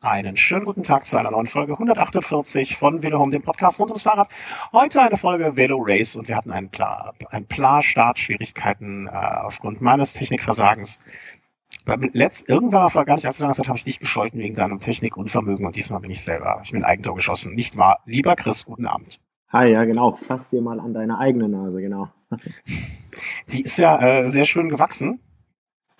[0.00, 3.90] Einen schönen guten Tag zu einer neuen Folge 148 von Velo Home, dem Podcast rund
[3.90, 4.28] ums Fahrrad.
[4.70, 6.70] Heute eine Folge Velo Race und wir hatten ein
[7.30, 11.00] ein Pla Startschwierigkeiten äh, aufgrund meines Technikversagens.
[11.84, 14.78] Beim Letzt, irgendwann vor gar nicht allzu langer Zeit habe ich dich gescholten wegen deinem
[14.78, 17.56] Technikunvermögen und diesmal bin ich selber, ich bin Eigentor geschossen.
[17.56, 17.98] Nicht wahr?
[18.06, 19.18] Lieber Chris, guten Abend.
[19.48, 20.12] Hi, ja genau.
[20.12, 22.08] Fass dir mal an deine eigene Nase, genau.
[23.50, 25.18] Die ist ja äh, sehr schön gewachsen.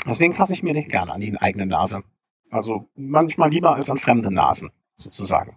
[0.07, 2.05] Deswegen fasse ich mir nicht gerne an die eigene Nase.
[2.51, 5.57] Also manchmal lieber als an fremde Nasen, sozusagen.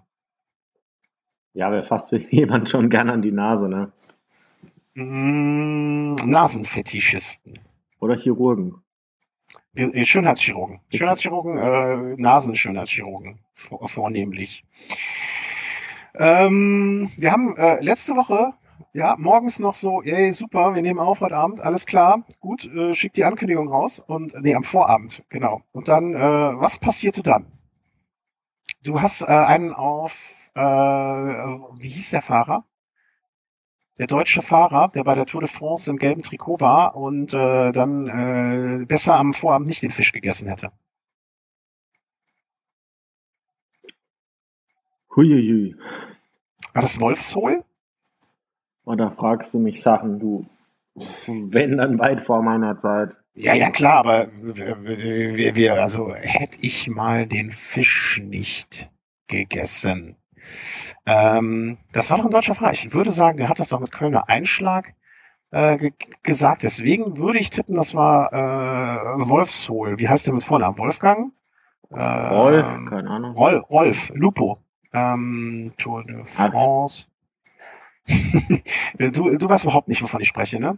[1.54, 3.92] Ja, wer fasst für jemand schon gerne an die Nase, ne?
[4.96, 7.54] Mm, Nasenfetischisten.
[8.00, 8.84] Oder Chirurgen.
[9.76, 10.82] Schönheitschirurgen.
[10.94, 14.66] Schönheitschirurgen, äh, Nasenschönheitschirurgen vor, vornehmlich.
[16.16, 18.54] Ähm, wir haben äh, letzte Woche
[18.94, 22.94] ja, morgens noch so, ey, super, wir nehmen auf heute Abend, alles klar, gut, äh,
[22.94, 25.62] schickt die Ankündigung raus und, nee, am Vorabend, genau.
[25.72, 27.46] Und dann, äh, was passierte dann?
[28.84, 32.66] Du hast äh, einen auf, äh, wie hieß der Fahrer?
[34.00, 37.72] Der deutsche Fahrer, der bei der Tour de France im gelben Trikot war und äh,
[37.72, 40.72] dann äh, besser am Vorabend nicht den Fisch gegessen hätte.
[45.16, 45.76] Huiuiui.
[46.74, 47.64] War das Wolfshohl?
[48.84, 50.46] Oder fragst du mich Sachen, du,
[50.96, 53.18] wenn dann weit vor meiner Zeit.
[53.34, 58.92] Ja, ja, klar, aber wir, wir, also hätte ich mal den Fisch nicht
[59.28, 60.18] gegessen.
[61.06, 62.74] Ähm, das war doch ein deutscher Fahrer.
[62.74, 64.96] Ich würde sagen, der hat das doch mit Kölner Einschlag
[65.52, 66.64] äh, ge gesagt.
[66.64, 70.00] Deswegen würde ich tippen, das war äh, Wolfshohl.
[70.00, 70.78] Wie heißt der mit Vornamen?
[70.78, 71.32] Wolfgang?
[71.90, 73.36] Äh, Rolf, keine Ahnung.
[73.36, 74.58] Rolf, Rolf Lupo.
[74.94, 77.08] Ähm, Tour de France.
[78.98, 80.78] du, du weißt überhaupt nicht, wovon ich spreche, ne?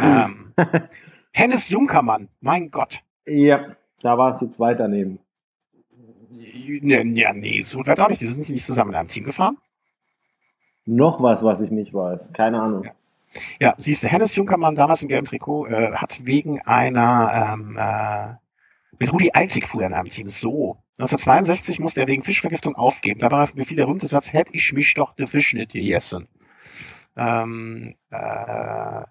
[0.00, 0.54] ähm,
[1.32, 3.00] Hennes Junkermann, mein Gott.
[3.26, 5.20] Ja, da war es jetzt weiter daneben.
[6.32, 8.22] Ja, nee, so weit auch nicht.
[8.22, 9.58] Die sind nicht zusammen in einem Team gefahren.
[10.86, 12.32] Noch was, was ich nicht weiß.
[12.32, 12.84] Keine Ahnung.
[12.84, 12.92] Ja.
[13.60, 18.34] Ja, siehst du, Hennes Junkermann, damals im gelben Trikot, äh, hat wegen einer, ähm, äh,
[19.00, 20.28] mit Rudi Altig fuhr er in einem Team.
[20.28, 20.76] So.
[20.98, 23.18] 1962 musste er wegen Fischvergiftung aufgeben.
[23.18, 26.28] Dabei befiel der runde Satz, hätte ich mich doch de Fisch nicht gegessen.
[27.16, 29.02] Ähm, äh,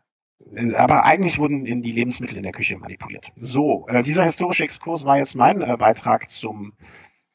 [0.75, 3.27] aber eigentlich wurden in die Lebensmittel in der Küche manipuliert.
[3.35, 6.73] So, äh, dieser historische Exkurs war jetzt mein äh, Beitrag zum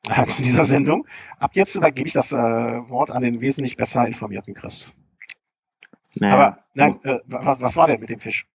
[0.08, 1.06] äh, zu dieser Sendung.
[1.38, 4.96] Ab jetzt übergebe ich das äh, Wort an den wesentlich besser informierten Chris.
[6.14, 6.34] Naja.
[6.34, 8.46] Aber nein, äh, was, was war denn mit dem Fisch?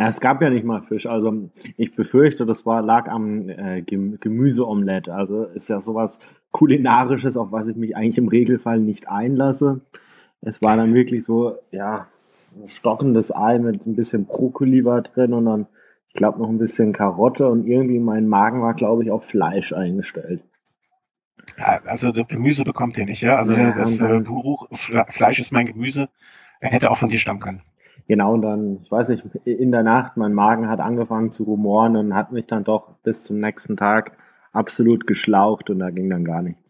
[0.00, 1.04] Ja, es gab ja nicht mal Fisch.
[1.04, 5.10] Also ich befürchte, das war lag am äh, Gemüseomelett.
[5.10, 6.20] Also ist ja sowas
[6.52, 9.82] kulinarisches, auf was ich mich eigentlich im Regelfall nicht einlasse.
[10.40, 12.06] Es war dann wirklich so, ja,
[12.64, 15.66] stockendes Ei mit ein bisschen Brokkoli war drin und dann,
[16.08, 19.74] ich glaube, noch ein bisschen Karotte und irgendwie mein Magen war, glaube ich, auf Fleisch
[19.74, 20.42] eingestellt.
[21.58, 23.36] Ja, also das Gemüse bekommt ihr nicht, ja?
[23.36, 26.08] Also ja, das äh, Buch, Fleisch ist mein Gemüse.
[26.60, 27.60] Er hätte auch von dir stammen können.
[28.10, 31.94] Genau, und dann, ich weiß nicht, in der Nacht, mein Magen hat angefangen zu rumoren
[31.94, 34.18] und hat mich dann doch bis zum nächsten Tag
[34.50, 36.60] absolut geschlaucht und da ging dann gar nichts.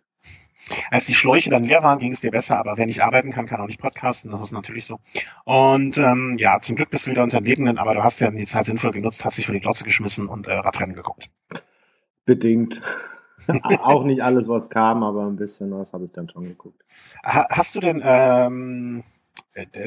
[0.91, 3.47] Als die Schläuche dann leer waren, ging es dir besser, aber wer nicht arbeiten kann,
[3.47, 4.99] kann auch nicht podcasten, das ist natürlich so.
[5.47, 8.31] Und ähm, ja, zum Glück bist du wieder unter den Lebenden, aber du hast ja
[8.31, 11.31] die Zeit sinnvoll genutzt, hast dich vor die Glotze geschmissen und äh, Radrennen geguckt.
[12.27, 12.83] Bedingt.
[13.83, 16.83] auch nicht alles, was kam, aber ein bisschen was habe ich dann schon geguckt.
[17.23, 19.20] Hast du denn ähm, äh,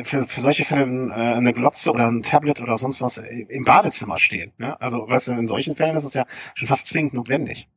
[0.04, 4.18] für, für solche Fälle äh, eine Glotze oder ein Tablet oder sonst was im Badezimmer
[4.18, 4.52] stehen.
[4.58, 4.80] Ne?
[4.82, 7.70] Also weißt du, in solchen Fällen ist es ja schon fast zwingend notwendig.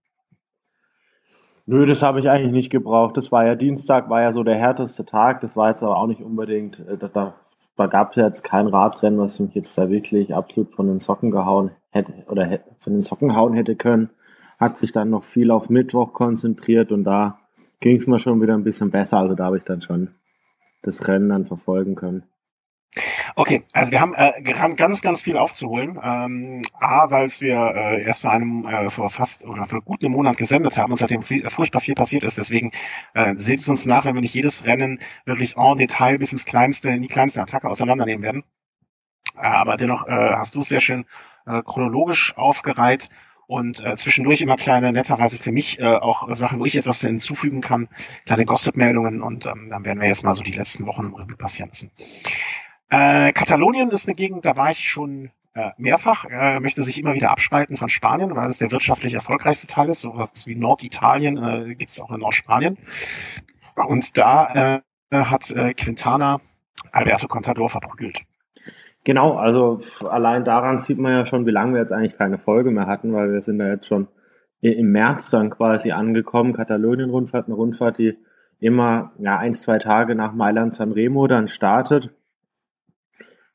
[1.66, 3.16] Nö, das habe ich eigentlich nicht gebraucht.
[3.16, 5.40] Das war ja Dienstag, war ja so der härteste Tag.
[5.40, 7.34] Das war jetzt aber auch nicht unbedingt, äh, da, da,
[7.76, 11.00] da gab es ja jetzt kein Radrennen, was mich jetzt da wirklich absolut von den
[11.00, 14.10] Socken gehauen hätte oder von den Socken hauen hätte können.
[14.58, 17.38] Hat sich dann noch viel auf Mittwoch konzentriert und da
[17.80, 19.18] ging es mir schon wieder ein bisschen besser.
[19.18, 20.08] Also da habe ich dann schon
[20.86, 22.24] das Rennen dann verfolgen können.
[23.34, 25.98] Okay, also wir haben äh, ganz, ganz viel aufzuholen.
[26.02, 30.02] Ähm, A, weil es wir äh, erst vor einem, äh, vor fast oder vor gut
[30.02, 32.38] einem Monat gesendet haben und seitdem viel, furchtbar viel passiert ist.
[32.38, 32.72] Deswegen
[33.12, 36.46] äh, seht es uns nach, wenn wir nicht jedes Rennen wirklich en Detail bis ins
[36.46, 38.44] kleinste, in die kleinste Attacke auseinandernehmen werden.
[39.36, 41.04] Äh, aber dennoch äh, hast du es sehr schön
[41.46, 43.10] äh, chronologisch aufgereiht
[43.46, 47.60] und äh, zwischendurch immer kleine, netterweise für mich äh, auch Sachen, wo ich etwas hinzufügen
[47.60, 47.88] kann,
[48.24, 51.90] kleine Gossip-Meldungen und ähm, dann werden wir jetzt mal so die letzten Wochen passieren lassen.
[52.88, 57.14] Äh, Katalonien ist eine Gegend, da war ich schon äh, mehrfach, äh, möchte sich immer
[57.14, 60.02] wieder abspalten von Spanien, weil es der wirtschaftlich erfolgreichste Teil ist.
[60.02, 62.78] So was wie Norditalien äh, gibt es auch in Nordspanien.
[63.74, 66.40] Und da äh, hat äh, Quintana
[66.92, 68.22] Alberto Contador verprügelt.
[69.06, 69.80] Genau, also
[70.10, 73.12] allein daran sieht man ja schon, wie lange wir jetzt eigentlich keine Folge mehr hatten,
[73.12, 74.08] weil wir sind ja jetzt schon
[74.60, 76.54] im März dann quasi angekommen.
[76.54, 78.18] Katalonien-Rundfahrt, eine Rundfahrt, die
[78.58, 82.10] immer ja, ein, zwei Tage nach Mailand Sanremo dann startet.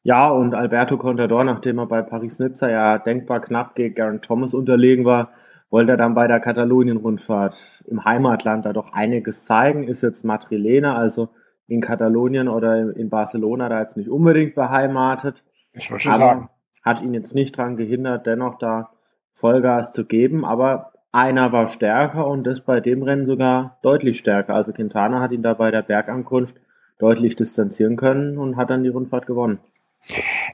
[0.03, 5.03] Ja, und Alberto Contador, nachdem er bei Paris-Nizza ja denkbar knapp gegen Garen Thomas unterlegen
[5.03, 5.31] war,
[5.69, 9.83] wollte er dann bei der Katalonien-Rundfahrt im Heimatland da doch einiges zeigen.
[9.83, 11.27] Ist jetzt Madrilena, also
[11.71, 15.41] in Katalonien oder in Barcelona da jetzt nicht unbedingt beheimatet.
[15.71, 16.49] Ich wollte schon sagen.
[16.83, 18.89] Hat ihn jetzt nicht dran gehindert, dennoch da
[19.33, 24.53] Vollgas zu geben, aber einer war stärker und das bei dem Rennen sogar deutlich stärker.
[24.53, 26.57] Also Quintana hat ihn da bei der Bergankunft
[26.99, 29.59] deutlich distanzieren können und hat dann die Rundfahrt gewonnen.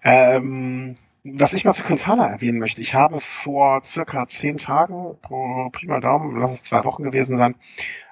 [0.03, 0.93] Ähm,
[1.33, 5.99] was ich mal zu Quintana erwähnen möchte, ich habe vor circa zehn Tagen, pro prima
[5.99, 7.55] Daumen, lass es zwei Wochen gewesen sein,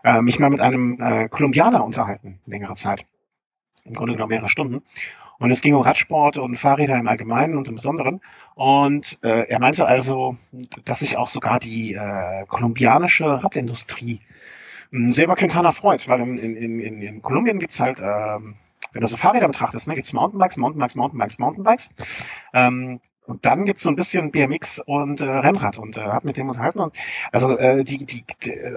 [0.03, 3.05] äh, mich mal mit einem äh, Kolumbianer unterhalten, längere Zeit.
[3.83, 4.81] Im Grunde genommen mehrere Stunden.
[5.37, 8.21] Und es ging um Radsport und Fahrräder im Allgemeinen und im Besonderen.
[8.55, 10.37] Und äh, er meinte also,
[10.85, 14.21] dass sich auch sogar die äh, kolumbianische Radindustrie
[14.91, 18.39] äh, selber Quintana freut, weil in, in, in, in Kolumbien gibt's halt, äh,
[18.95, 21.89] wenn du so Fahrräder betrachtest, ne, gibt's Mountainbikes, Mountainbikes, Mountainbikes, Mountainbikes.
[22.53, 26.37] Ähm, und dann gibt's so ein bisschen BMX und äh, Rennrad und äh, hat mit
[26.37, 26.79] dem unterhalten.
[26.79, 26.93] Und
[27.31, 28.23] also äh, die, die,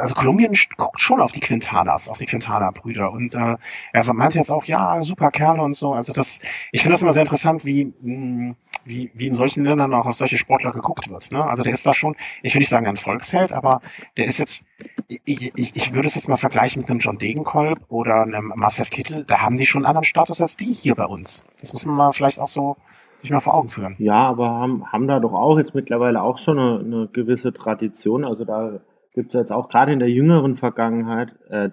[0.01, 3.13] also Kolumbien guckt schon auf die Quintanas, auf die Quintana-Brüder.
[3.13, 3.57] Und äh,
[3.93, 5.93] er meinte jetzt auch, ja, super Kerle und so.
[5.93, 6.41] Also das,
[6.73, 8.55] ich finde das immer sehr interessant, wie, mh,
[8.87, 11.31] wie, wie in solchen Ländern auch auf solche Sportler geguckt wird.
[11.31, 11.47] Ne?
[11.47, 13.83] Also der ist da schon, ich will nicht sagen ein Volksheld, aber
[14.17, 14.65] der ist jetzt,
[15.09, 18.87] ich, ich, ich würde es jetzt mal vergleichen mit einem John Degenkolb oder einem Marcel
[18.87, 19.25] Kittel.
[19.27, 21.45] Da haben die schon einen anderen Status als die hier bei uns.
[21.61, 22.77] Das muss man mal vielleicht auch so
[23.19, 23.97] sich mal vor Augen führen.
[23.99, 28.25] Ja, aber haben, haben da doch auch jetzt mittlerweile auch schon eine, eine gewisse Tradition.
[28.25, 28.81] Also da
[29.13, 31.71] gibt es jetzt auch gerade in der jüngeren Vergangenheit äh,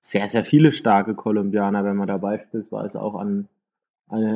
[0.00, 3.48] sehr, sehr viele starke Kolumbianer, wenn man da beispielsweise auch an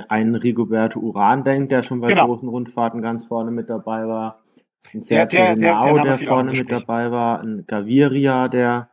[0.08, 2.26] einen Rigoberto Uran denkt, der schon bei genau.
[2.26, 4.40] großen Rundfahrten ganz vorne mit dabei war.
[4.94, 7.40] Ein Sergio der, der, der, der, der vorne mit dabei war.
[7.40, 8.88] Ein Gaviria, der,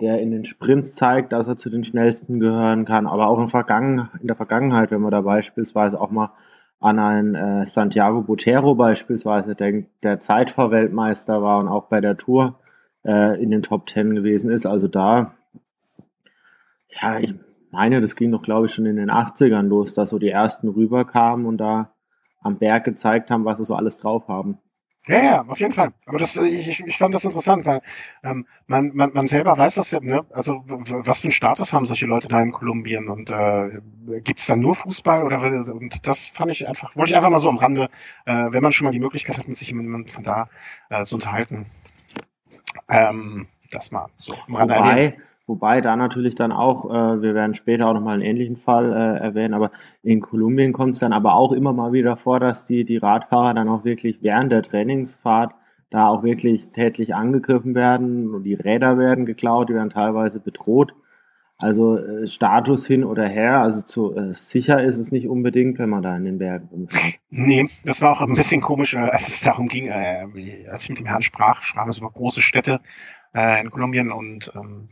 [0.00, 3.06] der in den Sprints zeigt, dass er zu den schnellsten gehören kann.
[3.06, 6.32] Aber auch in, Vergangen, in der Vergangenheit, wenn man da beispielsweise auch mal
[6.80, 12.60] an einen äh, Santiago Botero beispielsweise, der, der Zeitfahrweltmeister war und auch bei der Tour
[13.04, 14.66] äh, in den Top Ten gewesen ist.
[14.66, 15.34] Also da,
[16.90, 17.34] ja, ich
[17.70, 20.68] meine, das ging doch, glaube ich, schon in den 80ern los, dass so die ersten
[20.68, 21.92] rüberkamen und da
[22.40, 24.58] am Berg gezeigt haben, was sie so alles drauf haben.
[25.08, 25.94] Ja, ja, auf jeden Fall.
[26.04, 27.80] Aber das, ich, ich fand das interessant, weil
[28.22, 30.26] ähm, man, man, man selber weiß das ja, ne?
[30.30, 33.80] Also was für einen Status haben solche Leute da in Kolumbien und äh,
[34.20, 35.40] gibt es da nur Fußball oder
[35.72, 37.88] und das fand ich einfach, wollte ich einfach mal so am Rande,
[38.26, 40.50] äh, wenn man schon mal die Möglichkeit hat, mit sich jemandem von da
[40.90, 41.64] äh, zu unterhalten.
[42.90, 45.22] Ähm, das mal so am Rande Wobei, erwähnen.
[45.48, 49.18] Wobei da natürlich dann auch, äh, wir werden später auch nochmal einen ähnlichen Fall äh,
[49.18, 49.70] erwähnen, aber
[50.02, 53.54] in Kolumbien kommt es dann aber auch immer mal wieder vor, dass die, die Radfahrer
[53.54, 55.54] dann auch wirklich während der Trainingsfahrt
[55.88, 60.92] da auch wirklich tätlich angegriffen werden und die Räder werden geklaut, die werden teilweise bedroht.
[61.56, 65.88] Also äh, Status hin oder her, also zu, äh, sicher ist es nicht unbedingt, wenn
[65.88, 67.20] man da in den Bergen rumfährt.
[67.30, 70.26] Nee, das war auch ein bisschen komisch, äh, als es darum ging, äh,
[70.70, 72.80] als ich mit dem Herrn sprach, sprach es über große Städte
[73.34, 74.88] äh, in Kolumbien und ähm,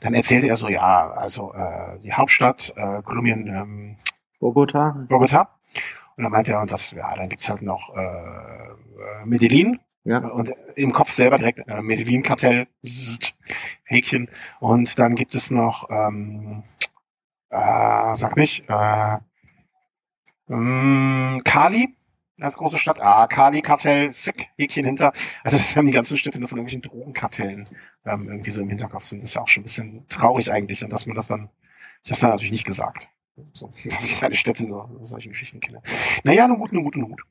[0.00, 3.96] dann erzählte er so, ja, also äh, die Hauptstadt äh, Kolumbien, ähm,
[4.40, 5.06] Bogota.
[5.08, 5.58] Bogota.
[6.16, 9.78] Und dann meinte er, und das, ja, dann gibt's halt noch äh, Medellin.
[10.04, 10.18] Ja.
[10.18, 12.66] Und im Kopf selber direkt äh, Medellin-Kartell,
[13.84, 14.30] Häkchen.
[14.58, 16.62] Und dann gibt es noch, ähm,
[17.50, 19.18] äh, sag nicht, äh,
[20.48, 21.94] ähm, Kali
[22.40, 23.00] als große Stadt.
[23.00, 25.12] Ah, Kali-Kartell, Sick, Häkchen hinter.
[25.44, 27.68] Also das haben die ganzen Städte nur von irgendwelchen Drogenkartellen
[28.04, 29.22] ähm, irgendwie so im Hinterkopf sind.
[29.22, 31.50] Das ist ja auch schon ein bisschen traurig eigentlich, dass man das dann,
[32.04, 33.08] ich habe es dann natürlich nicht gesagt,
[33.52, 35.82] so, dass ich seine Städte nur solchen Geschichten kenne.
[36.24, 37.22] Naja, nun gut, nun gut, nun gut.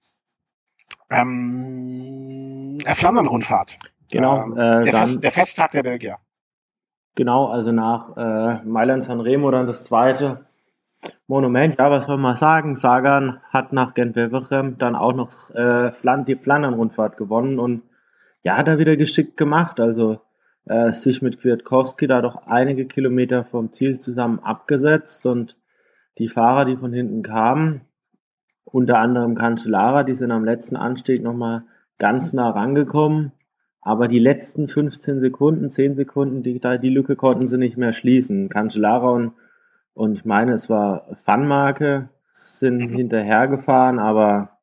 [1.10, 3.80] Ähm, äh, Flandern-Rundfahrt.
[4.10, 4.44] Genau.
[4.44, 6.18] Ähm, äh, der, Fest, der Festtag der Belgier.
[7.16, 10.46] Genau, also nach äh, Mailand Sanremo dann das zweite
[11.28, 12.76] Monument, ja, was soll man sagen?
[12.76, 15.92] Sagan hat nach Gent-Wevelgem dann auch noch äh,
[16.26, 17.84] die Flandern-Rundfahrt gewonnen und
[18.44, 19.80] ja, hat er wieder geschickt gemacht.
[19.80, 20.22] Also
[20.66, 25.58] äh, sich mit Kwiatkowski da doch einige Kilometer vom Ziel zusammen abgesetzt und
[26.18, 27.82] die Fahrer, die von hinten kamen,
[28.66, 31.64] unter anderem Cancellara, die sind am letzten Anstieg nochmal
[32.00, 33.32] ganz nah rangekommen.
[33.82, 38.50] Aber die letzten 15 Sekunden, 10 Sekunden, die, die Lücke konnten sie nicht mehr schließen.
[38.50, 39.34] Cancellara und
[39.98, 42.90] und ich meine, es war Funmarke, sind mhm.
[42.90, 44.58] hinterhergefahren, aber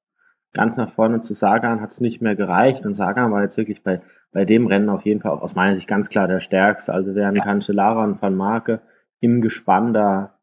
[0.52, 2.86] ganz nach vorne zu Sagan hat es nicht mehr gereicht.
[2.86, 4.00] Und Sagan war jetzt wirklich bei,
[4.32, 6.94] bei dem Rennen auf jeden Fall auch aus meiner Sicht ganz klar der Stärkste.
[6.94, 8.80] Also während Cancellara und Van Marke
[9.18, 10.34] im Gespann da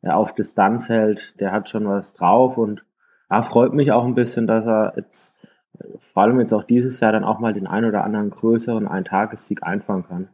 [0.00, 2.84] ja, auf Distanz hält, der hat schon was drauf und
[3.30, 5.34] ja, freut mich auch ein bisschen, dass er jetzt
[5.98, 9.62] vor allem jetzt auch dieses Jahr dann auch mal den ein oder anderen größeren Eintagessieg
[9.62, 10.28] einfangen kann.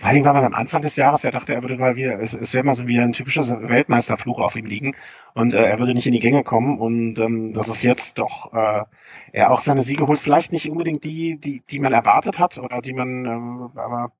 [0.00, 2.34] Vor allem, weil man am Anfang des Jahres ja dachte, er würde mal wieder, es,
[2.34, 4.94] es wäre mal so wie ein typischer Weltmeisterfluch auf ihm liegen.
[5.34, 6.78] Und äh, er würde nicht in die Gänge kommen.
[6.78, 8.84] Und ähm, das ist jetzt doch, äh,
[9.32, 12.80] er auch seine Siege holt, vielleicht nicht unbedingt die, die, die man erwartet hat oder
[12.80, 14.12] die man, ähm, aber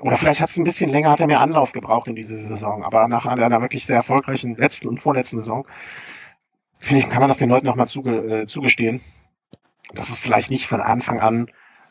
[0.00, 2.82] oder vielleicht hat es ein bisschen länger, hat er mehr Anlauf gebraucht in dieser Saison,
[2.82, 5.64] aber nach einer wirklich sehr erfolgreichen letzten und vorletzten Saison,
[6.78, 9.00] finde ich, kann man das den Leuten nochmal zuge, äh, zugestehen,
[9.94, 11.46] dass es vielleicht nicht von Anfang an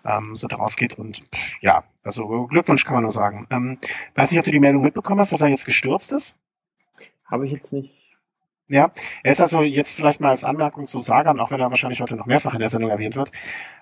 [0.05, 0.97] ähm, so drauf geht.
[0.97, 3.47] Und pff, ja, also Glückwunsch kann man nur sagen.
[3.49, 3.77] Ähm,
[4.15, 6.37] weiß nicht, ob du die Meldung mitbekommen hast, dass er jetzt gestürzt ist?
[7.25, 8.05] Habe ich jetzt nicht.
[8.67, 8.91] Ja,
[9.23, 12.15] er ist also jetzt vielleicht mal als Anmerkung zu Sagan, auch wenn er wahrscheinlich heute
[12.15, 13.31] noch mehrfach in der Sendung erwähnt wird,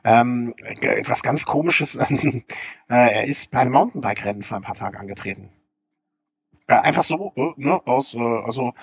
[0.03, 1.96] ähm, etwas ganz Komisches.
[2.00, 2.42] äh,
[2.88, 5.51] er ist bei einem Mountainbike-Rennen vor ein paar Tagen angetreten.
[6.68, 8.74] Äh, einfach so, äh, ne, aus, äh, also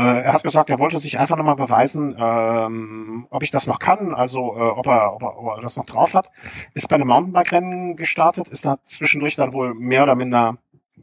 [0.00, 4.14] er hat gesagt, er wollte sich einfach nochmal beweisen, ähm, ob ich das noch kann,
[4.14, 6.30] also äh, ob, er, ob, er, ob er das noch drauf hat.
[6.72, 10.56] Ist bei einem Mountainbike-Rennen gestartet, ist da zwischendurch dann wohl mehr oder minder,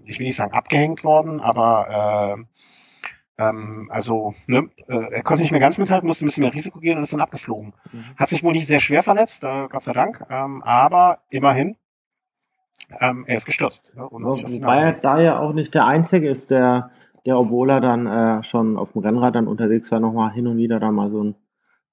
[0.06, 2.38] ich will nicht sagen abgehängt worden, aber
[3.38, 6.54] äh, ähm, also ne, äh, er konnte nicht mehr ganz mithalten, musste ein bisschen mehr
[6.54, 7.74] Risiko gehen und ist dann abgeflogen.
[7.92, 8.06] Mhm.
[8.18, 11.78] Hat sich wohl nicht sehr schwer verletzt, äh, Gott sei Dank, ähm, aber immerhin
[13.00, 13.94] ähm, er ist gestürzt.
[13.96, 16.90] Ja, Wobei er da ja auch nicht der Einzige ist, der
[17.26, 20.58] der, obwohl er dann äh, schon auf dem Rennrad dann unterwegs war, nochmal hin und
[20.58, 21.36] wieder da mal so, ein,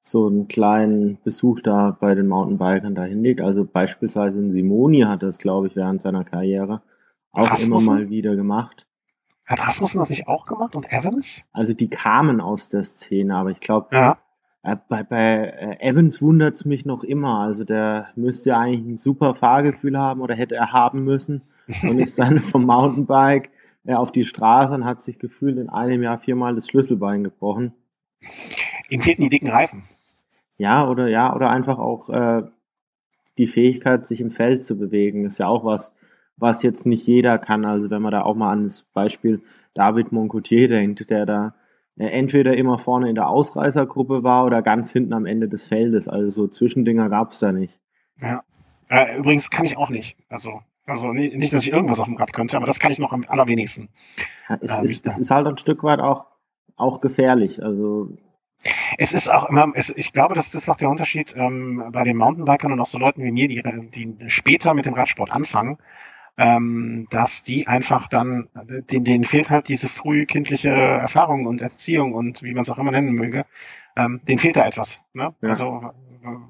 [0.03, 3.41] so einen kleinen Besuch da bei den Mountainbikern da hinlegt.
[3.41, 6.83] Also beispielsweise in Simoni hat das, glaube ich, während seiner Karriere
[7.33, 7.89] auch Rasmussen?
[7.89, 8.87] immer mal wieder gemacht.
[9.47, 11.49] Hat Rasmussen das nicht auch gemacht und Evans?
[11.53, 14.19] Also die kamen aus der Szene, aber ich glaube, ja.
[14.63, 17.41] äh, bei, bei äh, Evans wundert's mich noch immer.
[17.41, 21.43] Also der müsste eigentlich ein super Fahrgefühl haben oder hätte er haben müssen
[21.83, 23.51] und ist dann vom Mountainbike
[23.95, 27.73] auf die Straße und hat sich gefühlt in einem Jahr viermal das Schlüsselbein gebrochen.
[28.89, 29.83] Ihm fehlten die dicken Reifen.
[30.59, 32.43] Ja, oder ja, oder einfach auch äh,
[33.39, 35.93] die Fähigkeit, sich im Feld zu bewegen, ist ja auch was,
[36.37, 37.65] was jetzt nicht jeder kann.
[37.65, 39.43] Also wenn man da auch mal an das Beispiel
[39.75, 41.55] David Moncoutier denkt, der da
[41.97, 46.09] äh, entweder immer vorne in der Ausreißergruppe war oder ganz hinten am Ende des Feldes.
[46.09, 47.79] Also so Zwischendinger gab's da nicht.
[48.21, 48.43] Ja.
[48.89, 50.17] Äh, übrigens kann ich auch nicht.
[50.29, 53.13] Also also nicht, dass ich irgendwas auf dem Rad könnte, aber das kann ich noch
[53.13, 53.89] am allerwenigsten.
[54.49, 56.27] Ja, es, ähm, ist, es ist halt ein Stück weit auch,
[56.77, 57.63] auch gefährlich.
[57.63, 58.17] Also
[58.97, 62.17] es ist auch immer, es, ich glaube, das ist auch der Unterschied ähm, bei den
[62.17, 65.79] Mountainbikern und auch so Leuten wie mir, die, die später mit dem Radsport anfangen,
[66.39, 68.49] ähm, dass die einfach dann,
[68.91, 72.93] denen, denen fehlt halt diese frühkindliche Erfahrung und Erziehung und wie man es auch immer
[72.93, 73.45] nennen möge,
[73.97, 75.05] ähm, denen fehlt da etwas.
[75.15, 75.35] Ne?
[75.41, 75.49] Ja.
[75.49, 75.91] Also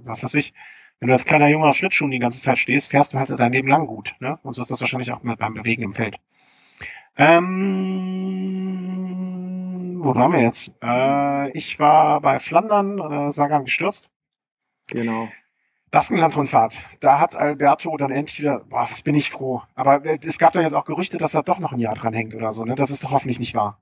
[0.05, 0.55] was weiß ich,
[0.99, 3.53] wenn du als kleiner Junge auf Schlittschuhen die ganze Zeit stehst, fährst du halt dein
[3.53, 4.15] Leben lang gut.
[4.21, 4.39] Ne?
[4.43, 6.17] Und so ist das wahrscheinlich auch beim Bewegen im Feld.
[7.17, 7.57] Ähm,
[10.03, 10.75] wo waren wir jetzt?
[10.83, 14.13] Äh, ich war bei Flandern, äh, Sagan gestürzt.
[14.89, 15.29] Genau.
[15.91, 16.81] Baskenland-Rundfahrt.
[17.01, 19.63] Da hat Alberto dann endlich wieder, boah, was bin ich froh.
[19.75, 22.13] Aber äh, es gab da jetzt auch Gerüchte, dass er doch noch ein Jahr dran
[22.15, 22.75] hängt oder so, ne?
[22.75, 23.81] Das ist doch hoffentlich nicht wahr.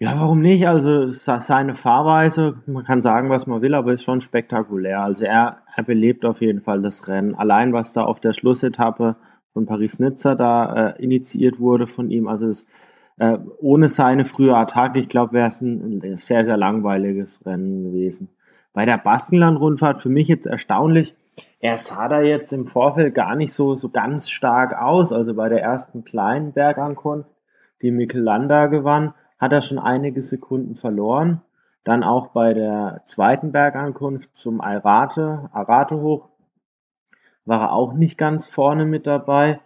[0.00, 0.68] Ja, warum nicht?
[0.68, 5.00] Also seine Fahrweise, man kann sagen, was man will, aber ist schon spektakulär.
[5.00, 7.34] Also er, er belebt auf jeden Fall das Rennen.
[7.34, 9.16] Allein was da auf der Schlussetappe
[9.52, 12.64] von Paris-Nizza da äh, initiiert wurde von ihm, also es,
[13.16, 18.28] äh, ohne seine frühe Attacke, ich glaube, wäre es ein sehr, sehr langweiliges Rennen gewesen.
[18.72, 21.16] Bei der Baskenland-Rundfahrt für mich jetzt erstaunlich,
[21.58, 25.12] er sah da jetzt im Vorfeld gar nicht so, so ganz stark aus.
[25.12, 27.30] Also bei der ersten kleinen Bergankunft,
[27.82, 31.42] die Mikkel Landa gewann, hat er schon einige Sekunden verloren.
[31.84, 36.28] Dann auch bei der zweiten Bergankunft zum Arate, Arate hoch,
[37.44, 39.60] war er auch nicht ganz vorne mit dabei.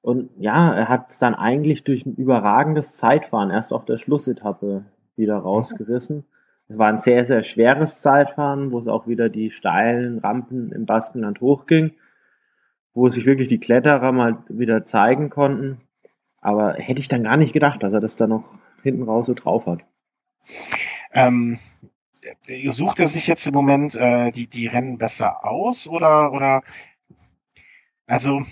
[0.00, 4.84] Und ja, er hat es dann eigentlich durch ein überragendes Zeitfahren erst auf der Schlussetappe
[5.16, 6.24] wieder rausgerissen.
[6.68, 10.86] Es war ein sehr, sehr schweres Zeitfahren, wo es auch wieder die steilen Rampen im
[10.86, 11.92] Baskenland hochging,
[12.94, 15.78] wo sich wirklich die Kletterer mal wieder zeigen konnten.
[16.40, 18.44] Aber hätte ich dann gar nicht gedacht, dass er das dann noch
[18.86, 19.80] hinten raus so drauf hat.
[21.12, 21.58] Ähm,
[22.66, 26.62] sucht er sich jetzt im Moment äh, die, die Rennen besser aus oder, oder
[28.06, 28.42] also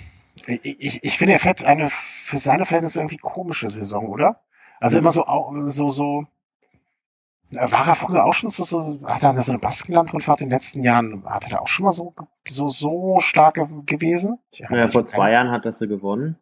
[0.46, 4.40] ich, ich finde, er fährt eine für seine Verhältnisse irgendwie komische Saison, oder?
[4.80, 5.24] Also immer so,
[5.68, 6.26] so, so,
[7.50, 10.82] war er früher auch schon so, so hat er so eine Baskenlandrundfahrt in den letzten
[10.82, 12.14] Jahren, hat er da auch schon mal so,
[12.46, 13.54] so, so stark
[13.86, 14.38] gewesen?
[14.52, 16.36] Ja, vor zwei Jahren hat er sie gewonnen.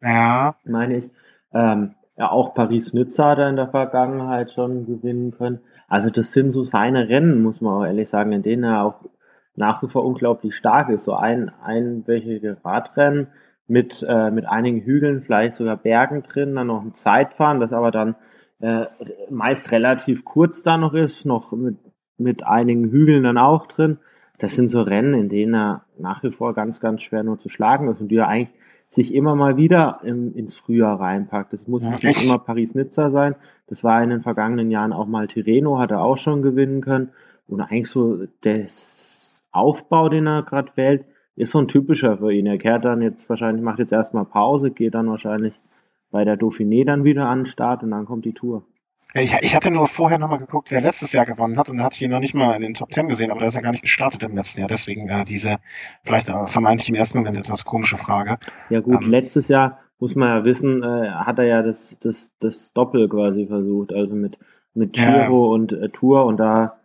[0.00, 0.56] Ja.
[0.64, 1.10] Meine ich.
[1.52, 5.60] Ähm, ja auch Paris-Nizza hat er in der Vergangenheit schon gewinnen können.
[5.86, 9.04] Also das sind so seine Rennen, muss man auch ehrlich sagen, in denen er auch
[9.54, 11.04] nach wie vor unglaublich stark ist.
[11.04, 13.28] So ein einwöchige Radrennen
[13.68, 17.92] mit, äh, mit einigen Hügeln, vielleicht sogar Bergen drin, dann noch ein Zeitfahren, das aber
[17.92, 18.16] dann
[18.60, 18.86] äh,
[19.30, 21.76] meist relativ kurz da noch ist, noch mit,
[22.16, 23.98] mit einigen Hügeln dann auch drin.
[24.38, 27.48] das sind so Rennen, in denen er nach wie vor ganz, ganz schwer nur zu
[27.48, 28.54] schlagen ist und die er eigentlich
[28.90, 31.52] sich immer mal wieder im, ins Frühjahr reinpackt.
[31.52, 33.34] Das muss jetzt nicht immer Paris-Nizza sein.
[33.66, 37.10] Das war in den vergangenen Jahren auch mal Tireno, hat er auch schon gewinnen können.
[37.46, 41.04] Und eigentlich so das Aufbau, den er gerade wählt,
[41.36, 42.46] ist so ein typischer für ihn.
[42.46, 45.54] Er kehrt dann jetzt wahrscheinlich, macht jetzt erstmal Pause, geht dann wahrscheinlich
[46.10, 48.64] bei der Dauphiné dann wieder an den Start und dann kommt die Tour.
[49.14, 51.96] Ich, ich hatte nur vorher nochmal geguckt, wer letztes Jahr gewonnen hat und da hatte
[51.96, 53.72] ich ihn noch nicht mal in den Top Ten gesehen, aber der ist ja gar
[53.72, 54.68] nicht gestartet im letzten Jahr.
[54.68, 55.58] Deswegen äh, diese
[56.04, 58.36] vielleicht äh, vermeintlich im ersten Moment etwas komische Frage.
[58.68, 62.32] Ja gut, ähm, letztes Jahr muss man ja wissen, äh, hat er ja das, das,
[62.38, 64.38] das Doppel quasi versucht, also mit,
[64.74, 65.54] mit Giro ja.
[65.54, 66.78] und äh, Tour und da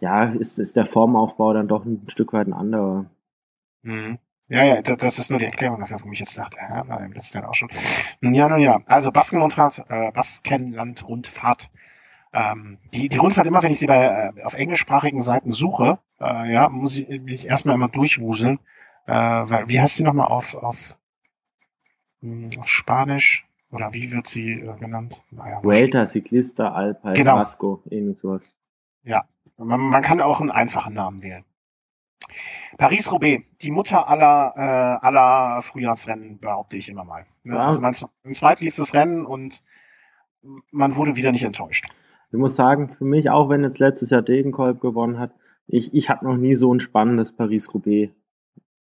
[0.00, 3.06] ja, ist, ist der Formaufbau dann doch ein Stück weit ein anderer.
[3.82, 4.18] Mhm.
[4.48, 7.12] Ja, ja, das ist nur die Erklärung dafür, wo ich jetzt dachte, ja, war im
[7.12, 7.70] letzten Jahr auch schon.
[8.20, 8.80] Ja, nun ja.
[8.86, 11.70] Also Baskenrundfahrt, äh, Baskenland-Rundfahrt.
[12.34, 16.52] Ähm, die, die Rundfahrt immer, wenn ich sie bei äh, auf englischsprachigen Seiten suche, äh,
[16.52, 18.58] ja, muss ich mich erstmal immer durchwuseln.
[19.06, 20.98] Äh, weil, wie heißt sie nochmal auf, auf,
[22.20, 23.46] mh, hm, auf Spanisch?
[23.70, 25.24] Oder wie wird sie äh, genannt?
[25.30, 27.36] Naja, Vuelta Ciclista Alpa genau.
[27.36, 28.48] Vasco, irgend sowas.
[29.02, 29.24] Ja,
[29.56, 31.44] man, man kann auch einen einfachen Namen wählen.
[32.76, 37.26] Paris-Roubaix, die Mutter aller, äh, aller Frühjahrsrennen, behaupte ich immer mal.
[37.44, 37.66] Ja.
[37.66, 39.62] Also mein, mein zweitliebstes Rennen und
[40.70, 41.86] man wurde wieder nicht enttäuscht.
[42.30, 45.32] Ich muss sagen, für mich, auch wenn jetzt letztes Jahr Degenkolb gewonnen hat,
[45.66, 48.12] ich, ich habe noch nie so ein spannendes Paris-Roubaix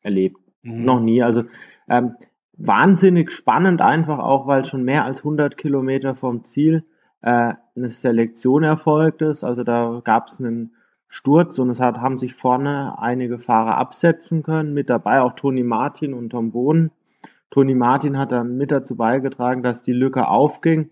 [0.02, 0.38] erlebt.
[0.64, 0.84] Mhm.
[0.84, 1.22] Noch nie.
[1.22, 1.44] Also
[1.90, 2.16] ähm,
[2.54, 6.86] wahnsinnig spannend einfach auch, weil schon mehr als 100 Kilometer vom Ziel
[7.22, 9.44] äh, eine Selektion erfolgt ist.
[9.44, 10.76] Also da gab es einen
[11.14, 15.62] Sturz und es hat, haben sich vorne einige Fahrer absetzen können, mit dabei auch Toni
[15.62, 16.90] Martin und Tom Bohn.
[17.50, 20.92] Toni Martin hat dann mit dazu beigetragen, dass die Lücke aufging.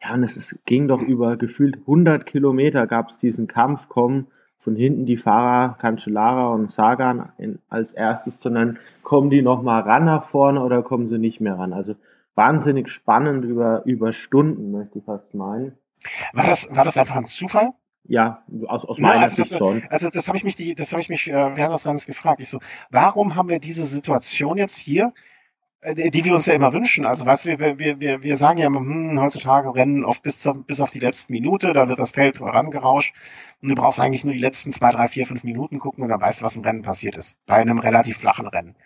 [0.00, 4.28] Ja, und es ist, ging doch über gefühlt 100 Kilometer gab es diesen Kampf, kommen
[4.56, 9.82] von hinten die Fahrer Cancellara und Sagan in, als erstes zu nennen, kommen die nochmal
[9.82, 11.72] ran nach vorne oder kommen sie nicht mehr ran?
[11.72, 11.96] Also
[12.36, 15.72] wahnsinnig spannend über, über Stunden, möchte ich fast meinen.
[16.34, 17.72] War das, war das einfach ein Zufall?
[18.08, 19.82] Ja, aus, aus meiner also Sicht schon.
[19.90, 22.40] Also das habe ich mich, die, das habe ich mich äh, während des Rennens gefragt.
[22.40, 25.12] Ich so, warum haben wir diese Situation jetzt hier,
[25.80, 27.04] äh, die wir uns ja immer wünschen?
[27.04, 30.40] Also weißt du, wir, wir, wir, wir sagen ja immer, hm, heutzutage rennen oft bis,
[30.40, 33.14] zur, bis auf die letzten Minute, da wird das Feld rangerauscht
[33.60, 36.20] und du brauchst eigentlich nur die letzten zwei, drei, vier, fünf Minuten gucken und dann
[36.20, 37.38] weißt du, was im Rennen passiert ist.
[37.46, 38.76] Bei einem relativ flachen Rennen.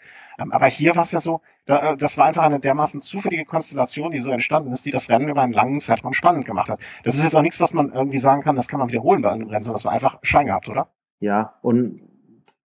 [0.41, 4.13] Ähm, aber hier war es ja so, äh, das war einfach eine dermaßen zufällige Konstellation,
[4.13, 6.81] die so entstanden ist, die das Rennen über einen langen Zeitraum spannend gemacht hat.
[7.05, 9.31] Das ist jetzt auch nichts, was man irgendwie sagen kann, das kann man wiederholen bei
[9.31, 10.89] einem Rennen, sondern das war einfach Schein gehabt, oder?
[11.21, 12.03] Ja, und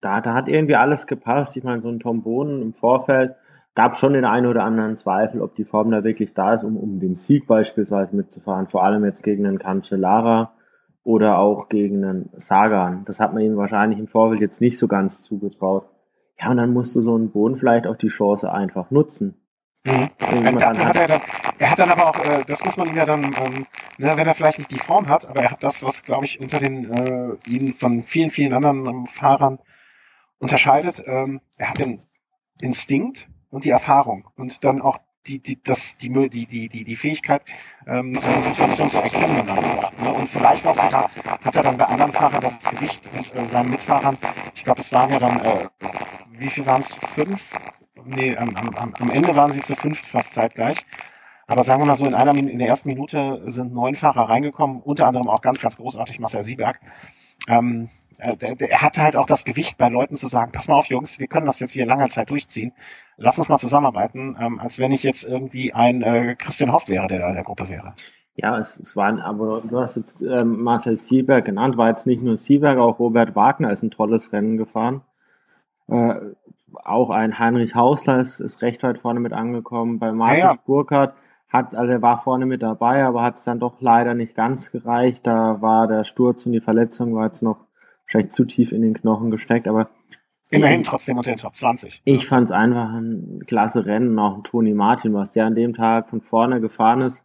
[0.01, 1.57] da, da hat irgendwie alles gepasst.
[1.57, 3.35] Ich meine, so ein Tom Bohnen im Vorfeld
[3.73, 6.77] gab schon den einen oder anderen Zweifel, ob die Form da wirklich da ist, um,
[6.77, 8.67] um den Sieg beispielsweise mitzufahren.
[8.67, 10.53] Vor allem jetzt gegen einen Cancellara
[11.03, 13.03] oder auch gegen einen Sagan.
[13.05, 15.89] Das hat man ihm wahrscheinlich im Vorfeld jetzt nicht so ganz zugetraut.
[16.39, 19.41] Ja, und dann musst du so einen Boden vielleicht auch die Chance einfach nutzen.
[19.85, 20.09] Mhm.
[20.59, 21.21] Dann hat er, dann,
[21.59, 23.67] er hat dann aber auch, äh, das muss man ihm ja dann, ähm,
[23.97, 26.39] ne, wenn er vielleicht nicht die Form hat, aber er hat das, was glaube ich
[26.39, 29.59] unter den äh, ihn von vielen, vielen anderen ähm, Fahrern
[30.39, 31.03] unterscheidet.
[31.05, 32.01] Ähm, er hat den
[32.59, 36.95] Instinkt und die Erfahrung und dann auch die, die, das, die, die, die, die, die
[36.95, 37.43] Fähigkeit,
[37.87, 39.45] ähm, so eine Situation zu erkennen.
[39.45, 40.13] Ne?
[40.13, 41.09] Und vielleicht auch sogar
[41.43, 44.17] hat er dann bei anderen Fahrern das Gewicht und äh, seinen Mitfahrern,
[44.53, 45.67] ich glaube, es waren ja dann äh,
[46.39, 46.93] wie viel waren es?
[46.93, 47.51] Fünf?
[48.03, 50.77] Nee, am, am, am Ende waren sie zu fünft fast zeitgleich.
[51.47, 54.81] Aber sagen wir mal so, in einer in der ersten Minute sind neun Fahrer reingekommen,
[54.81, 56.79] unter anderem auch ganz, ganz großartig Marcel Sieberg.
[57.47, 60.87] Ähm, er, er hat halt auch das Gewicht bei Leuten zu sagen, pass mal auf,
[60.87, 62.73] Jungs, wir können das jetzt hier lange Zeit durchziehen.
[63.17, 67.07] Lass uns mal zusammenarbeiten, ähm, als wenn ich jetzt irgendwie ein äh, Christian Hoff wäre,
[67.07, 67.93] der da in der Gruppe wäre.
[68.35, 72.21] Ja, es, es waren, aber du hast jetzt ähm, Marcel Sieberg genannt, war jetzt nicht
[72.21, 75.01] nur Sieberg, auch Robert Wagner ist ein tolles Rennen gefahren.
[75.87, 76.15] Äh,
[76.83, 79.99] auch ein Heinrich Hausler ist, ist recht weit vorne mit angekommen.
[79.99, 80.59] Bei Markus ja, ja.
[80.65, 81.15] Burkhardt
[81.47, 84.71] hat, also er war vorne mit dabei, aber hat es dann doch leider nicht ganz
[84.71, 85.25] gereicht.
[85.25, 87.65] Da war der Sturz und die Verletzung war jetzt noch
[88.05, 89.89] wahrscheinlich zu tief in den Knochen gesteckt, aber
[90.51, 92.03] Immerhin trotzdem unter den Top 20.
[92.05, 95.73] Ich fand es einfach ein klasse Rennen, auch ein Toni Martin, was der an dem
[95.73, 97.23] Tag von vorne gefahren ist.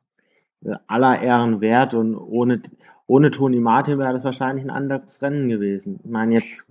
[0.64, 2.62] Äh, aller Ehren wert und ohne,
[3.06, 6.00] ohne Toni Martin wäre das wahrscheinlich ein anderes Rennen gewesen.
[6.02, 6.66] Ich meine, jetzt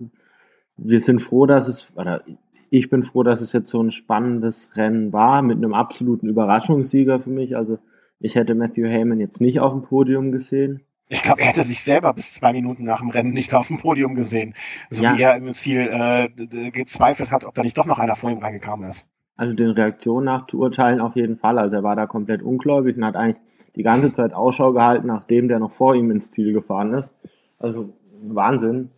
[0.82, 2.22] wir sind froh, dass es, oder
[2.70, 7.20] ich bin froh, dass es jetzt so ein spannendes Rennen war, mit einem absoluten Überraschungssieger
[7.20, 7.56] für mich.
[7.56, 7.78] Also
[8.18, 10.80] ich hätte Matthew Heyman jetzt nicht auf dem Podium gesehen.
[11.12, 13.80] Ich glaube, er hätte sich selber bis zwei Minuten nach dem Rennen nicht auf dem
[13.80, 14.54] Podium gesehen.
[14.90, 15.18] So ja.
[15.18, 16.28] wie er im Ziel äh,
[16.70, 19.08] gezweifelt hat, ob da nicht doch noch einer vor ihm reingekommen ist.
[19.36, 21.58] Also den Reaktionen nach zu urteilen auf jeden Fall.
[21.58, 23.44] Also er war da komplett ungläubig und hat eigentlich
[23.74, 27.12] die ganze Zeit Ausschau gehalten, nachdem der noch vor ihm ins Ziel gefahren ist.
[27.58, 27.92] Also
[28.28, 28.90] Wahnsinn.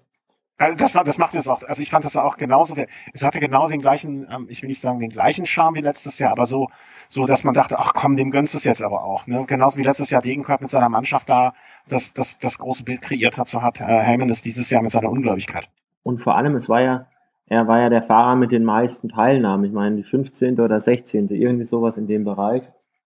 [0.59, 1.62] Also das war, das macht es auch.
[1.62, 2.75] Also ich fand das auch genauso.
[3.14, 6.18] Es hatte genau den gleichen, ähm, ich will nicht sagen den gleichen Charme wie letztes
[6.18, 6.68] Jahr, aber so,
[7.09, 9.27] so, dass man dachte, ach komm, dem gönnst du es jetzt aber auch.
[9.27, 9.42] Ne?
[9.46, 11.55] Genauso wie letztes Jahr Degenkolb mit seiner Mannschaft da
[11.88, 14.90] das, das, das große Bild kreiert hat, so hat äh, Heyman es dieses Jahr mit
[14.90, 15.68] seiner Ungläubigkeit.
[16.03, 17.07] Und vor allem, es war ja,
[17.47, 19.64] er war ja der Fahrer mit den meisten Teilnahmen.
[19.64, 20.61] Ich meine, die 15.
[20.61, 21.29] oder 16.
[21.29, 22.62] irgendwie sowas in dem Bereich.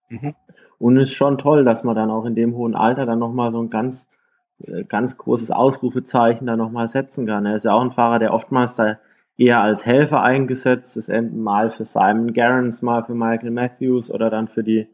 [0.09, 0.35] Mhm.
[0.79, 3.51] Und es ist schon toll, dass man dann auch in dem hohen Alter dann nochmal
[3.51, 4.07] so ein ganz,
[4.59, 7.45] äh, ganz großes Ausrufezeichen da nochmal setzen kann.
[7.45, 8.97] Er ist ja auch ein Fahrer, der oftmals da
[9.37, 14.47] eher als Helfer eingesetzt ist, mal für Simon Gerrans, mal für Michael Matthews oder dann
[14.47, 14.87] für die,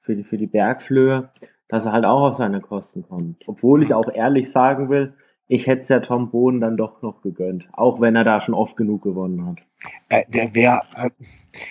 [0.00, 1.30] für die, für die Bergflöhe,
[1.68, 3.44] dass er halt auch auf seine Kosten kommt.
[3.46, 5.14] Obwohl ich auch ehrlich sagen will,
[5.48, 8.54] ich hätte es ja Tom Bohnen dann doch noch gegönnt, auch wenn er da schon
[8.54, 9.64] oft genug gewonnen hat.
[10.10, 11.10] Äh, der wäre, äh,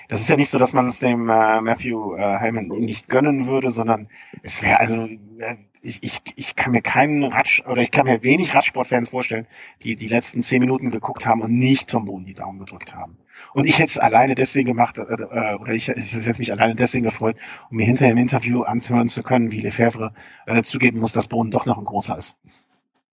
[0.10, 3.46] das ist ja nicht so, dass man es dem äh, Matthew äh, Hyman nicht gönnen
[3.46, 4.10] würde, sondern
[4.42, 8.24] es wäre also, äh, ich, ich, ich kann mir keinen Radsch oder ich kann mir
[8.24, 9.48] wenig Radsportfans vorstellen,
[9.84, 13.18] die die letzten zehn Minuten geguckt haben und nicht Tom Bohnen die Daumen gedrückt haben.
[13.54, 16.74] Und ich hätte es alleine deswegen gemacht, äh, äh, oder ich, ich hätte mich alleine
[16.74, 17.38] deswegen gefreut,
[17.70, 20.14] um mir hinterher im Interview anzuhören zu können, wie Lefebvre
[20.46, 22.38] äh, zugeben muss, dass Bohnen doch noch ein großer ist.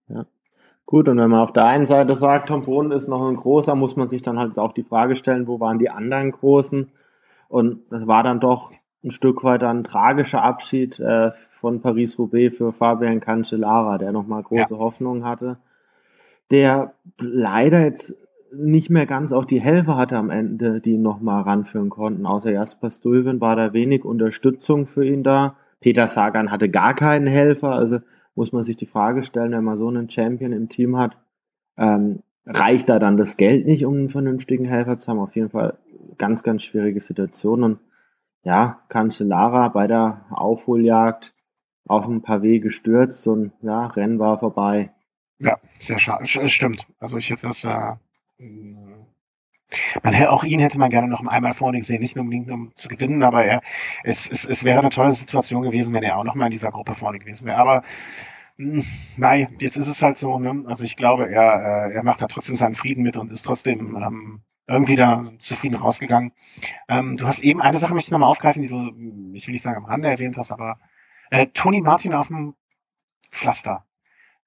[0.09, 0.24] Ja.
[0.87, 3.74] Gut, und wenn man auf der einen Seite sagt, Tom Boden ist noch ein großer,
[3.74, 6.90] muss man sich dann halt auch die Frage stellen, wo waren die anderen Großen?
[7.48, 8.70] Und das war dann doch
[9.05, 14.75] ein Stück weit ein tragischer Abschied äh, von Paris-Roubaix für Fabian Cancellara, der nochmal große
[14.75, 14.81] ja.
[14.81, 15.59] Hoffnung hatte,
[16.51, 18.17] der leider jetzt
[18.57, 22.25] nicht mehr ganz auch die Helfer hatte am Ende, die ihn nochmal ranführen konnten.
[22.25, 25.57] Außer Jasper Stuyven war da wenig Unterstützung für ihn da.
[25.81, 27.99] Peter Sagan hatte gar keinen Helfer, also
[28.35, 31.17] muss man sich die Frage stellen, wenn man so einen Champion im Team hat,
[31.77, 35.19] ähm, reicht da dann das Geld nicht, um einen vernünftigen Helfer zu haben?
[35.19, 35.79] Auf jeden Fall
[36.17, 37.62] ganz, ganz schwierige Situation.
[37.62, 37.79] Und
[38.44, 41.35] ja, Cancellara bei der Aufholjagd
[41.87, 44.92] auf ein paar Wege gestürzt und ja, Rennen war vorbei.
[45.38, 46.26] Ja, sehr schade.
[46.26, 46.87] Stimmt.
[46.98, 47.96] Also ich hätte das äh,
[50.02, 53.22] man, auch ihn hätte man gerne noch einmal vorne gesehen, nicht unbedingt um zu gewinnen,
[53.22, 53.61] aber er,
[54.02, 56.70] es, es, es wäre eine tolle Situation gewesen, wenn er auch noch mal in dieser
[56.70, 57.59] Gruppe vorne gewesen wäre.
[57.59, 57.83] Aber
[58.57, 58.85] mh, hm,
[59.16, 60.38] nein, jetzt ist es halt so.
[60.38, 60.64] Ne?
[60.66, 63.96] Also ich glaube, er, äh, er macht da trotzdem seinen Frieden mit und ist trotzdem
[63.96, 66.33] ähm, irgendwie da zufrieden rausgegangen.
[66.88, 69.62] Ähm, du hast eben eine Sache möchte ich nochmal aufgreifen, die du, ich will nicht
[69.62, 70.79] sagen am Rande erwähnt hast, aber
[71.31, 72.55] äh, Toni Martin auf dem
[73.31, 73.85] Pflaster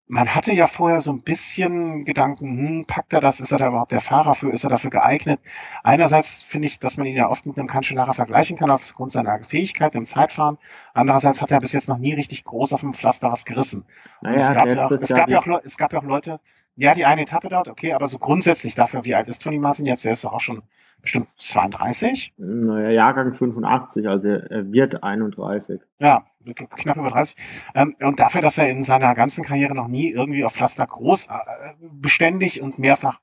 [0.09, 3.67] man hatte ja vorher so ein bisschen Gedanken, hm, packt er das, ist er da
[3.67, 5.39] überhaupt der Fahrer für, ist er dafür geeignet?
[5.83, 9.43] Einerseits finde ich, dass man ihn ja oft mit einem Cancellara vergleichen kann aufgrund seiner
[9.43, 10.57] Fähigkeit im Zeitfahren.
[10.93, 13.85] Andererseits hat er bis jetzt noch nie richtig groß auf dem Pflaster was gerissen.
[14.21, 16.39] Naja, es, gab ja, auch, es, gab ja auch, es gab ja auch Leute,
[16.77, 19.85] ja, die eine Etappe dort, okay, aber so grundsätzlich dafür, wie alt ist Tony Martin
[19.85, 20.05] jetzt?
[20.05, 20.63] Der ist doch auch schon
[21.01, 22.33] bestimmt 32.
[22.37, 25.81] Naja, Jahrgang 85, also er wird 31.
[25.99, 27.65] Ja, knapp über 30.
[27.75, 31.27] Ähm, und dafür, dass er in seiner ganzen Karriere noch nie irgendwie auf Pflaster groß,
[31.27, 31.31] äh,
[31.79, 33.19] beständig und mehrfach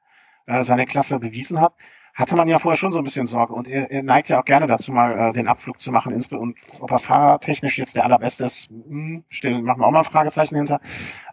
[0.46, 1.74] äh, seine Klasse bewiesen hat,
[2.14, 3.52] hatte man ja vorher schon so ein bisschen Sorge.
[3.52, 6.14] Und er, er neigt ja auch gerne dazu, mal äh, den Abflug zu machen.
[6.14, 10.04] Und ob er fahrertechnisch jetzt der allerbeste ist, hm, stellen, machen wir auch mal ein
[10.04, 10.80] Fragezeichen hinter.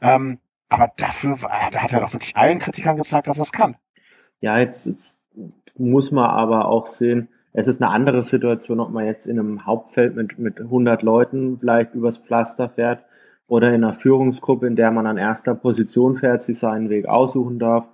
[0.01, 3.51] Ähm, aber dafür war, da hat er doch wirklich allen Kritikern gezeigt, dass er es
[3.51, 3.75] kann.
[4.39, 5.20] Ja, jetzt, jetzt
[5.77, 9.65] muss man aber auch sehen, es ist eine andere Situation, ob man jetzt in einem
[9.65, 13.03] Hauptfeld mit, mit 100 Leuten vielleicht übers Pflaster fährt
[13.47, 17.59] oder in einer Führungsgruppe, in der man an erster Position fährt, sich seinen Weg aussuchen
[17.59, 17.89] darf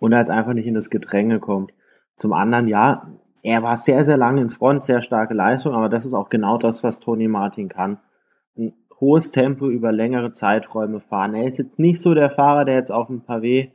[0.00, 1.72] und jetzt einfach nicht in das Gedränge kommt.
[2.16, 3.06] Zum anderen, ja,
[3.44, 6.58] er war sehr, sehr lange in Front, sehr starke Leistung, aber das ist auch genau
[6.58, 7.98] das, was Tony Martin kann.
[8.56, 11.34] Ein hohes Tempo über längere Zeiträume fahren.
[11.34, 13.70] Er ist jetzt nicht so der Fahrer, der jetzt auf dem Pavé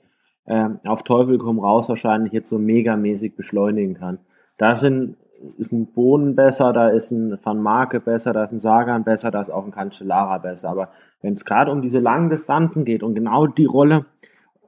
[0.47, 4.19] äh, auf Teufel komm raus wahrscheinlich jetzt so megamäßig beschleunigen kann.
[4.57, 5.17] Da sind,
[5.57, 9.29] ist ein Bohnen besser, da ist ein Van Marke besser, da ist ein Sagan besser,
[9.29, 10.69] da ist auch ein Cancellara besser.
[10.69, 10.89] Aber
[11.21, 14.05] wenn es gerade um diese langen Distanzen geht und genau die Rolle,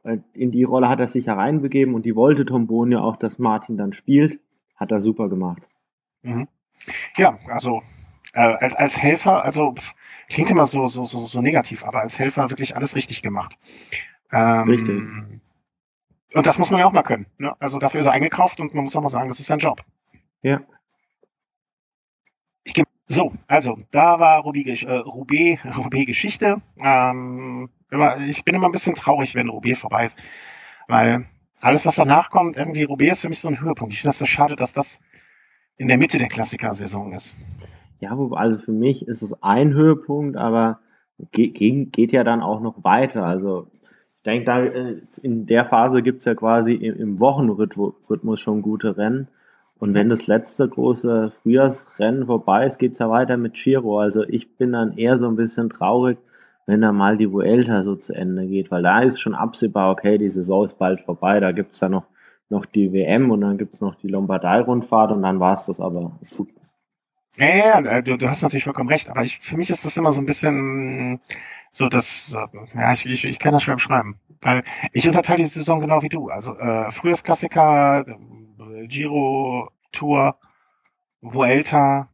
[0.04, 3.16] äh, in die Rolle hat er sich hereinbegeben und die wollte Tom Bohnen ja auch,
[3.16, 4.40] dass Martin dann spielt,
[4.76, 5.68] hat er super gemacht.
[6.22, 6.48] Mhm.
[7.18, 7.82] Ja, also
[8.34, 9.76] äh, als, als Helfer, also
[10.28, 13.58] klingt immer so, so, so, so negativ, aber als Helfer wirklich alles richtig gemacht.
[14.32, 15.02] Ähm, richtig.
[16.34, 17.26] Und das muss man ja auch mal können.
[17.38, 17.56] Ne?
[17.60, 19.82] Also dafür ist er eingekauft und man muss auch mal sagen, das ist sein Job.
[20.42, 20.62] Ja.
[22.64, 22.74] Ich
[23.12, 26.62] so, also da war Roubaix, äh, Roubaix, Roubaix Geschichte.
[26.78, 27.70] Ähm,
[28.28, 30.20] ich bin immer ein bisschen traurig, wenn Roubaix vorbei ist,
[30.88, 31.26] weil
[31.60, 33.94] alles, was danach kommt, irgendwie Roubaix ist für mich so ein Höhepunkt.
[33.94, 35.02] Ich finde es so schade, dass das
[35.78, 37.36] in der Mitte der Klassiker-Saison ist.
[38.00, 40.80] Ja, also für mich ist es ein Höhepunkt, aber
[41.32, 43.26] geht, geht ja dann auch noch weiter.
[43.26, 43.72] Also
[44.20, 49.30] ich denke, da äh, in der Phase gibt's ja quasi im Wochenrhythmus schon gute Rennen.
[49.80, 53.98] Und wenn das letzte große Frühjahrsrennen vorbei ist, geht's ja weiter mit Giro.
[53.98, 56.18] Also ich bin dann eher so ein bisschen traurig,
[56.66, 60.18] wenn da mal die Vuelta so zu Ende geht, weil da ist schon absehbar, okay,
[60.18, 62.04] die Saison ist bald vorbei, da gibt's da noch,
[62.50, 66.20] noch die WM und dann gibt's noch die Lombardei-Rundfahrt und dann war's das aber.
[67.38, 69.96] Ja, ja, ja du, du hast natürlich vollkommen recht, aber ich, für mich ist das
[69.96, 71.22] immer so ein bisschen
[71.72, 72.36] so das,
[72.74, 74.20] ja, ich, ich, ich kann das schwer beschreiben.
[74.42, 76.30] Weil ich unterteile die Saison genau wie du.
[76.30, 78.06] Also äh, Frühjahrsklassiker,
[78.88, 80.38] Giro, Tour,
[81.22, 82.10] Vuelta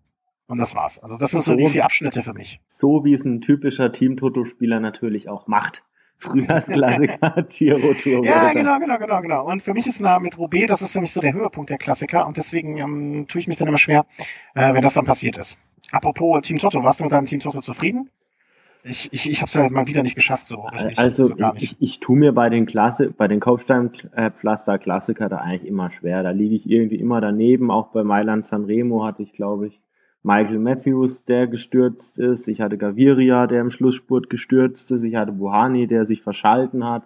[0.48, 1.00] und das war's.
[1.00, 2.62] Also das sind so, so die vier Abschnitte für mich.
[2.68, 5.84] So wie es ein typischer Team-Toto-Spieler natürlich auch macht.
[6.18, 8.48] Frühjahrsklassiker, Giro, Tour, Vuelta.
[8.48, 9.46] Ja, genau, genau, genau, genau.
[9.46, 11.78] Und für mich ist nah mit Roubaix, das ist für mich so der Höhepunkt der
[11.78, 14.06] Klassiker und deswegen ähm, tue ich mich dann immer schwer,
[14.54, 15.60] äh, wenn das dann passiert ist.
[15.92, 18.10] Apropos Team Toto, warst du mit deinem Team Toto zufrieden?
[18.88, 21.00] Ich, ich, ich habe es ja mal wieder nicht geschafft, so richtig.
[21.00, 25.38] Also so ich, ich, ich tue mir bei den Klasse, bei den Kopfsteinpflaster Klassiker da
[25.38, 26.22] eigentlich immer schwer.
[26.22, 27.72] Da liege ich irgendwie immer daneben.
[27.72, 29.82] Auch bei Mailand Sanremo hatte ich, glaube ich,
[30.22, 32.48] Michael Matthews, der gestürzt ist.
[32.48, 35.04] Ich hatte Gaviria, der im Schlussspurt gestürzt ist.
[35.04, 37.04] Ich hatte Buhani, der sich verschalten hat.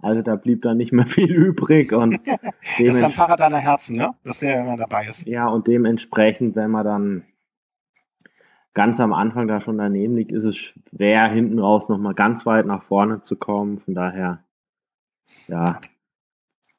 [0.00, 3.98] Also da blieb dann nicht mehr viel übrig und das ist ein Fahrer deiner Herzen,
[3.98, 4.14] ne?
[4.24, 5.26] Dass der immer dabei ist.
[5.26, 7.24] Ja, und dementsprechend, wenn man dann
[8.74, 12.66] ganz am Anfang da schon daneben liegt, ist es schwer, hinten raus nochmal ganz weit
[12.66, 13.78] nach vorne zu kommen.
[13.78, 14.44] Von daher,
[15.48, 15.80] ja,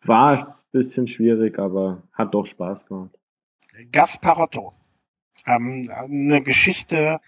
[0.04, 3.18] war es ein bisschen schwierig, aber hat doch Spaß gemacht.
[3.92, 4.74] Gasparotto.
[5.46, 7.20] Ähm, eine Geschichte,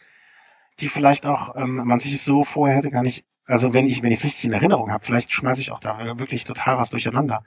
[0.79, 4.11] die vielleicht auch ähm, man sich so vorher hätte gar nicht, also wenn ich wenn
[4.11, 7.43] ich es richtig in Erinnerung habe, vielleicht schmeiße ich auch da wirklich total was durcheinander.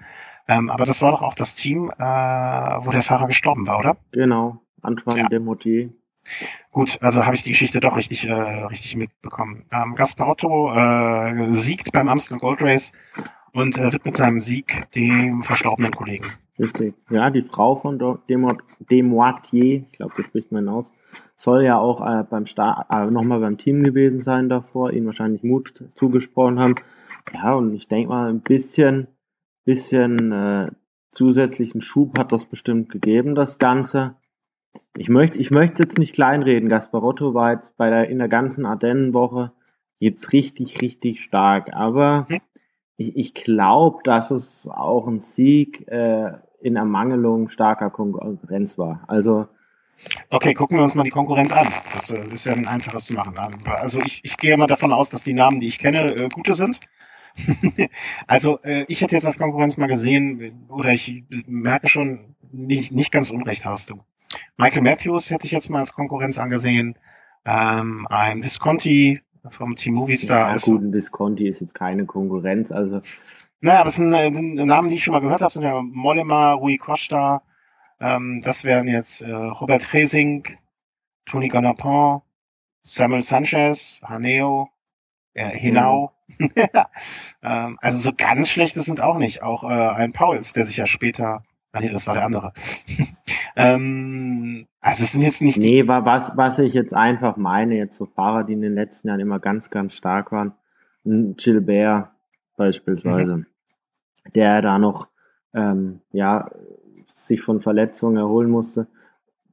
[0.49, 3.97] Ähm, aber das war doch auch das Team, äh, wo der Fahrer gestorben war, oder?
[4.13, 5.29] Genau, Antoine ja.
[5.29, 5.91] Demotier.
[6.71, 9.65] Gut, also habe ich die Geschichte doch richtig, äh, richtig mitbekommen.
[9.73, 12.93] Ähm, Gasparotto äh, siegt beim Amstel Gold Race
[13.53, 16.27] und äh, widmet seinem Sieg dem verstorbenen Kollegen.
[16.59, 16.95] Richtig.
[17.11, 20.93] Ja, die Frau von Demoitier, ich glaube, das spricht man aus,
[21.37, 25.43] soll ja auch äh, beim Start äh, nochmal beim Team gewesen sein davor, ihnen wahrscheinlich
[25.43, 26.75] Mut zugesprochen haben.
[27.33, 29.09] Ja, und ich denke mal, ein bisschen,
[29.65, 30.71] bisschen äh,
[31.11, 34.17] zusätzlichen Schub hat das bestimmt gegeben, das Ganze.
[34.97, 36.69] Ich möchte, ich möchte jetzt nicht kleinreden.
[36.69, 39.53] Gasparotto war jetzt bei der, in der ganzen Ardennenwoche
[39.99, 41.73] jetzt richtig, richtig stark.
[41.75, 42.41] Aber mhm.
[42.97, 49.05] ich, ich glaube, dass es auch ein Sieg äh, in Ermangelung starker Konkurrenz war.
[49.07, 49.47] Also
[50.29, 51.69] Okay, gucken wir uns mal die Konkurrenz an.
[51.95, 53.35] Das äh, ist ja ein einfaches zu machen.
[53.65, 56.55] Also ich, ich gehe mal davon aus, dass die Namen, die ich kenne, äh, gute
[56.55, 56.81] sind.
[58.27, 63.13] also äh, ich hätte jetzt als Konkurrenz mal gesehen, oder ich merke schon, nicht, nicht
[63.13, 63.99] ganz unrecht hast du.
[64.57, 66.99] Michael Matthews hätte ich jetzt mal als Konkurrenz angesehen.
[67.45, 69.21] Ähm, ein Visconti
[69.51, 70.39] vom Team Movistar.
[70.41, 73.01] Ja, also, gut, ein Visconti ist jetzt keine Konkurrenz, also.
[73.61, 76.53] Naja, aber es sind äh, Namen, die ich schon mal gehört habe, sind ja Mollema,
[76.53, 77.43] Rui Costa,
[78.01, 80.47] ähm, das wären jetzt äh, Robert Resing,
[81.25, 82.23] Tony Ganapon,
[82.83, 84.69] Samuel Sanchez, Haneo,
[85.35, 86.13] äh, Hinau.
[86.39, 86.51] Mhm.
[87.43, 89.43] ähm, also so ganz schlecht sind auch nicht.
[89.43, 91.43] Auch äh, ein Pauls, der sich ja später
[91.77, 92.53] Ah nee, das war der andere.
[93.57, 95.59] ähm, also es sind jetzt nicht.
[95.59, 99.21] Nee, was, was ich jetzt einfach meine, jetzt so Fahrer, die in den letzten Jahren
[99.21, 100.55] immer ganz, ganz stark waren,
[101.05, 102.11] Gilbert
[102.57, 103.47] beispielsweise, mhm.
[104.35, 105.09] der da noch
[105.55, 106.47] ähm, ja
[107.15, 108.89] sich von Verletzungen erholen musste,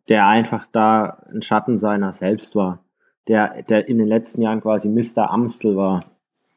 [0.09, 2.83] der einfach da ein Schatten seiner selbst war,
[3.27, 5.29] der, der in den letzten Jahren quasi Mr.
[5.29, 6.05] Amstel war.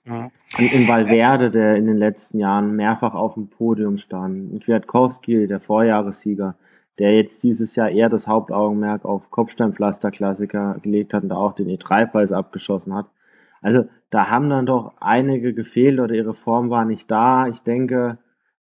[0.09, 0.31] Ja.
[0.59, 4.53] Und in Valverde, der in den letzten Jahren mehrfach auf dem Podium stand.
[4.53, 6.55] In Kwiatkowski, der Vorjahressieger,
[6.99, 11.69] der jetzt dieses Jahr eher das Hauptaugenmerk auf Kopfsteinpflaster-Klassiker gelegt hat und da auch den
[11.69, 13.07] E3-Preis abgeschossen hat.
[13.61, 17.49] Also da haben dann doch einige gefehlt oder ihre Form war nicht da.
[17.49, 18.19] Ich denke,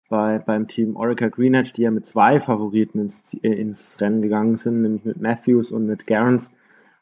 [0.08, 4.82] bei, beim Team Orica Greenedge, die ja mit zwei Favoriten ins, ins Rennen gegangen sind,
[4.82, 6.50] nämlich mit Matthews und mit Gerrans,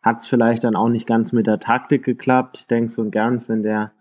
[0.03, 2.59] hat es vielleicht dann auch nicht ganz mit der Taktik geklappt.
[2.59, 3.93] Ich denke, so ein Gerrans, wenn der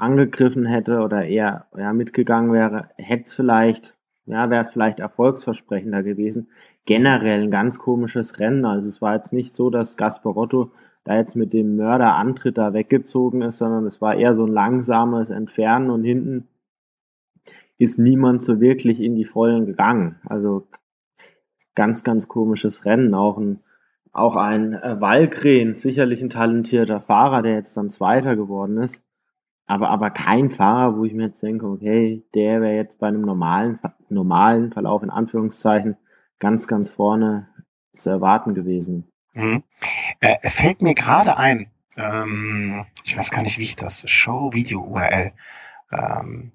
[0.00, 6.02] angegriffen hätte oder eher ja, mitgegangen wäre, hätte es vielleicht, ja, wäre es vielleicht erfolgsversprechender
[6.02, 6.48] gewesen.
[6.86, 8.64] Generell ein ganz komisches Rennen.
[8.64, 10.72] Also es war jetzt nicht so, dass Gasparotto
[11.04, 15.30] da jetzt mit dem Mörderantritt da weggezogen ist, sondern es war eher so ein langsames
[15.30, 16.48] Entfernen und hinten
[17.76, 20.16] ist niemand so wirklich in die Vollen gegangen.
[20.26, 20.66] Also
[21.74, 23.14] ganz, ganz komisches Rennen.
[23.14, 23.60] Auch ein,
[24.12, 29.02] auch ein äh, Walgren, sicherlich ein talentierter Fahrer, der jetzt dann Zweiter geworden ist
[29.70, 33.20] aber, aber kein Fahrer, wo ich mir jetzt denke, okay, der wäre jetzt bei einem
[33.20, 33.78] normalen,
[34.08, 35.96] normalen Verlauf in Anführungszeichen
[36.40, 37.48] ganz, ganz vorne
[37.94, 39.08] zu erwarten gewesen.
[39.34, 39.62] Mhm.
[40.18, 45.32] Äh, fällt mir gerade ein, ähm, ich weiß gar nicht, wie ich das, Show-Video-URL,
[45.92, 46.50] ähm,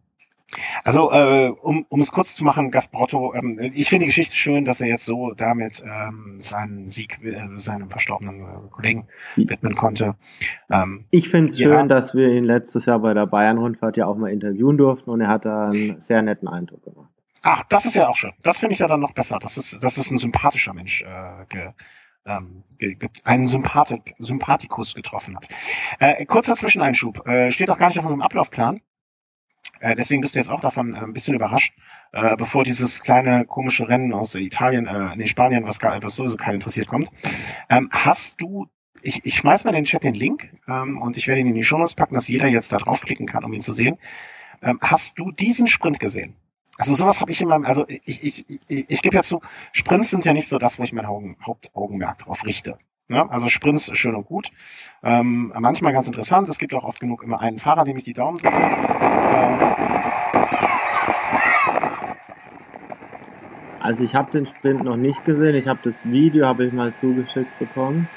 [0.83, 4.65] Also, äh, um, um es kurz zu machen, Gasparotto, ähm, ich finde die Geschichte schön,
[4.65, 10.15] dass er jetzt so damit ähm, seinen Sieg äh, seinem verstorbenen äh, Kollegen widmen konnte.
[10.69, 11.69] Ähm, ich finde es ja.
[11.69, 15.21] schön, dass wir ihn letztes Jahr bei der Bayern-Rundfahrt ja auch mal interviewen durften und
[15.21, 17.09] er hat da einen sehr netten Eindruck gemacht.
[17.41, 18.33] Ach, das ist ja auch schön.
[18.41, 19.37] Das finde ich ja dann noch besser.
[19.39, 21.69] Das ist, das ist ein sympathischer Mensch äh, ge,
[22.25, 22.63] ähm,
[23.23, 25.47] einen Sympathik, Sympathikus getroffen hat.
[25.99, 27.27] Äh, kurzer Zwischeneinschub.
[27.27, 28.81] Äh, steht auch gar nicht auf unserem Ablaufplan.
[29.79, 31.73] Äh, deswegen bist du jetzt auch davon äh, ein bisschen überrascht,
[32.11, 36.37] äh, bevor dieses kleine komische Rennen aus Italien, äh, nee, Spanien, was, gar, was sowieso
[36.37, 37.09] keinen interessiert, kommt.
[37.69, 38.67] Ähm, hast du,
[39.01, 41.55] ich, ich schmeiß mal in den Chat den Link ähm, und ich werde ihn in
[41.55, 43.97] die Shownotes packen, dass jeder jetzt da draufklicken kann, um ihn zu sehen.
[44.61, 46.35] Ähm, hast du diesen Sprint gesehen?
[46.77, 50.09] Also sowas habe ich in meinem, also ich, ich, ich, ich gebe ja zu, Sprints
[50.09, 52.77] sind ja nicht so das, wo ich mein Hauptaugenmerk drauf richte.
[53.07, 54.49] Ja, also Sprints schön und gut.
[55.03, 56.49] Ähm, manchmal ganz interessant.
[56.49, 59.64] Es gibt auch oft genug immer einen Fahrer, dem ich die Daumen drücke.
[63.85, 65.53] Also ich habe den Sprint noch nicht gesehen.
[65.53, 68.07] Ich habe das Video habe ich mal zugeschickt bekommen.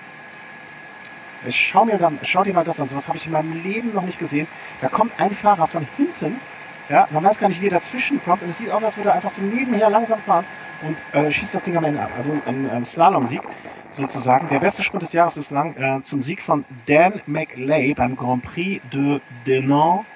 [1.46, 2.88] Ich schau mir dann, schau dir mal das an.
[2.88, 4.48] So was habe ich in meinem Leben noch nicht gesehen.
[4.80, 6.40] Da kommt ein Fahrer von hinten.
[6.88, 8.42] Ja, man weiß gar nicht, wie er dazwischen kommt.
[8.42, 10.46] Und es sieht aus, als würde er einfach so nebenher langsam fahren
[10.80, 12.12] und äh, schießt das Ding am Ende ab.
[12.16, 13.42] Also ein, ein Slalom-Sieg
[13.90, 14.48] sozusagen.
[14.48, 18.82] Der beste Sprint des Jahres bislang äh, zum Sieg von Dan McLay beim Grand Prix
[18.90, 20.06] de Denon.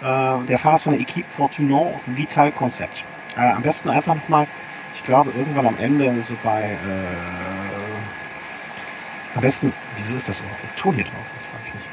[0.00, 3.04] Äh, der Fahrer ist von der Equipe Fortunon Vital Concept.
[3.36, 4.46] Äh, am besten einfach nochmal,
[4.94, 6.76] ich glaube, irgendwann am Ende so bei äh,
[9.34, 11.24] am besten, wieso ist das überhaupt der Ton hier drauf?
[11.34, 11.86] Das frage ich nicht.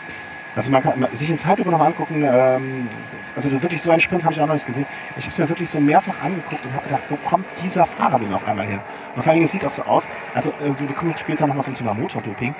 [0.55, 2.89] Also man kann sich in Zeitlupe noch angucken, ähm,
[3.35, 4.85] also wirklich so einen Sprint habe ich auch noch nicht gesehen.
[5.11, 8.19] Ich habe es mir wirklich so mehrfach angeguckt und habe gedacht, wo kommt dieser Fahrer
[8.19, 8.81] denn auf einmal hin?
[9.15, 11.75] Und vor allem, es sieht auch so aus, also äh, wir kommen später nochmal zum
[11.75, 12.53] Thema Motordoping.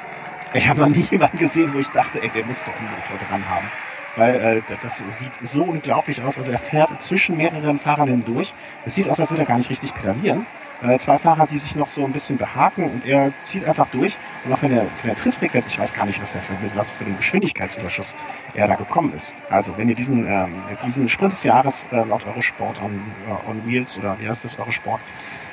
[0.53, 3.27] Ich habe noch nie jemanden gesehen, wo ich dachte, ey, der muss doch einen Motor
[3.27, 3.67] dran haben.
[4.15, 6.37] Weil äh, das sieht so unglaublich aus.
[6.37, 8.53] Also er fährt zwischen mehreren Fahrern hindurch.
[8.85, 10.45] Es sieht aus, als würde er gar nicht richtig pedalieren
[10.81, 14.15] äh, zwei Fahrer, die sich noch so ein bisschen behaken und er zieht einfach durch.
[14.45, 16.53] Und auch wenn er, wenn er tritt rückwärts, ich weiß gar nicht, was er für,
[16.75, 18.15] was für einen Geschwindigkeitsüberschuss
[18.53, 19.33] er da gekommen ist.
[19.49, 20.53] Also wenn ihr diesen, ähm,
[20.85, 24.57] diesen Sprint des Jahres äh, laut Eurosport on, uh, on Wheels oder wie heißt das,
[24.59, 25.01] Eurosport?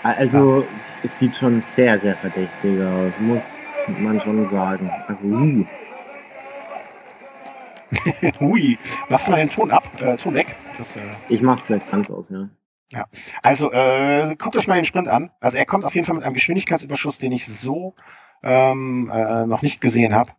[0.03, 0.67] Also ja.
[0.79, 3.43] es, es, sieht schon sehr, sehr verdächtig aus, muss
[3.99, 4.91] man schon sagen.
[5.09, 5.65] Also, uh.
[8.41, 8.79] Hui,
[9.09, 10.55] machst du mal den Ton ab, äh, Ton weg.
[10.79, 12.49] Das, äh, ich mach's gleich ganz aus, ja.
[12.93, 13.07] Ja,
[13.43, 15.31] also äh, guckt euch mal den Sprint an.
[15.41, 17.95] Also er kommt auf jeden Fall mit einem Geschwindigkeitsüberschuss, den ich so
[18.45, 20.33] ähm, äh, noch nicht gesehen habe.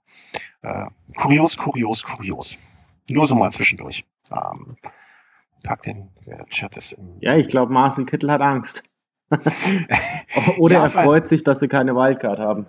[0.62, 0.86] Äh,
[1.18, 2.58] kurios, kurios, kurios.
[3.10, 4.06] Nur so mal zwischendurch.
[4.32, 4.78] Ähm,
[5.64, 8.84] pack den, der Chat ist im Ja, ich glaube, Marcel Kittel hat Angst.
[10.58, 12.68] Oder ja, er freut sich, dass sie keine Wildcard haben.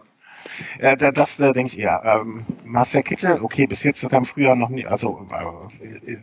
[0.81, 2.03] Ja, das äh, denke ich eher.
[2.05, 6.19] Ähm, Marcel Kittel, okay, bis jetzt hat er im Frühjahr noch nie, also äh, äh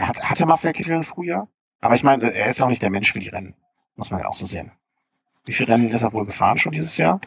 [0.00, 1.48] hat, hatte Marcel Kittel ein Frühjahr?
[1.80, 3.54] Aber ich meine, er ist auch nicht der Mensch für die Rennen.
[3.96, 4.72] Muss man ja auch so sehen.
[5.46, 7.20] Wie viele Rennen ist er wohl gefahren schon dieses Jahr?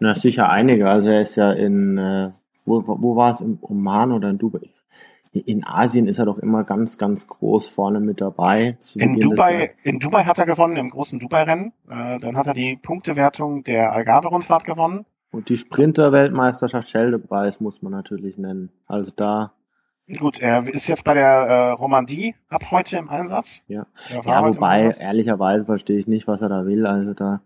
[0.00, 0.88] Na, sicher einige.
[0.88, 2.30] Also er ist ja in, äh,
[2.64, 4.70] wo, wo war es, in Oman oder in Dubai?
[5.32, 8.78] In Asien ist er doch immer ganz, ganz groß vorne mit dabei.
[8.94, 11.72] In Dubai, in Dubai hat er gewonnen, im großen Dubai-Rennen.
[11.88, 15.06] Äh, dann hat er die Punktewertung der Algarve-Rundfahrt gewonnen.
[15.34, 18.70] Und die Sprinter-Weltmeisterschaft Schelde-Preis muss man natürlich nennen.
[18.86, 19.52] Also da
[20.18, 23.64] Gut, er ist jetzt bei der äh, Romandie ab heute im Einsatz.
[23.68, 23.86] Ja,
[24.22, 26.86] ja wobei, ehrlicherweise verstehe ich nicht, was er da will.
[26.86, 27.40] Also da,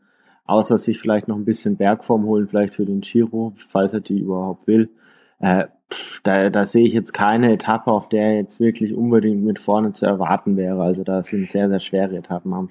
[0.44, 4.18] außer sich vielleicht noch ein bisschen Bergform holen, vielleicht für den Giro, falls er die
[4.18, 4.90] überhaupt will.
[5.38, 9.61] Äh, pff, da, da sehe ich jetzt keine Etappe, auf der jetzt wirklich unbedingt mit
[9.61, 10.83] vorne zu erwarten wäre.
[10.83, 12.68] Also da sind sehr, sehr schwere Etappen am,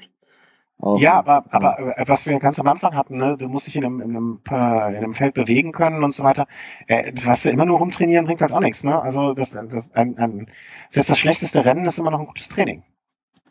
[0.80, 3.76] auch, ja, aber, aber äh, was wir ganz am Anfang hatten, ne, du musst dich
[3.76, 6.48] in einem, in einem, äh, in einem Feld bewegen können und so weiter.
[6.86, 8.84] Äh, was du immer nur rumtrainieren bringt halt auch nichts.
[8.84, 9.02] Ne?
[9.02, 10.52] Also das, das, ein, ein,
[10.90, 12.84] selbst das schlechteste Rennen ist immer noch ein gutes Training.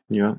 [0.09, 0.37] Ja.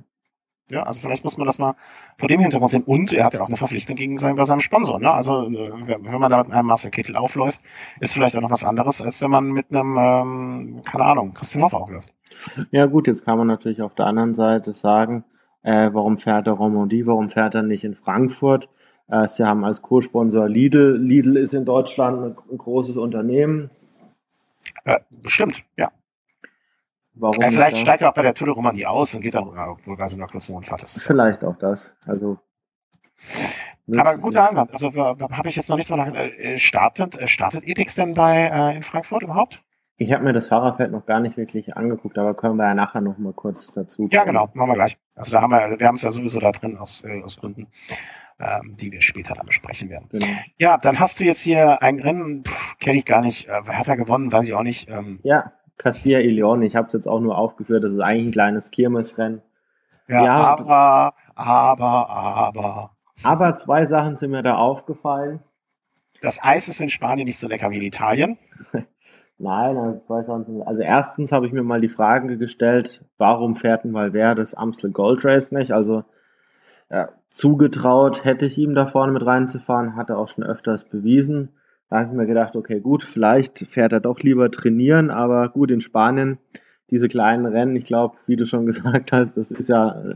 [0.70, 1.76] Ja, also vielleicht muss man das mal
[2.18, 2.84] vor dem Hintergrund sehen.
[2.84, 5.00] Und er hat ja auch eine Verpflichtung gegen seinen, bei seinem Sponsor.
[5.00, 5.12] Ne?
[5.12, 7.62] Also äh, wenn man da mit einem Marcel Kittel aufläuft,
[8.00, 11.64] ist vielleicht auch noch was anderes, als wenn man mit einem, ähm, keine Ahnung, Christian
[11.64, 12.14] Hoff aufläuft.
[12.72, 15.24] Ja gut, jetzt kann man natürlich auf der anderen Seite sagen,
[15.68, 17.06] äh, warum fährt er Romandie?
[17.06, 18.70] Warum fährt er nicht in Frankfurt?
[19.10, 20.98] Äh, sie haben als Co-Sponsor Lidl.
[20.98, 23.70] Lidl ist in Deutschland ein, großes Unternehmen.
[24.86, 25.92] Äh, bestimmt, ja.
[27.16, 29.46] Warum äh, vielleicht steigt er auch bei der Tour de Romandie aus und geht dann
[29.46, 30.84] wohl bei so einer kurzen Rundfahrt.
[30.84, 31.98] Das vielleicht auch das.
[32.06, 32.40] Also
[33.98, 34.72] aber guter Einwand.
[34.72, 38.44] Also habe ich jetzt noch nicht mal nach, äh, startet, äh, startet Edix denn bei
[38.46, 39.62] äh, in Frankfurt überhaupt?
[39.98, 43.02] Ich habe mir das Fahrerfeld noch gar nicht wirklich angeguckt, aber können wir ja nachher
[43.02, 44.08] noch mal kurz dazu.
[44.12, 44.98] Ja, genau, machen wir gleich.
[45.18, 47.68] Also da haben wir, wir haben es ja sowieso da drin aus, äh, aus Gründen,
[48.40, 50.08] ähm, die wir später dann besprechen werden.
[50.12, 50.28] Genau.
[50.58, 52.44] Ja, dann hast du jetzt hier ein Rennen,
[52.80, 53.48] kenne ich gar nicht.
[53.48, 54.32] Äh, hat er gewonnen?
[54.32, 54.90] Weiß ich auch nicht.
[54.90, 58.30] Ähm, ja, Castilla y León, ich habe es jetzt auch nur aufgeführt, das ist eigentlich
[58.30, 59.42] ein kleines Kirmesrennen.
[60.08, 62.92] Ja, ja, aber, aber, aber.
[63.24, 65.44] Aber zwei Sachen sind mir da aufgefallen.
[66.22, 68.38] Das Eis ist in Spanien nicht so lecker wie in Italien.
[69.40, 69.78] Nein,
[70.08, 74.92] also, erstens habe ich mir mal die Frage gestellt, warum fährt ein Valverde das Amstel
[74.92, 75.72] Gold Race nicht?
[75.72, 76.04] Also
[76.90, 81.50] ja, zugetraut hätte ich ihm da vorne mit reinzufahren, hat er auch schon öfters bewiesen.
[81.90, 85.70] Da habe ich mir gedacht, okay, gut, vielleicht fährt er doch lieber trainieren, aber gut,
[85.70, 86.40] in Spanien,
[86.90, 90.16] diese kleinen Rennen, ich glaube, wie du schon gesagt hast, das ist ja äh,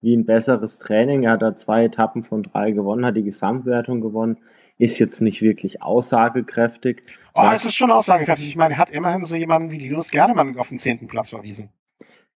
[0.00, 1.24] wie ein besseres Training.
[1.24, 4.38] Er hat da zwei Etappen von drei gewonnen, hat die Gesamtwertung gewonnen,
[4.78, 7.02] ist jetzt nicht wirklich aussagekräftig.
[7.34, 8.48] Oh, es ist schon aussagekräftig.
[8.48, 11.70] Ich meine, er hat immerhin so jemanden wie Linus Gernemann auf den zehnten Platz verwiesen.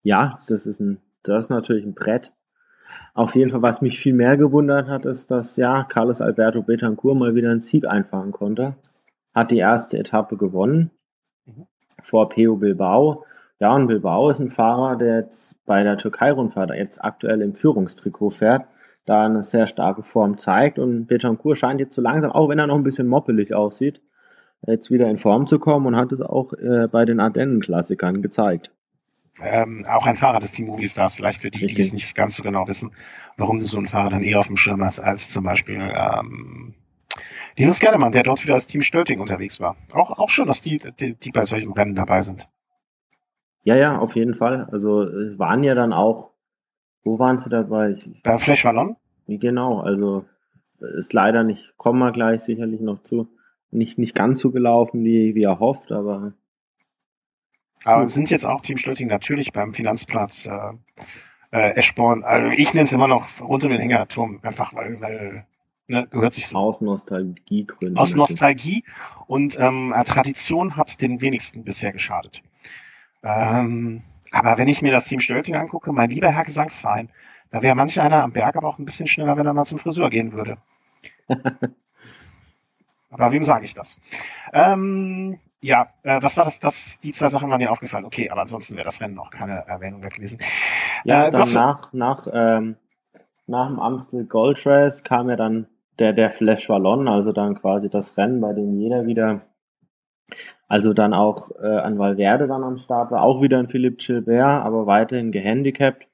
[0.03, 2.33] Ja, das ist ein, das ist natürlich ein Brett.
[3.15, 7.17] Auf jeden Fall, was mich viel mehr gewundert hat, ist, dass ja Carlos Alberto Betancourt
[7.17, 8.77] mal wieder einen Sieg einfahren konnte.
[9.35, 10.91] Hat die erste Etappe gewonnen
[11.47, 11.67] mhm.
[12.01, 13.25] vor Peo Bilbao.
[13.59, 18.31] Ja, und Bilbao ist ein Fahrer, der jetzt bei der Türkei-Rundfahrt jetzt aktuell im Führungstrikot
[18.31, 18.67] fährt,
[19.07, 20.79] da eine sehr starke Form zeigt.
[20.79, 24.03] Und Betancourt scheint jetzt so langsam, auch wenn er noch ein bisschen moppelig aussieht,
[24.67, 28.73] jetzt wieder in Form zu kommen und hat es auch äh, bei den Ardennen-Klassikern gezeigt.
[29.41, 32.43] Ähm, auch ein Fahrer des Team Movistar, vielleicht für die, die es nicht ganz so
[32.43, 32.93] genau wissen,
[33.37, 36.75] warum du so einen Fahrer dann eher auf dem Schirm hast, als zum Beispiel ähm,
[37.57, 39.77] Linus Gerdemann, der dort wieder als Team Stölting unterwegs war.
[39.93, 42.49] Auch, auch schon, dass die, die, die bei solchen Rennen dabei sind.
[43.63, 44.69] Ja, ja, auf jeden Fall.
[44.71, 46.31] Also es waren ja dann auch,
[47.05, 47.91] wo waren sie dabei?
[47.91, 48.97] Ich, Beim Flash Wallon?
[49.27, 50.25] Genau, also
[50.81, 53.29] ist leider nicht, kommen wir gleich sicherlich noch zu,
[53.71, 56.35] nicht, nicht ganz so gelaufen, wie, wie er hofft, aber
[57.87, 60.73] aber sind jetzt auch Team Stötting natürlich beim Finanzplatz äh,
[61.53, 62.25] äh, Eschborn.
[62.25, 65.47] Also ich nenne es immer noch rund um den Hängerturm, einfach weil, weil
[65.87, 66.59] ne, gehört sich so.
[66.59, 67.97] Aus Nostalgiegründen.
[67.97, 68.83] Aus Nostalgie
[69.29, 72.43] und ähm, Tradition hat den wenigsten bisher geschadet.
[73.23, 77.11] Ähm, aber wenn ich mir das Team Stölting angucke, mein lieber Herr Gesangsverein,
[77.51, 79.79] da wäre manch einer am Berg aber auch ein bisschen schneller, wenn er mal zum
[79.79, 80.59] Friseur gehen würde.
[83.11, 83.99] aber wem sage ich das?
[84.53, 86.61] Ähm, ja, äh, was war das?
[86.61, 86.99] das?
[87.01, 88.05] Die zwei Sachen waren dir aufgefallen.
[88.05, 90.39] Okay, aber ansonsten wäre das Rennen auch keine Erwähnung wert gewesen.
[91.05, 92.77] Ja, äh, dann nach, nach, ähm,
[93.47, 95.67] nach dem Amstel Gold Race kam ja dann
[95.99, 99.41] der, der Flash Wallon, also dann quasi das Rennen, bei dem jeder wieder,
[100.69, 104.65] also dann auch äh, an Valverde dann am Start war, auch wieder ein Philipp Gilbert,
[104.65, 106.07] aber weiterhin gehandicapt.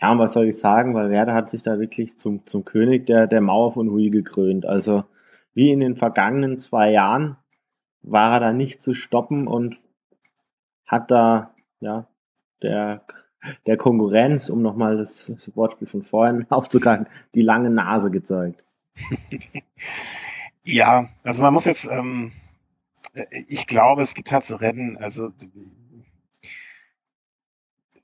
[0.00, 3.26] Ja, und was soll ich sagen, Valverde hat sich da wirklich zum, zum König der,
[3.26, 4.66] der Mauer von Hui gekrönt.
[4.66, 5.04] Also
[5.54, 7.36] wie in den vergangenen zwei Jahren
[8.02, 9.78] war er da nicht zu stoppen und
[10.86, 12.06] hat da ja
[12.62, 13.02] der
[13.66, 18.64] der Konkurrenz, um nochmal das, das Wortspiel von vorhin aufzugreifen, die lange Nase gezeigt.
[20.64, 22.32] ja, also man muss jetzt, ähm,
[23.48, 25.32] ich glaube, es gibt halt so Rennen, also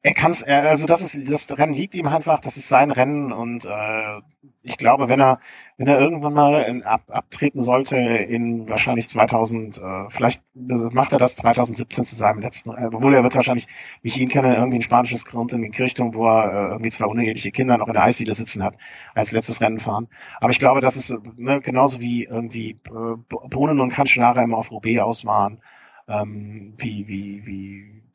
[0.07, 3.33] er kann es, also das ist, das Rennen liegt ihm einfach, das ist sein Rennen
[3.33, 4.21] und äh,
[4.63, 5.41] ich glaube, wenn er,
[5.79, 11.19] wenn er irgendwann mal in, ab, abtreten sollte in wahrscheinlich 2000, äh, vielleicht macht er
[11.19, 13.67] das 2017 zu seinem letzten, äh, obwohl er wird wahrscheinlich,
[14.03, 16.91] wie ich ihn kenne, irgendwie ein spanisches Grund in die Kirchturm, wo er äh, irgendwie
[16.91, 18.77] zwei uneheliche Kinder noch in der Eisdiele sitzen hat,
[19.13, 20.07] als letztes Rennen fahren.
[20.41, 23.17] Aber ich glaube, das ist ne, genauso wie irgendwie äh,
[23.51, 25.61] Bohnen und Kanschnare immer auf Roubaix ausmachen,
[26.07, 28.06] ähm, wie, wie, wie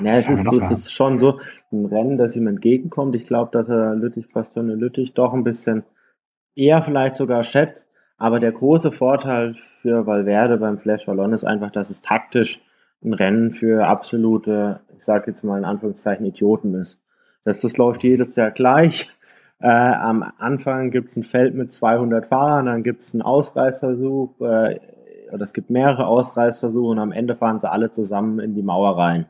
[0.00, 1.38] ja, es ist, es ist schon so
[1.72, 3.14] ein Rennen, das ihm entgegenkommt.
[3.14, 5.84] Ich glaube, dass er Lüttich, Bastione Lüttich doch ein bisschen
[6.54, 7.86] eher vielleicht sogar schätzt.
[8.18, 12.62] Aber der große Vorteil für Valverde beim Flash Wallon ist einfach, dass es taktisch
[13.04, 17.02] ein Rennen für absolute, ich sage jetzt mal in Anführungszeichen, Idioten ist.
[17.44, 19.10] Das, das läuft jedes Jahr gleich.
[19.58, 24.40] Äh, am Anfang gibt es ein Feld mit 200 Fahrern, dann gibt es einen Ausreißversuch,
[24.40, 24.80] äh,
[25.32, 28.98] oder es gibt mehrere Ausreißversuche und am Ende fahren sie alle zusammen in die Mauer
[28.98, 29.26] rein.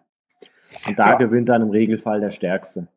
[0.86, 1.14] Und da ja.
[1.16, 2.88] gewinnt dann im Regelfall der Stärkste.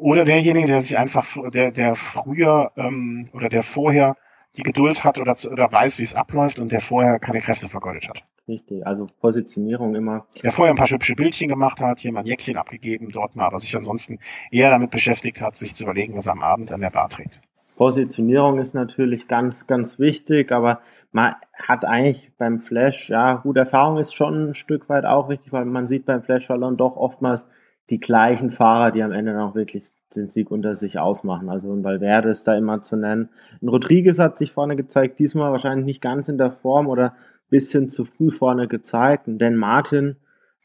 [0.00, 4.16] Oder derjenige, der sich einfach, der, der früher ähm, oder der vorher
[4.56, 8.08] die Geduld hat oder, oder weiß, wie es abläuft und der vorher keine Kräfte vergeudet
[8.08, 8.20] hat.
[8.46, 10.26] Richtig, also Positionierung immer.
[10.42, 13.46] Der vorher ein paar hübsche Bildchen gemacht hat, hier mal ein Jäckchen abgegeben, dort mal,
[13.46, 14.18] aber sich ansonsten
[14.50, 17.40] eher damit beschäftigt hat, sich zu überlegen, was er am Abend an der Bar trägt.
[17.76, 20.80] Positionierung ist natürlich ganz, ganz wichtig, aber
[21.12, 21.34] man
[21.66, 25.64] hat eigentlich beim Flash, ja, gute Erfahrung ist schon ein Stück weit auch wichtig, weil
[25.64, 27.44] man sieht beim Flash Ballon doch oftmals
[27.90, 31.48] die gleichen Fahrer, die am Ende noch wirklich den Sieg unter sich ausmachen.
[31.48, 33.28] Also ein Valverde ist da immer zu nennen.
[33.60, 37.14] Ein Rodriguez hat sich vorne gezeigt, diesmal wahrscheinlich nicht ganz in der Form oder
[37.50, 39.28] bisschen zu früh vorne gezeigt.
[39.28, 40.16] Und Dan Martin,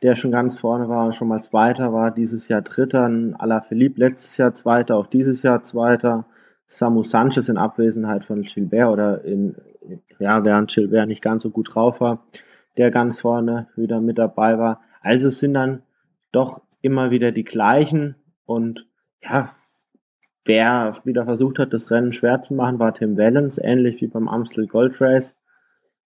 [0.01, 3.05] der schon ganz vorne war schon mal Zweiter war, dieses Jahr Dritter.
[3.05, 6.25] Ein Alaphilippe letztes Jahr Zweiter, auch dieses Jahr Zweiter.
[6.69, 9.55] Samu Sanchez in Abwesenheit von Gilbert oder in,
[10.19, 12.23] ja, während Gilbert nicht ganz so gut drauf war.
[12.77, 14.79] der ganz vorne wieder mit dabei war.
[15.01, 15.81] Also es sind dann
[16.31, 18.15] doch immer wieder die gleichen
[18.45, 18.87] und
[19.21, 19.49] ja,
[20.45, 24.29] wer wieder versucht hat, das Rennen schwer zu machen, war Tim Wellens, ähnlich wie beim
[24.29, 25.35] Amstel Gold Race.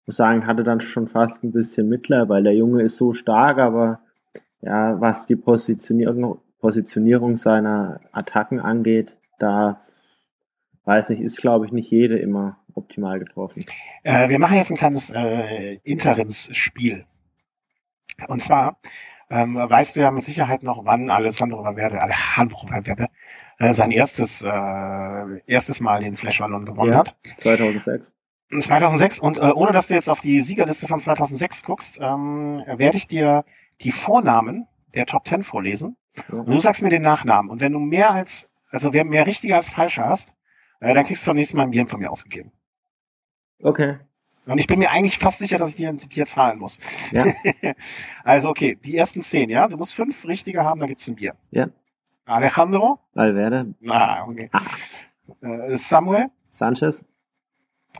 [0.00, 3.12] Ich muss sagen, hatte dann schon fast ein bisschen Mittler, weil der Junge ist so
[3.12, 4.00] stark, aber
[4.60, 9.78] ja, was die Positionierung, Positionierung seiner Attacken angeht, da
[10.84, 13.64] weiß nicht, ist glaube ich nicht jede immer optimal getroffen.
[14.02, 17.06] Äh, wir machen jetzt ein kleines äh, Interimsspiel.
[18.28, 18.78] Und zwar
[19.30, 23.08] ähm, weißt du ja mit Sicherheit noch, wann Alessandro Valverde, Alejandro Valverde
[23.58, 27.16] äh, sein erstes äh, erstes Mal den Flash Ballon gewonnen ja, hat.
[27.38, 28.12] 2006.
[28.60, 32.96] 2006 und äh, ohne dass du jetzt auf die Siegerliste von 2006 guckst, ähm, werde
[32.96, 33.44] ich dir
[33.80, 35.96] die Vornamen der Top 10 vorlesen
[36.30, 36.38] ja.
[36.38, 39.56] und du sagst mir den Nachnamen und wenn du mehr als also wer mehr richtiger
[39.56, 40.36] als falscher hast,
[40.84, 42.52] äh, dann kriegst du beim nächsten Mal ein Bier von mir ausgegeben.
[43.62, 43.98] Okay.
[44.46, 46.78] Und ich bin mir eigentlich fast sicher, dass ich dir ein Bier zahlen muss.
[47.12, 47.24] Ja.
[48.24, 49.66] also okay, die ersten zehn, ja?
[49.68, 51.34] Du musst fünf richtige haben, dann gibt's ein Bier.
[51.50, 51.68] Ja.
[52.26, 53.00] Alejandro.
[53.14, 53.74] Valverde.
[53.88, 54.50] Ah, okay.
[55.40, 56.30] Äh, Samuel.
[56.50, 57.04] Sanchez.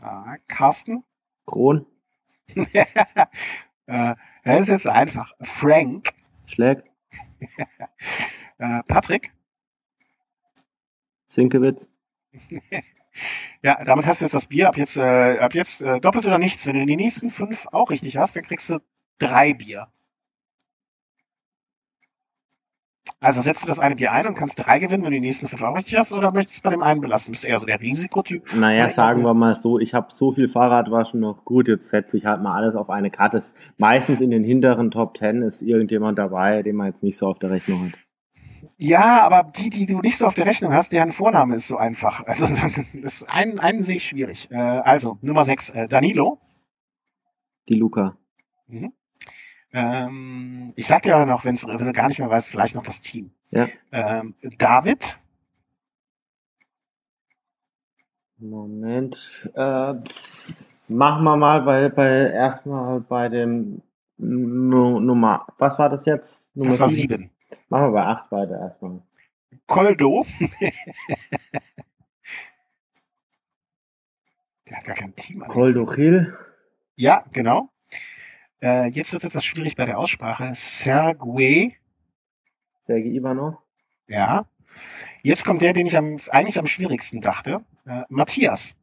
[0.01, 1.03] Ah, Carsten.
[1.47, 1.85] Kron.
[2.55, 5.33] äh, das ist jetzt einfach.
[5.41, 6.09] Frank.
[6.45, 6.83] Schläg.
[8.59, 9.33] äh, Patrick.
[11.27, 11.89] Sinkewitz.
[13.61, 14.67] Ja, damit hast du jetzt das Bier.
[14.67, 16.67] Ab jetzt, äh, ab jetzt äh, doppelt oder nichts.
[16.67, 18.79] Wenn du die nächsten fünf auch richtig hast, dann kriegst du
[19.19, 19.87] drei Bier.
[23.19, 25.47] Also setzt du das eine Bier ein und kannst drei gewinnen, wenn du die nächsten
[25.47, 27.31] fünf auch richtig hast, oder möchtest du es bei dem einen belassen?
[27.31, 28.53] Bist du eher so der Risikotyp?
[28.53, 32.25] Naja, sagen wir mal so, ich habe so viel Fahrradwaschen noch gut, jetzt setze ich
[32.25, 33.41] halt mal alles auf eine Karte.
[33.77, 37.39] Meistens in den hinteren Top Ten ist irgendjemand dabei, den man jetzt nicht so auf
[37.39, 38.04] der Rechnung hat.
[38.77, 41.77] Ja, aber die, die du nicht so auf der Rechnung hast, deren Vorname ist so
[41.77, 42.25] einfach.
[42.25, 42.47] Also
[42.93, 44.49] das einen, einen sehe ich schwierig.
[44.51, 46.39] Äh, also Nummer sechs, äh, Danilo.
[47.69, 48.17] Die Luca.
[48.67, 48.91] Mhm.
[49.71, 52.83] Ähm, ich sag dir aber noch, wenn's, wenn du gar nicht mehr weißt, vielleicht noch
[52.83, 53.31] das Team.
[53.49, 53.67] Ja.
[53.91, 55.17] Ähm, David.
[58.37, 59.49] Moment.
[59.55, 59.93] Äh,
[60.89, 63.81] machen wir mal bei, bei erstmal bei dem
[64.17, 65.47] Nummer.
[65.57, 66.47] Was war das jetzt?
[66.55, 67.31] Nummer das war sieben.
[67.69, 69.01] Machen wir bei acht weiter erstmal.
[69.67, 70.25] Koldo.
[74.67, 75.41] Der hat gar kein Team.
[75.41, 76.35] Koldo Hill.
[76.95, 77.69] Ja, genau.
[78.61, 80.51] Äh, jetzt wird es etwas schwierig bei der Aussprache.
[80.55, 81.77] Sergei.
[82.83, 83.55] Sergei Ivanov.
[84.07, 84.47] Ja.
[85.23, 87.63] Jetzt kommt der, den ich am, eigentlich am schwierigsten dachte.
[87.85, 88.75] Äh, Matthias.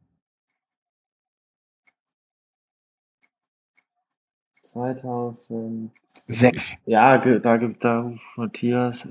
[4.73, 6.79] 2006.
[6.85, 9.07] Ja, da gibt da Matthias.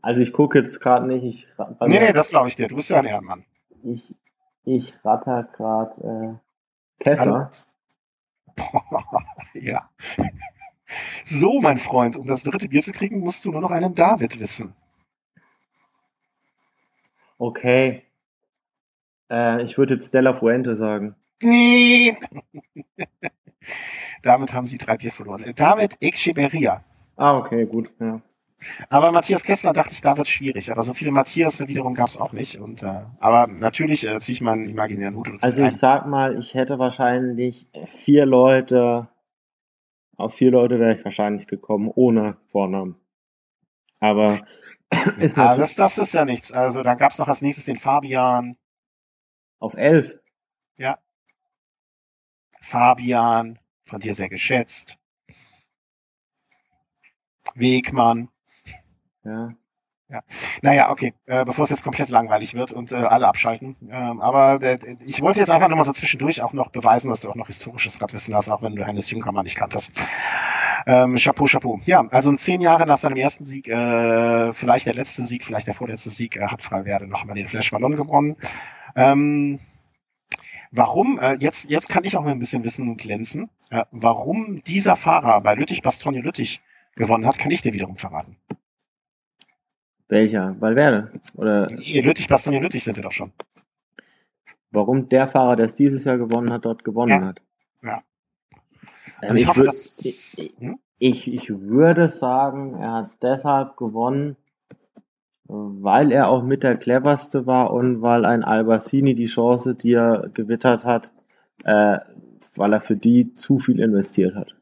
[0.00, 1.24] Also ich gucke jetzt gerade nicht.
[1.24, 1.48] Ich,
[1.80, 2.68] nee, nee, das glaube ich dir.
[2.68, 3.44] Du bist ja ein Ehrenmann.
[3.82, 4.14] Ich,
[4.64, 6.38] ich ratter gerade
[7.00, 7.50] äh, Kessler.
[9.54, 9.90] ja.
[11.24, 14.38] So, mein Freund, um das dritte Bier zu kriegen, musst du nur noch einen David
[14.38, 14.72] wissen.
[17.38, 18.05] Okay.
[19.30, 21.14] Äh, ich würde jetzt Della Fuente sagen.
[21.42, 22.16] Nee.
[24.22, 25.52] Damit haben sie drei Bier verloren.
[25.54, 26.84] David Echeverria.
[27.16, 27.92] Ah, okay, gut.
[28.00, 28.20] Ja.
[28.88, 30.72] Aber Matthias Kessler dachte ich, da wird schwierig.
[30.72, 32.58] Aber so viele Matthias wiederum gab es auch nicht.
[32.58, 35.30] Und äh, aber natürlich äh, ziehe ich meinen imaginären Hut.
[35.40, 39.08] Also ich sag mal, ich hätte wahrscheinlich vier Leute,
[40.16, 42.96] auf vier Leute wäre ich wahrscheinlich gekommen, ohne Vornamen.
[44.00, 44.38] Aber
[45.18, 46.52] ist ah, das, das ist ja nichts.
[46.52, 48.56] Also dann gab es noch als nächstes den Fabian.
[49.58, 50.18] Auf elf.
[50.76, 50.98] Ja.
[52.60, 54.98] Fabian, von dir sehr geschätzt.
[57.54, 58.28] Wegmann.
[59.24, 59.48] Ja.
[60.08, 60.22] Ja.
[60.62, 63.76] Naja, okay, äh, bevor es jetzt komplett langweilig wird und äh, alle abschalten.
[63.90, 67.30] Ähm, aber äh, ich wollte jetzt einfach nochmal so zwischendurch auch noch beweisen, dass du
[67.30, 69.90] auch noch historisches Radwissen hast, auch wenn du Hennes Jungkammer nicht kanntest.
[70.86, 71.80] Ähm, Chapeau, Chapeau.
[71.86, 75.66] Ja, also in zehn Jahren nach seinem ersten Sieg, äh, vielleicht der letzte Sieg, vielleicht
[75.66, 78.36] der vorletzte Sieg, äh, hat Freiwerde nochmal den Flash Ballon gewonnen.
[78.96, 79.60] Ähm,
[80.72, 84.62] warum, äh, jetzt, jetzt kann ich auch mal ein bisschen wissen und glänzen, äh, warum
[84.64, 86.62] dieser Fahrer bei Lüttich, Bastogne Lüttich
[86.94, 88.36] gewonnen hat, kann ich dir wiederum verraten.
[90.08, 90.60] Welcher?
[90.60, 91.12] Valverde?
[91.34, 91.66] Oder?
[91.66, 93.32] Nee, Lüttich, Bastogne Lüttich sind wir doch schon.
[94.70, 97.28] Warum der Fahrer, der es dieses Jahr gewonnen hat, dort gewonnen ja.
[97.28, 97.42] hat?
[97.82, 98.02] Ja.
[99.20, 100.78] Also ich, ich, hoffe, dass, ich, hm?
[100.98, 104.36] ich, ich würde sagen, er hat es deshalb gewonnen,
[105.48, 110.28] weil er auch mit der cleverste war und weil ein Albassini die Chance, die er
[110.34, 111.12] gewittert hat,
[111.64, 111.98] äh,
[112.54, 114.54] weil er für die zu viel investiert hat.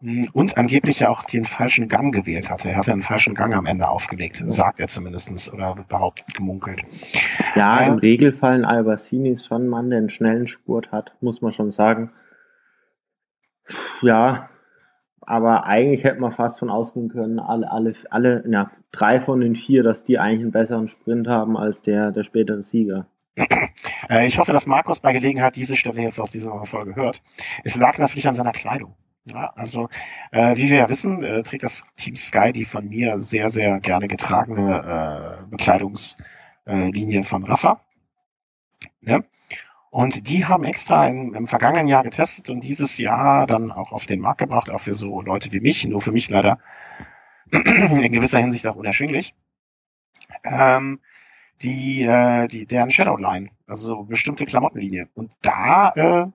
[0.00, 2.70] Hm, und angeblich ja auch den falschen Gang gewählt hatte.
[2.70, 6.82] Er hatte einen falschen Gang am Ende aufgelegt, sagt er zumindestens oder behauptet, gemunkelt.
[7.56, 11.16] Ja, äh, im Regelfall ein Albassini ist schon ein Mann, der einen schnellen Spurt hat,
[11.20, 12.10] muss man schon sagen.
[14.02, 14.48] Ja,
[15.28, 19.56] aber eigentlich hätte man fast von ausgehen können, alle, alle, alle, ja, drei von den
[19.56, 23.06] vier, dass die eigentlich einen besseren Sprint haben als der, der spätere Sieger.
[24.10, 27.20] Äh, ich hoffe, dass Markus bei Gelegenheit diese Stelle jetzt aus dieser Folge hört.
[27.62, 28.94] Es lag natürlich an seiner Kleidung.
[29.24, 29.90] Ja, also
[30.30, 33.80] äh, wie wir ja wissen, äh, trägt das Team Sky die von mir sehr, sehr
[33.80, 37.82] gerne getragene äh, Bekleidungslinie von Rafa.
[39.02, 39.20] Ja?
[39.90, 44.06] Und die haben extra im, im vergangenen Jahr getestet und dieses Jahr dann auch auf
[44.06, 46.58] den Markt gebracht, auch für so Leute wie mich, nur für mich leider
[47.50, 49.34] in gewisser Hinsicht auch unerschwinglich.
[50.44, 51.00] Ähm,
[51.62, 55.08] die, äh, die, deren Shadowline, also bestimmte Klamottenlinie.
[55.14, 56.26] Und da äh,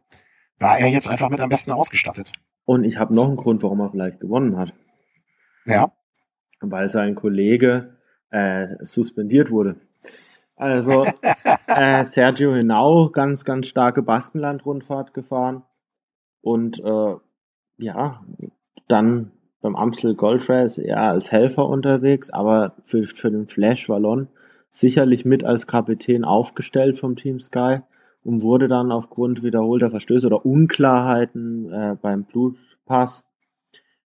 [0.59, 2.31] war er jetzt einfach mit am besten ausgestattet.
[2.65, 4.73] Und ich habe noch einen Grund, warum er vielleicht gewonnen hat.
[5.65, 5.91] Ja.
[6.59, 7.97] Weil sein Kollege
[8.31, 9.75] äh, suspendiert wurde.
[10.63, 11.05] Also
[11.67, 15.63] äh, Sergio Henao, ganz, ganz starke Baskenland-Rundfahrt gefahren.
[16.41, 17.15] Und äh,
[17.77, 18.23] ja,
[18.87, 24.29] dann beim Amstel Golf Race eher als Helfer unterwegs, aber für, für den Flash Wallon
[24.71, 27.79] sicherlich mit als Kapitän aufgestellt vom Team Sky
[28.23, 33.25] und wurde dann aufgrund wiederholter Verstöße oder Unklarheiten äh, beim Blutpass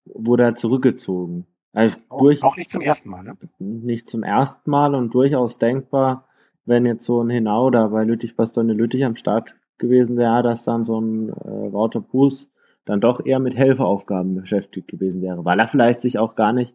[0.04, 1.46] wurde er zurückgezogen.
[1.72, 3.36] Also auch, durch, auch nicht zum ersten Mal, ne?
[3.58, 6.28] Nicht zum ersten Mal und durchaus denkbar,
[6.66, 10.64] wenn jetzt so ein Hinau da bei Lüttich Bastogne Lüttich am Start gewesen wäre, dass
[10.64, 12.48] dann so ein äh, Wouter Puls
[12.84, 16.74] dann doch eher mit Helferaufgaben beschäftigt gewesen wäre, weil er vielleicht sich auch gar nicht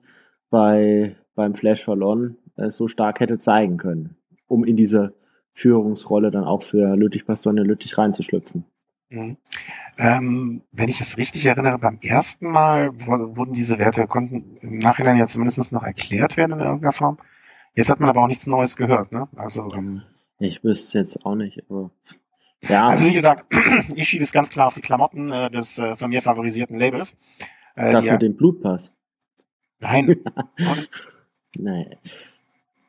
[0.50, 4.18] bei beim Flash verloren äh, so stark hätte zeigen können,
[4.48, 5.14] um in diese
[5.54, 8.66] Führungsrolle dann auch für Lüttich Bastogne Lüttich reinzuschlüpfen.
[9.10, 9.38] Mhm.
[9.98, 15.18] Ähm, wenn ich es richtig erinnere, beim ersten Mal wurden diese Werte, konnten im Nachhinein
[15.18, 17.18] ja zumindest noch erklärt werden in irgendeiner Form.
[17.76, 19.28] Jetzt hat man aber auch nichts Neues gehört, ne?
[19.36, 20.04] Also, ähm,
[20.40, 21.92] ich wüsste jetzt auch nicht, aber
[22.64, 22.88] ja.
[22.88, 23.46] Also wie gesagt,
[23.96, 27.16] ich schiebe es ganz klar auf die Klamotten äh, des äh, von mir favorisierten Labels.
[27.76, 28.96] Äh, das mit dem Blutpass.
[29.80, 30.18] Nein.
[31.58, 31.98] nee.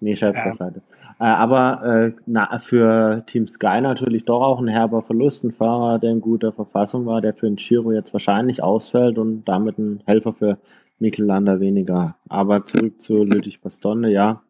[0.03, 0.83] Nee, Scherz beiseite.
[1.19, 5.45] Äh, aber äh, na, für Team Sky natürlich doch auch ein herber Verlust.
[5.45, 9.45] Ein Fahrer, der in guter Verfassung war, der für den Giro jetzt wahrscheinlich ausfällt und
[9.45, 10.59] damit ein Helfer für
[11.01, 12.17] Mikkel Lander weniger.
[12.29, 14.43] Aber zurück zu Lüttich Bastogne, ja.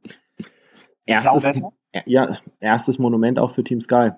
[1.06, 1.62] Erstes,
[2.04, 2.30] ja,
[2.60, 4.10] erstes Monument auch für Team Sky.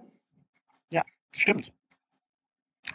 [0.90, 1.72] Ja, stimmt.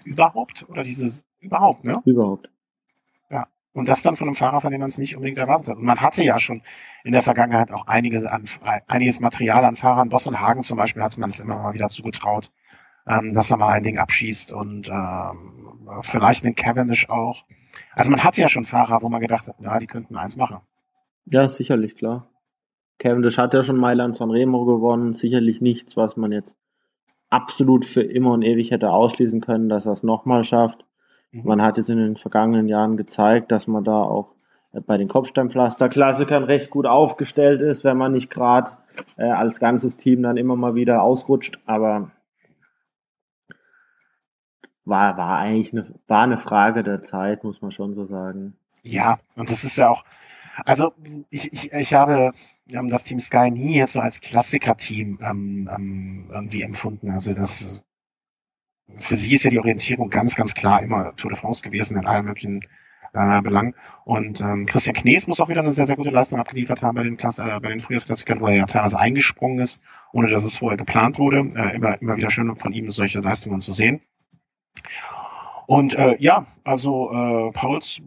[0.05, 0.67] Überhaupt?
[0.69, 2.01] Oder dieses überhaupt, ne?
[2.05, 2.51] Überhaupt.
[3.77, 5.77] Und das dann von einem Fahrer, von dem man es nicht unbedingt erwartet hat.
[5.77, 6.63] Und man hatte ja schon
[7.03, 8.45] in der Vergangenheit auch einiges, an,
[8.87, 10.09] einiges Material an Fahrern.
[10.09, 12.51] Boss und Hagen zum Beispiel hat man es immer mal wieder zugetraut,
[13.05, 17.45] ähm, dass er mal ein Ding abschießt und ähm, vielleicht einen Cavendish auch.
[17.93, 20.59] Also man hatte ja schon Fahrer, wo man gedacht hat, ja, die könnten eins machen.
[21.25, 22.29] Ja, sicherlich, klar.
[22.99, 25.13] Cavendish hat ja schon Mailand Sanremo gewonnen.
[25.13, 26.55] Sicherlich nichts, was man jetzt
[27.29, 30.85] absolut für immer und ewig hätte ausschließen können, dass er es nochmal schafft.
[31.31, 31.43] Mhm.
[31.43, 34.33] Man hat jetzt in den vergangenen Jahren gezeigt, dass man da auch
[34.71, 38.71] äh, bei den Kopfsteinpflaster-Klassikern recht gut aufgestellt ist, wenn man nicht gerade
[39.17, 41.59] äh, als ganzes Team dann immer mal wieder ausrutscht.
[41.65, 42.11] Aber
[44.87, 48.55] war, war eigentlich eine, war eine Frage der Zeit, muss man schon so sagen.
[48.83, 50.03] Ja, und das ist ja auch,
[50.65, 50.93] also
[51.29, 52.31] ich, ich, ich habe
[52.69, 57.11] ähm, das Team Sky nie jetzt so als Klassiker-Team ähm, ähm, irgendwie empfunden.
[57.11, 57.83] Also das
[58.95, 62.05] für sie ist ja die Orientierung ganz, ganz klar immer Tour de France gewesen in
[62.05, 62.61] allen möglichen
[63.13, 63.75] äh, Belangen.
[64.05, 67.03] Und ähm, Christian Knees muss auch wieder eine sehr, sehr gute Leistung abgeliefert haben bei
[67.03, 69.81] den, Klasse, äh, bei den Frühjahrsklassikern, wo er ja teilweise eingesprungen ist,
[70.13, 71.49] ohne dass es vorher geplant wurde.
[71.55, 74.01] Äh, immer, immer wieder schön von ihm solche Leistungen zu sehen.
[75.65, 78.01] Und äh, ja, also äh, Pauls,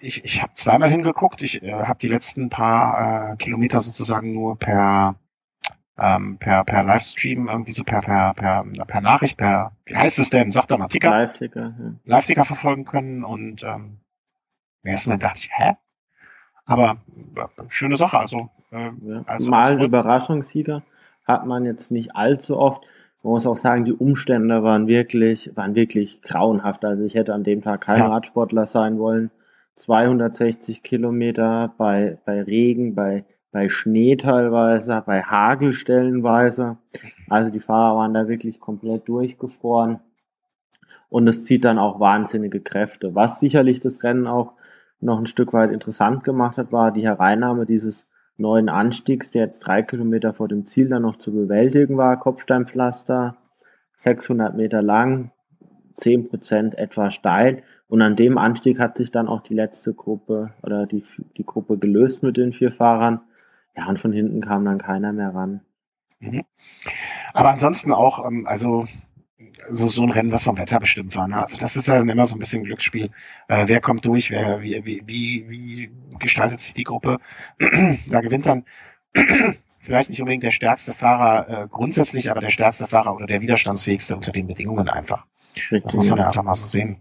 [0.00, 1.42] ich, ich habe zweimal hingeguckt.
[1.42, 5.14] Ich äh, habe die letzten paar äh, Kilometer sozusagen nur per
[6.00, 10.30] ähm, per, per Livestream, irgendwie so per, per, per, per Nachricht, per, wie heißt es
[10.30, 10.50] denn?
[10.50, 11.10] Sagt doch mal, Ticker.
[11.10, 11.92] Live-Ticker, ja.
[12.04, 13.98] Live-Ticker verfolgen können und ähm,
[14.82, 15.74] erstmal dachte ich, hä?
[16.64, 16.96] Aber
[17.36, 18.48] äh, schöne Sache, also.
[18.72, 19.22] Äh, ja.
[19.26, 20.82] also Mal Überraschungssieger
[21.26, 22.82] hat man jetzt nicht allzu oft.
[23.22, 26.84] Man muss auch sagen, die Umstände waren wirklich, waren wirklich grauenhaft.
[26.84, 28.08] Also ich hätte an dem Tag kein ja.
[28.08, 29.30] Radsportler sein wollen.
[29.76, 36.78] 260 Kilometer bei, bei Regen, bei bei Schnee teilweise, bei Hagel stellenweise.
[37.28, 40.00] Also die Fahrer waren da wirklich komplett durchgefroren.
[41.08, 43.14] Und es zieht dann auch wahnsinnige Kräfte.
[43.14, 44.54] Was sicherlich das Rennen auch
[45.00, 48.09] noch ein Stück weit interessant gemacht hat, war die Hereinnahme dieses
[48.40, 52.18] neuen Anstiegs, der jetzt drei Kilometer vor dem Ziel dann noch zu bewältigen war.
[52.18, 53.36] Kopfsteinpflaster,
[53.96, 55.30] 600 Meter lang,
[55.94, 57.62] zehn Prozent etwa steil.
[57.88, 61.04] Und an dem Anstieg hat sich dann auch die letzte Gruppe oder die,
[61.36, 63.20] die Gruppe gelöst mit den vier Fahrern.
[63.76, 65.60] Ja, und von hinten kam dann keiner mehr ran.
[66.18, 66.44] Mhm.
[67.32, 68.86] Aber ansonsten auch, ähm, also
[69.70, 71.28] so, so ein Rennen, was vom Wetter bestimmt war.
[71.28, 71.36] Ne?
[71.36, 73.10] Also das ist ja dann immer so ein bisschen Glücksspiel.
[73.48, 77.18] Äh, wer kommt durch, wer, wie, wie, wie, gestaltet sich die Gruppe?
[78.08, 78.64] da gewinnt dann
[79.80, 84.16] vielleicht nicht unbedingt der stärkste Fahrer äh, grundsätzlich, aber der stärkste Fahrer oder der widerstandsfähigste
[84.16, 85.26] unter den Bedingungen einfach.
[85.56, 85.82] Richtig.
[85.84, 86.98] Das muss man ja einfach mal so sehen.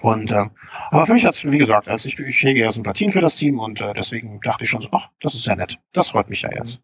[0.00, 0.46] Und äh,
[0.90, 3.36] aber für mich hat es, wie gesagt, als ich, ich hege ja Sympathien für das
[3.36, 5.78] Team und äh, deswegen dachte ich schon so, ach, das ist ja nett.
[5.92, 6.82] Das freut mich ja jetzt.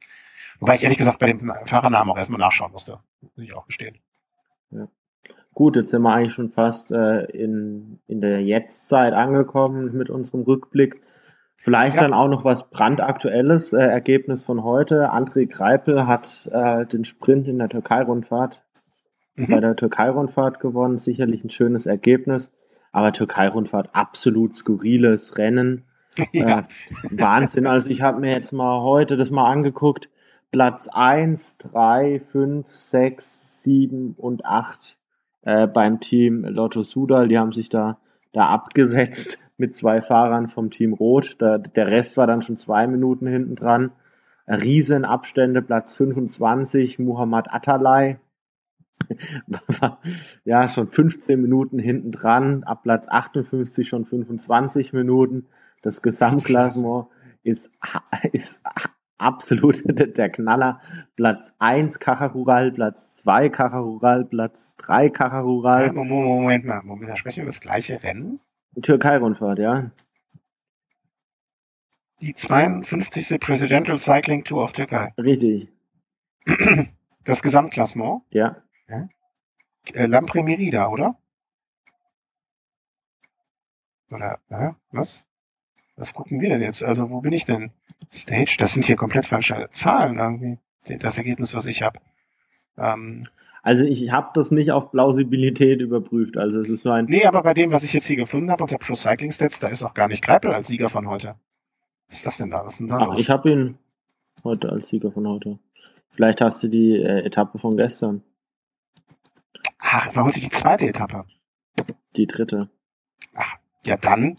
[0.60, 3.00] Wobei ich ehrlich gesagt bei dem Fahrernamen auch erstmal nachschauen musste.
[3.20, 3.98] Muss ich auch gestehen.
[4.72, 4.88] Ja.
[5.54, 10.42] Gut, jetzt sind wir eigentlich schon fast äh, in, in der Jetztzeit angekommen mit unserem
[10.42, 11.00] Rückblick.
[11.56, 12.00] Vielleicht ja.
[12.00, 15.12] dann auch noch was brandaktuelles, äh, Ergebnis von heute.
[15.12, 18.64] André Greipel hat äh, den Sprint in der Türkei-Rundfahrt
[19.36, 19.46] mhm.
[19.48, 20.98] bei der Türkei-Rundfahrt gewonnen.
[20.98, 22.50] Sicherlich ein schönes Ergebnis.
[22.90, 25.84] Aber Türkei-Rundfahrt absolut skurriles Rennen.
[26.32, 26.60] Ja.
[26.60, 26.64] Äh,
[27.12, 27.66] Wahnsinn.
[27.66, 30.10] Also ich habe mir jetzt mal heute das mal angeguckt.
[30.50, 34.98] Platz eins, drei, fünf, sechs, sieben und acht
[35.42, 37.28] äh, beim Team Lotto Sudal.
[37.28, 37.98] Die haben sich da,
[38.32, 41.36] da abgesetzt mit zwei Fahrern vom Team Rot.
[41.38, 43.92] Da, der Rest war dann schon zwei Minuten hinten dran.
[44.48, 48.18] Riesenabstände, Platz 25, Muhammad Atalay.
[50.44, 55.46] ja, schon 15 Minuten hinten dran, ab Platz 58 schon 25 Minuten.
[55.80, 57.06] Das Gesamtklassement
[57.42, 57.70] ist,
[58.32, 58.62] ist
[59.18, 59.82] absolut
[60.16, 60.80] der Knaller.
[61.16, 65.92] Platz 1 Kacharural, Platz 2 Kacharural, Platz 3 Kacharural.
[65.92, 68.38] Moment, Moment mal, Moment, da sprechen wir das gleiche Rennen?
[68.80, 69.90] Türkei-Rundfahrt, ja.
[72.20, 73.40] Die 52.
[73.40, 75.12] Presidential Cycling Tour of Türkei.
[75.18, 75.70] Richtig.
[77.24, 78.22] Das Gesamtklassement?
[78.30, 78.56] Ja.
[78.88, 79.08] ja.
[79.92, 81.16] Äh, Lampre Merida, oder?
[84.12, 85.28] Oder, äh, was?
[85.96, 86.82] Was gucken wir denn jetzt?
[86.82, 87.70] Also, wo bin ich denn?
[88.10, 90.58] Stage, das sind hier komplett falsche Zahlen irgendwie.
[90.98, 92.00] Das Ergebnis, was ich habe.
[92.76, 93.22] Ähm,
[93.62, 96.36] also ich habe das nicht auf Plausibilität überprüft.
[96.36, 97.04] Also es ist so ein.
[97.06, 99.68] Nee, aber bei dem, was ich jetzt hier gefunden habe unter Pro Cycling Stats, da
[99.68, 101.36] ist auch gar nicht Greipel als Sieger von heute.
[102.08, 102.64] Was ist das denn da?
[102.64, 103.20] Was ist denn da Ach, los?
[103.20, 103.78] ich habe ihn
[104.42, 105.58] heute als Sieger von heute.
[106.10, 108.22] Vielleicht hast du die äh, Etappe von gestern.
[109.78, 111.24] Ach, war heute die zweite Etappe.
[112.16, 112.68] Die dritte.
[113.34, 114.36] Ach, ja dann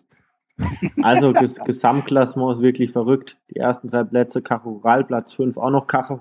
[1.02, 3.38] also das Gesamtklassement ist wirklich verrückt.
[3.52, 6.20] Die ersten drei Plätze Caja Platz 5 auch noch Caja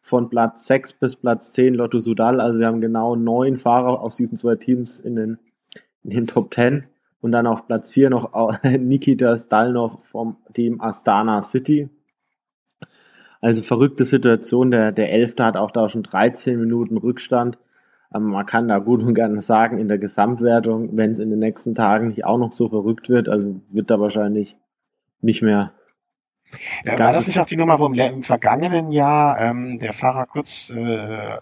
[0.00, 2.40] von Platz 6 bis Platz 10 Lotto Sudal.
[2.40, 5.38] Also wir haben genau neun Fahrer aus diesen zwei Teams in den,
[6.02, 6.86] in den Top 10.
[7.20, 11.88] Und dann auf Platz 4 noch Nikita Stalnov vom Team Astana City.
[13.40, 14.70] Also verrückte Situation.
[14.70, 17.58] Der, der Elfte hat auch da schon 13 Minuten Rückstand.
[18.14, 21.38] Ähm, man kann da gut und gerne sagen, in der Gesamtwertung, wenn es in den
[21.38, 24.56] nächsten Tagen nicht auch noch so verrückt wird, also wird da wahrscheinlich
[25.20, 25.72] nicht mehr.
[26.84, 30.26] Ja, war das nicht auch die Nummer, wo im, im vergangenen Jahr ähm, der Fahrer
[30.26, 31.36] kurz, äh,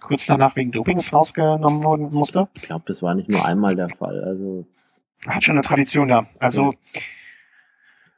[0.00, 2.48] kurz danach wegen Dopings rausgenommen worden musste?
[2.54, 4.22] Ich glaube, das war nicht nur einmal der Fall.
[4.22, 4.66] Also
[5.26, 6.26] hat schon eine Tradition da.
[6.40, 6.74] Also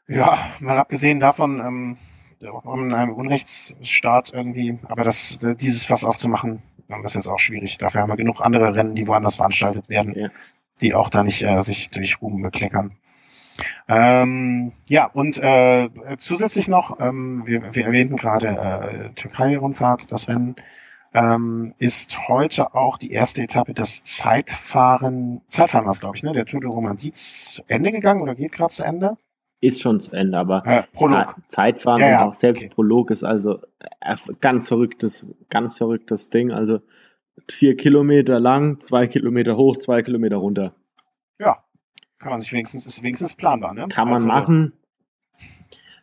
[0.09, 1.97] ja, ja mal abgesehen davon, ähm,
[2.41, 7.79] in einem Unrechtsstaat irgendwie, aber das, dieses Fass aufzumachen, das ist jetzt auch schwierig.
[7.79, 10.29] Dafür haben wir genug andere Rennen, die woanders veranstaltet werden, ja.
[10.81, 12.95] die auch da nicht äh, sich durch Ruben bekleckern.
[13.89, 20.57] Ähm, ja, und äh, zusätzlich noch, ähm, wir, wir erwähnten gerade äh, Türkei-Rundfahrt, das Rennen
[21.15, 26.33] ähm, ist heute auch die erste Etappe des Zeitfahren, Zeitfahren war es, glaube ich, ne?
[26.33, 29.17] Der Tour de Romandie zu Ende gegangen oder geht gerade zu Ende?
[29.61, 30.83] Ist schon zu Ende, aber äh,
[31.49, 32.23] Zeitfahren ja, ja.
[32.23, 32.73] und auch selbst okay.
[32.75, 33.61] Prolog ist also
[34.01, 36.53] äh, ganz verrücktes, ganz verrücktes Ding.
[36.53, 36.81] Also
[37.49, 40.75] vier Kilometer lang, zwei Kilometer hoch, zwei Kilometer runter.
[41.39, 41.65] Ja,
[42.19, 43.87] kann man sich wenigstens, ist wenigstens planbar, ne?
[43.89, 44.73] Kann man also, machen.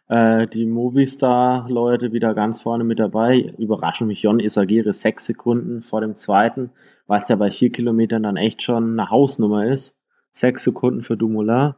[0.09, 3.51] Äh, die Movistar-Leute wieder ganz vorne mit dabei.
[3.57, 6.71] Überraschung mich Jon Isagire sechs Sekunden vor dem zweiten,
[7.07, 9.95] was ja bei vier Kilometern dann echt schon eine Hausnummer ist.
[10.33, 11.73] Sechs Sekunden für Dumoulin.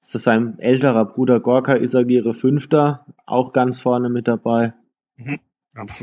[0.00, 4.72] Ist das sein älterer Bruder Gorka Isagire Fünfter, auch ganz vorne mit dabei.
[5.16, 5.40] Mhm.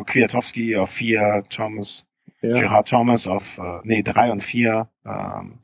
[0.06, 2.08] Kwiatowski auf vier, Thomas,
[2.41, 2.60] ja.
[2.62, 5.60] Gerard Thomas auf, äh, nee, drei und vier, ähm,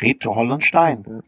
[0.00, 1.22] Reto Hollenstein.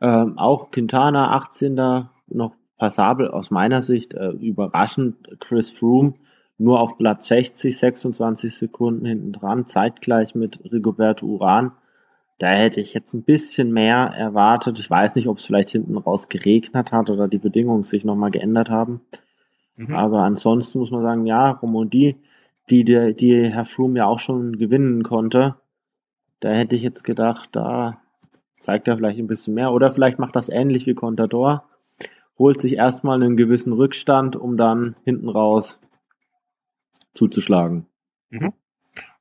[0.00, 0.22] Ja.
[0.22, 2.08] Ähm, auch Quintana 18.
[2.28, 6.14] noch passabel aus meiner Sicht, äh, überraschend Chris Froome
[6.60, 11.72] nur auf Platz 60, 26 Sekunden hinten dran, zeitgleich mit Rigoberto Uran.
[12.40, 14.78] Da hätte ich jetzt ein bisschen mehr erwartet.
[14.78, 18.30] Ich weiß nicht, ob es vielleicht hinten raus geregnet hat oder die Bedingungen sich nochmal
[18.30, 19.02] geändert haben.
[19.76, 19.94] Mhm.
[19.94, 22.16] Aber ansonsten muss man sagen, ja, Romondie,
[22.70, 25.56] die, die, die Herr Froome ja auch schon gewinnen konnte,
[26.40, 28.00] Da hätte ich jetzt gedacht, da
[28.58, 29.72] zeigt er vielleicht ein bisschen mehr.
[29.72, 31.68] Oder vielleicht macht das ähnlich wie Contador.
[32.38, 35.78] Holt sich erstmal einen gewissen Rückstand, um dann hinten raus
[37.12, 37.86] zuzuschlagen.
[38.30, 38.54] Mhm.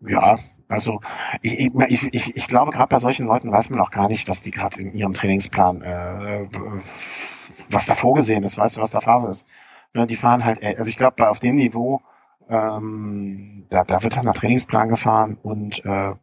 [0.07, 0.39] Ja,
[0.69, 1.01] also
[1.41, 4.43] ich, ich, ich, ich glaube, gerade bei solchen Leuten weiß man auch gar nicht, was
[4.43, 9.29] die gerade in ihrem Trainingsplan, äh, was da vorgesehen ist, weißt du, was da Phase
[9.29, 9.47] ist.
[9.95, 12.01] Ja, die fahren halt, äh, also ich glaube, auf dem Niveau,
[12.49, 16.13] ähm, da, da wird halt nach Trainingsplan gefahren und äh,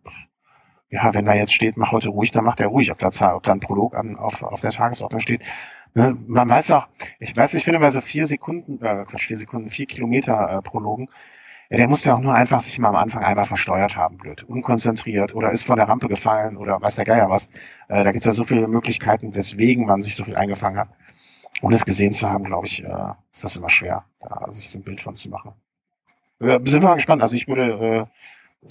[0.91, 3.43] ja, wenn da jetzt steht, mach heute ruhig, dann macht er ruhig, ob da, ob
[3.43, 5.43] da ein Prolog an, auf, auf der Tagesordnung steht.
[5.95, 6.17] Ne?
[6.27, 6.89] Man weiß auch,
[7.19, 10.63] ich weiß, ich finde mal so vier Sekunden, äh, Quatsch, vier Sekunden, vier Kilometer äh,
[10.63, 11.09] Prologen,
[11.71, 15.35] der muss ja auch nur einfach sich mal am Anfang einmal versteuert haben, blöd, unkonzentriert
[15.35, 17.49] oder ist von der Rampe gefallen oder weiß der Geier was.
[17.89, 20.89] Äh, da gibt's ja so viele Möglichkeiten, weswegen man sich so viel eingefangen hat.
[21.63, 24.79] Ohne es gesehen zu haben, glaube ich, äh, ist das immer schwer, da sich so
[24.79, 25.53] ein Bild von zu machen.
[26.41, 27.23] Äh, sind wir mal gespannt.
[27.23, 28.09] Also ich würde,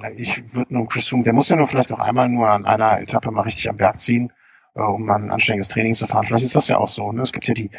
[0.02, 2.66] äh, ich würde nur Chris Froome, der muss ja nur vielleicht auch einmal nur an
[2.66, 4.32] einer Etappe mal richtig am Berg ziehen,
[4.76, 6.26] äh, um mal ein anständiges Training zu fahren.
[6.26, 7.12] Vielleicht ist das ja auch so.
[7.12, 7.24] Ne?
[7.24, 7.72] Es gibt ja die,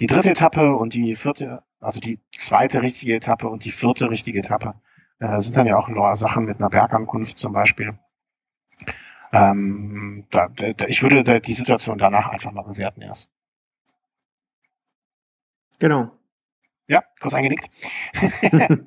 [0.00, 4.38] die dritte Etappe und die vierte also die zweite richtige Etappe und die vierte richtige
[4.38, 4.74] Etappe
[5.18, 7.98] äh, sind dann ja auch Sachen mit einer Bergankunft zum Beispiel.
[9.32, 13.30] Ähm, da, da, ich würde da, die Situation danach einfach mal bewerten erst.
[15.78, 16.10] Genau.
[16.88, 17.70] Ja, kurz eingenickt.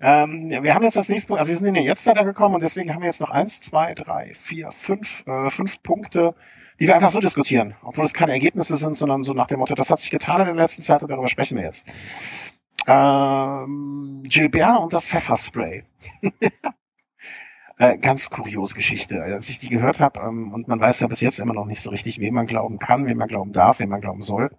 [0.00, 2.62] ähm, wir haben jetzt das nächste Punkt, also wir sind in den Jetztzeiter gekommen und
[2.62, 6.34] deswegen haben wir jetzt noch eins, zwei, drei, vier, fünf, äh, fünf Punkte,
[6.78, 9.74] die wir einfach so diskutieren, obwohl es keine Ergebnisse sind, sondern so nach dem Motto,
[9.74, 12.54] das hat sich getan in der letzten Zeit und darüber sprechen wir jetzt.
[12.86, 15.84] Ähm, Gilbert und das Pfefferspray.
[17.78, 19.22] äh, ganz kuriose Geschichte.
[19.22, 21.80] Als ich die gehört habe, ähm, und man weiß ja bis jetzt immer noch nicht
[21.80, 24.50] so richtig, wem man glauben kann, wem man glauben darf, wem man glauben soll.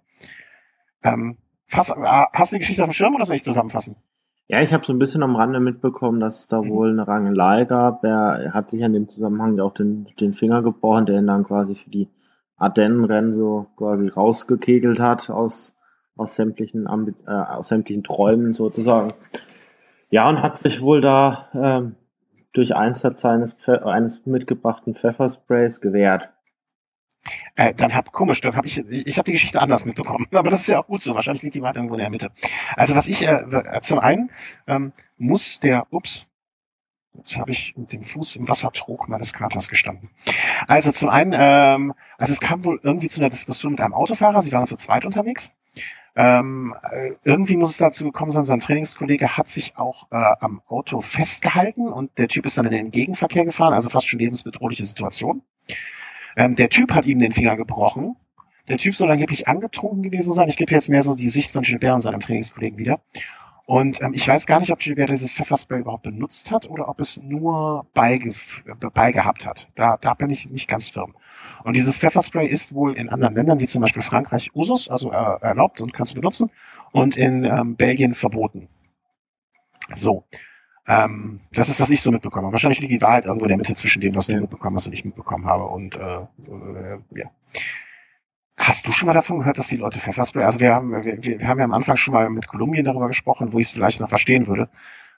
[1.02, 3.96] Ähm, fass, äh, hast du die Geschichte auf dem Schirm oder soll ich zusammenfassen?
[4.50, 6.70] Ja, ich habe so ein bisschen am Rande mitbekommen, dass es da mhm.
[6.70, 8.02] wohl eine Rangelei gab.
[8.02, 11.74] Er hat sich an dem Zusammenhang auch den, den Finger gebrochen, der ihn dann quasi
[11.74, 12.08] für die
[12.56, 15.76] Ardennenrennen so quasi rausgekegelt hat aus,
[16.16, 16.86] aus sämtlichen,
[17.26, 19.12] äh, aus sämtlichen Träumen sozusagen.
[20.10, 21.96] Ja, und hat sich wohl da ähm,
[22.54, 26.30] durch Einsatz eines, eines mitgebrachten Pfeffersprays gewehrt.
[27.56, 30.60] Äh, dann hab komisch, dann habe ich ich habe die Geschichte anders mitbekommen, aber das
[30.60, 31.14] ist ja auch gut so.
[31.14, 32.30] Wahrscheinlich liegt die Wahrheit irgendwo in der Mitte.
[32.76, 33.44] Also was ich äh,
[33.82, 34.30] zum einen
[34.66, 36.26] ähm, muss der, ups,
[37.14, 40.08] Jetzt habe ich mit dem Fuß im Wassertrog meines Katers gestanden.
[40.68, 44.40] Also zum einen, ähm, also es kam wohl irgendwie zu einer Diskussion mit einem Autofahrer.
[44.40, 45.52] Sie waren zu zweit unterwegs.
[46.14, 50.62] Ähm, äh, irgendwie muss es dazu gekommen sein, sein Trainingskollege hat sich auch äh, am
[50.66, 54.84] Auto festgehalten und der Typ ist dann in den Gegenverkehr gefahren, also fast schon lebensbedrohliche
[54.84, 55.42] Situation.
[56.38, 58.16] Ähm, der Typ hat ihm den Finger gebrochen.
[58.68, 60.48] Der Typ soll angeblich angetrunken gewesen sein.
[60.48, 63.00] Ich gebe jetzt mehr so die Sicht von Gilbert und seinem Trainingskollegen wieder.
[63.66, 67.00] Und ähm, ich weiß gar nicht, ob Gilbert dieses Pfefferspray überhaupt benutzt hat oder ob
[67.00, 68.30] es nur beige,
[68.94, 69.68] beigehabt hat.
[69.74, 71.14] Da, da bin ich nicht ganz firm.
[71.64, 75.40] Und dieses Pfefferspray ist wohl in anderen Ländern, wie zum Beispiel Frankreich, Usus, also äh,
[75.42, 76.50] erlaubt und kannst benutzen,
[76.92, 78.68] und in ähm, Belgien verboten.
[79.92, 80.24] So.
[80.88, 82.50] Ähm, das ist, was ich so mitbekomme.
[82.50, 84.94] Wahrscheinlich liegt die Wahrheit irgendwo in der Mitte zwischen dem, was du mitbekommen hast und
[84.94, 85.64] ich mitbekommen habe.
[85.64, 87.30] Und äh, äh, ja.
[88.56, 91.46] Hast du schon mal davon gehört, dass die Leute Pfefferspray, also wir haben, wir, wir
[91.46, 94.08] haben ja am Anfang schon mal mit Kolumbien darüber gesprochen, wo ich es vielleicht noch
[94.08, 94.70] verstehen würde.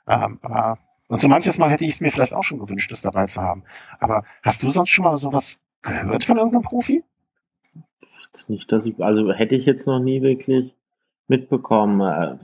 [0.09, 0.75] Ähm, aber,
[1.07, 3.41] und so manches Mal hätte ich es mir vielleicht auch schon gewünscht, das dabei zu
[3.41, 3.63] haben.
[4.01, 7.05] Aber hast du sonst schon mal sowas gehört von irgendeinem Profi?
[8.27, 10.75] Jetzt nicht, dass ich, also hätte ich jetzt noch nie wirklich
[11.29, 12.39] mitbekommen.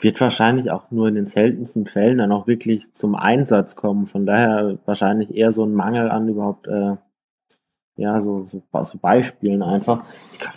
[0.00, 4.06] Wird wahrscheinlich auch nur in den seltensten Fällen dann auch wirklich zum Einsatz kommen.
[4.06, 6.96] Von daher wahrscheinlich eher so ein Mangel an überhaupt, äh,
[7.96, 10.04] ja, so, so, so Beispielen einfach.
[10.32, 10.54] Ich kann,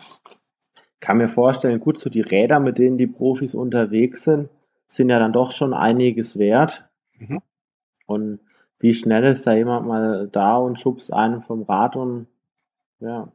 [1.00, 4.50] kann mir vorstellen, gut, so die Räder, mit denen die Profis unterwegs sind,
[4.88, 6.88] sind ja dann doch schon einiges wert.
[7.18, 7.42] Mhm.
[8.06, 8.40] Und
[8.80, 12.28] wie schnell ist da jemand mal da und schubst einen vom Rad und
[13.00, 13.32] ja.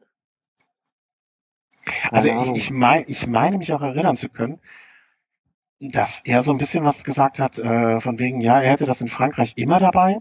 [2.10, 4.60] Also ich, ich, mein, ich meine mich auch erinnern zu können,
[5.80, 9.00] dass er so ein bisschen was gesagt hat, äh, von wegen, ja, er hätte das
[9.00, 10.18] in Frankreich immer dabei.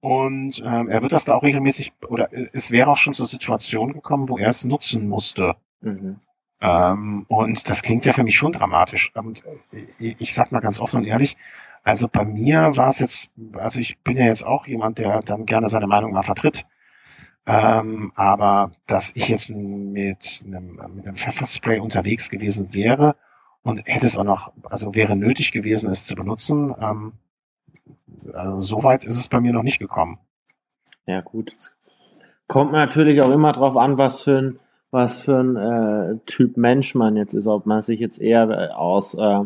[0.00, 3.92] Und ähm, er wird das da auch regelmäßig, oder es wäre auch schon zur Situation
[3.92, 5.56] gekommen, wo er es nutzen musste.
[5.80, 6.18] Mhm.
[6.60, 9.12] Ähm, und das klingt ja für mich schon dramatisch.
[9.14, 11.36] Und äh, ich sag mal ganz offen und ehrlich,
[11.82, 15.46] also bei mir war es jetzt, also ich bin ja jetzt auch jemand, der dann
[15.46, 16.66] gerne seine Meinung mal vertritt.
[17.46, 23.16] Ähm, aber dass ich jetzt mit einem, mit einem Pfefferspray unterwegs gewesen wäre
[23.66, 26.74] und hätte es auch noch, also wäre nötig gewesen, es zu benutzen.
[26.80, 27.12] Ähm,
[28.32, 30.18] also so weit ist es bei mir noch nicht gekommen.
[31.06, 31.72] Ja, gut.
[32.46, 34.56] Kommt natürlich auch immer drauf an, was für ein,
[34.90, 38.68] was für ein äh, Typ Mensch man jetzt ist, ob man sich jetzt eher äh,
[38.72, 39.40] aus äh,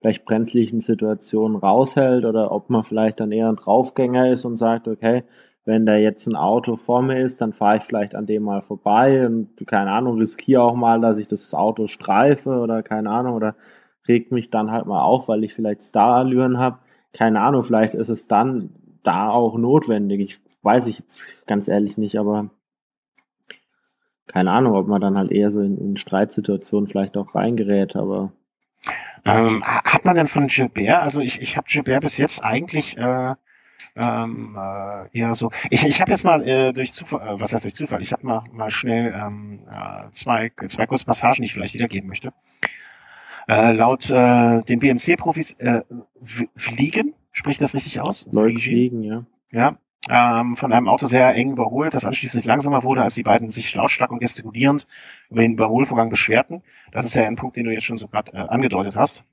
[0.00, 4.88] vielleicht brenzlichen Situationen raushält oder ob man vielleicht dann eher ein Draufgänger ist und sagt,
[4.88, 5.24] okay,
[5.68, 8.62] wenn da jetzt ein Auto vor mir ist, dann fahre ich vielleicht an dem mal
[8.62, 13.34] vorbei und keine Ahnung, riskiere auch mal, dass ich das Auto streife oder keine Ahnung
[13.34, 13.54] oder
[14.08, 16.78] regt mich dann halt mal auf, weil ich vielleicht Starallüren habe.
[17.12, 18.70] Keine Ahnung, vielleicht ist es dann
[19.02, 20.20] da auch notwendig.
[20.20, 22.48] Ich weiß ich jetzt ganz ehrlich nicht, aber
[24.26, 28.32] keine Ahnung, ob man dann halt eher so in, in Streitsituationen vielleicht auch reingerät, aber
[29.26, 33.34] ähm, hat man denn von Gilbert, also ich, ich habe Gilbert bis jetzt eigentlich äh,
[33.96, 35.50] ähm, äh, eher so.
[35.70, 38.02] Ich, ich habe jetzt mal äh, durch Zufall, äh, was heißt durch Zufall?
[38.02, 42.08] Ich habe mal mal schnell ähm, äh, zwei zwei kurze Passagen, die ich vielleicht wiedergeben
[42.08, 42.32] möchte.
[43.48, 45.80] Äh, laut äh, den BMC-Profis äh,
[46.54, 48.28] fliegen, spricht das richtig aus?
[48.30, 49.24] Leute fliegen, ja.
[49.50, 49.78] Ja,
[50.10, 53.74] ähm, von einem Auto sehr eng überholt, das anschließend langsamer wurde, als die beiden sich
[53.74, 54.86] lautstark und gestikulierend
[55.30, 56.62] über den Überholvorgang beschwerten.
[56.92, 59.24] Das ist ja ein Punkt, den du jetzt schon so gerade äh, angedeutet hast.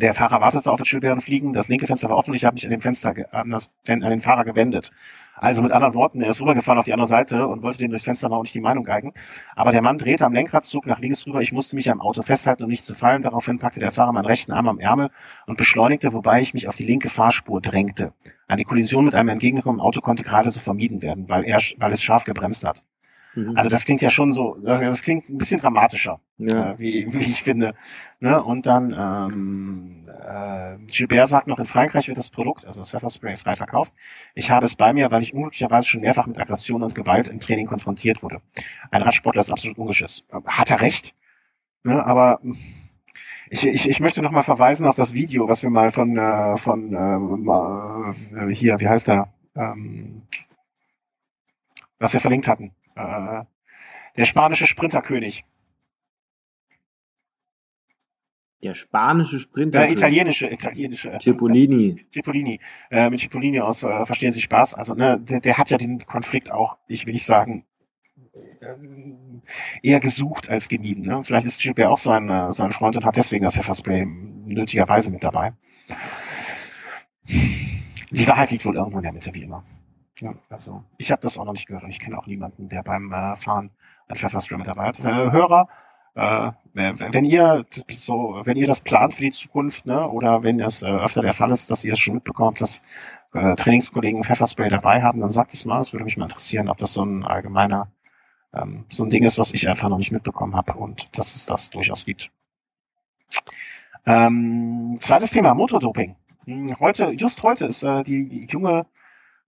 [0.00, 2.54] Der Fahrer wartete auf das Schild Fliegen, das linke Fenster war offen und ich habe
[2.54, 4.92] mich an dem Fenster an, das, an den Fahrer gewendet.
[5.34, 8.04] Also mit anderen Worten, er ist rübergefahren auf die andere Seite und wollte dem durchs
[8.04, 9.12] Fenster mal auch nicht die Meinung geigen.
[9.54, 11.40] Aber der Mann drehte am Lenkradzug nach links rüber.
[11.40, 13.22] Ich musste mich am Auto festhalten, um nicht zu fallen.
[13.22, 15.10] Daraufhin packte der Fahrer meinen rechten Arm am Ärmel
[15.46, 18.12] und beschleunigte, wobei ich mich auf die linke Fahrspur drängte.
[18.48, 22.02] Eine Kollision mit einem entgegengekommenen Auto konnte gerade so vermieden werden, weil er, weil es
[22.02, 22.84] scharf gebremst hat.
[23.34, 23.56] Mhm.
[23.56, 26.72] Also das klingt ja schon so, das, das klingt ein bisschen dramatischer, ja.
[26.72, 27.74] äh, wie, wie ich finde.
[28.20, 28.42] Ne?
[28.42, 33.36] Und dann ähm, äh, Gilbert sagt noch, in Frankreich wird das Produkt, also das Pfefferspray,
[33.36, 33.94] frei verkauft.
[34.34, 37.40] Ich habe es bei mir, weil ich unglücklicherweise schon mehrfach mit Aggression und Gewalt im
[37.40, 38.40] Training konfrontiert wurde.
[38.90, 40.26] Ein Radsportler ist absolut ungeschiss.
[40.46, 41.14] Hat er recht?
[41.84, 42.04] Ne?
[42.04, 42.40] Aber
[43.50, 46.56] ich, ich, ich möchte noch mal verweisen auf das Video, was wir mal von äh,
[46.58, 50.22] von äh, hier, wie heißt er, ähm,
[51.98, 52.72] was wir verlinkt hatten.
[52.98, 53.44] Äh,
[54.16, 55.44] der spanische Sprinterkönig.
[58.64, 59.86] Der spanische Sprinter.
[59.86, 61.16] Äh, italienische, italienische.
[61.20, 62.04] Cipollini.
[62.12, 62.60] Cipollini.
[62.90, 64.74] Äh, mit Cipollini aus äh, Verstehen Sie Spaß.
[64.74, 67.64] Also, ne, der, der hat ja den Konflikt auch, ich will nicht sagen,
[68.34, 71.04] äh, eher gesucht als gemieden.
[71.04, 71.22] Ne?
[71.24, 74.04] Vielleicht ist Gilbert auch so ein, äh, so ein Freund und hat deswegen das Pfefferspray
[74.04, 75.52] nötigerweise mit dabei.
[78.10, 79.64] Die Wahrheit liegt wohl irgendwo in der Mitte, wie immer.
[80.20, 82.82] Ja, also ich habe das auch noch nicht gehört und ich kenne auch niemanden, der
[82.82, 83.70] beim äh, Fahren
[84.08, 84.98] ein Pfefferspray mit dabei hat.
[85.00, 85.68] Äh, Hörer,
[86.14, 90.82] äh, wenn ihr so, wenn ihr das plant für die Zukunft, ne, oder wenn es
[90.82, 92.82] äh, öfter der Fall ist, dass ihr es schon mitbekommt, dass
[93.34, 95.80] äh, Trainingskollegen Pfefferspray dabei haben, dann sagt es mal.
[95.80, 97.92] Es würde mich mal interessieren, ob das so ein allgemeiner,
[98.52, 101.46] ähm, so ein Ding ist, was ich einfach noch nicht mitbekommen habe und dass es
[101.46, 102.32] das durchaus gibt.
[104.06, 106.16] Ähm, zweites Thema, Motordoping.
[106.46, 108.86] Hm, heute, just heute ist äh, die junge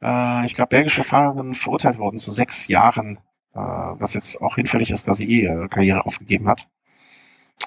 [0.03, 3.18] äh, ich glaube, belgische Fahrerin verurteilt worden zu sechs Jahren,
[3.55, 6.68] äh, was jetzt auch hinfällig ist, dass sie eh ihre Karriere aufgegeben hat.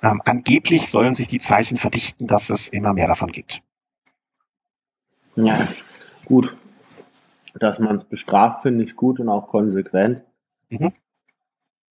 [0.02, 3.62] Ähm, angeblich sollen sich die Zeichen verdichten, dass es immer mehr davon gibt.
[5.36, 5.58] Ja,
[6.26, 6.56] gut.
[7.60, 10.24] Dass man es bestraft, finde ich gut und auch konsequent.
[10.70, 10.92] Mhm.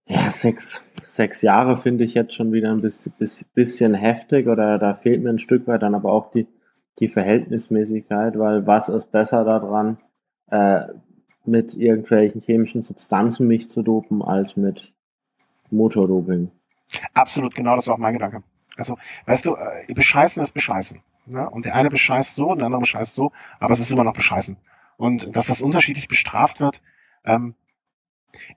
[0.07, 3.12] Ja, sechs, sechs Jahre finde ich jetzt schon wieder ein bisschen,
[3.55, 6.49] bisschen heftig oder da fehlt mir ein Stück weit dann aber auch die,
[6.99, 9.99] die Verhältnismäßigkeit, weil was ist besser daran,
[10.53, 10.92] äh,
[11.44, 14.92] mit irgendwelchen chemischen Substanzen mich zu dopen, als mit
[15.70, 16.50] Motordoping.
[17.14, 18.42] Absolut, genau das war auch mein Gedanke.
[18.76, 18.96] Also,
[19.26, 21.00] weißt du, äh, bescheißen ist bescheißen.
[21.26, 21.48] Ne?
[21.48, 24.57] Und der eine bescheißt so, der andere bescheißt so, aber es ist immer noch bescheißen.
[24.98, 26.82] Und dass das unterschiedlich bestraft wird,
[27.24, 27.55] ähm,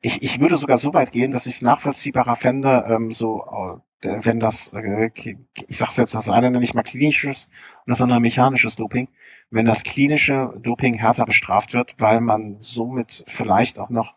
[0.02, 4.20] ich, ich würde sogar so weit gehen, dass ich es nachvollziehbarer fände, ähm, so, äh,
[4.24, 7.50] wenn das, äh, ich sag's jetzt, das eine nämlich mal klinisches
[7.86, 9.08] und das andere mechanisches Doping,
[9.50, 14.16] wenn das klinische Doping härter bestraft wird, weil man somit vielleicht auch noch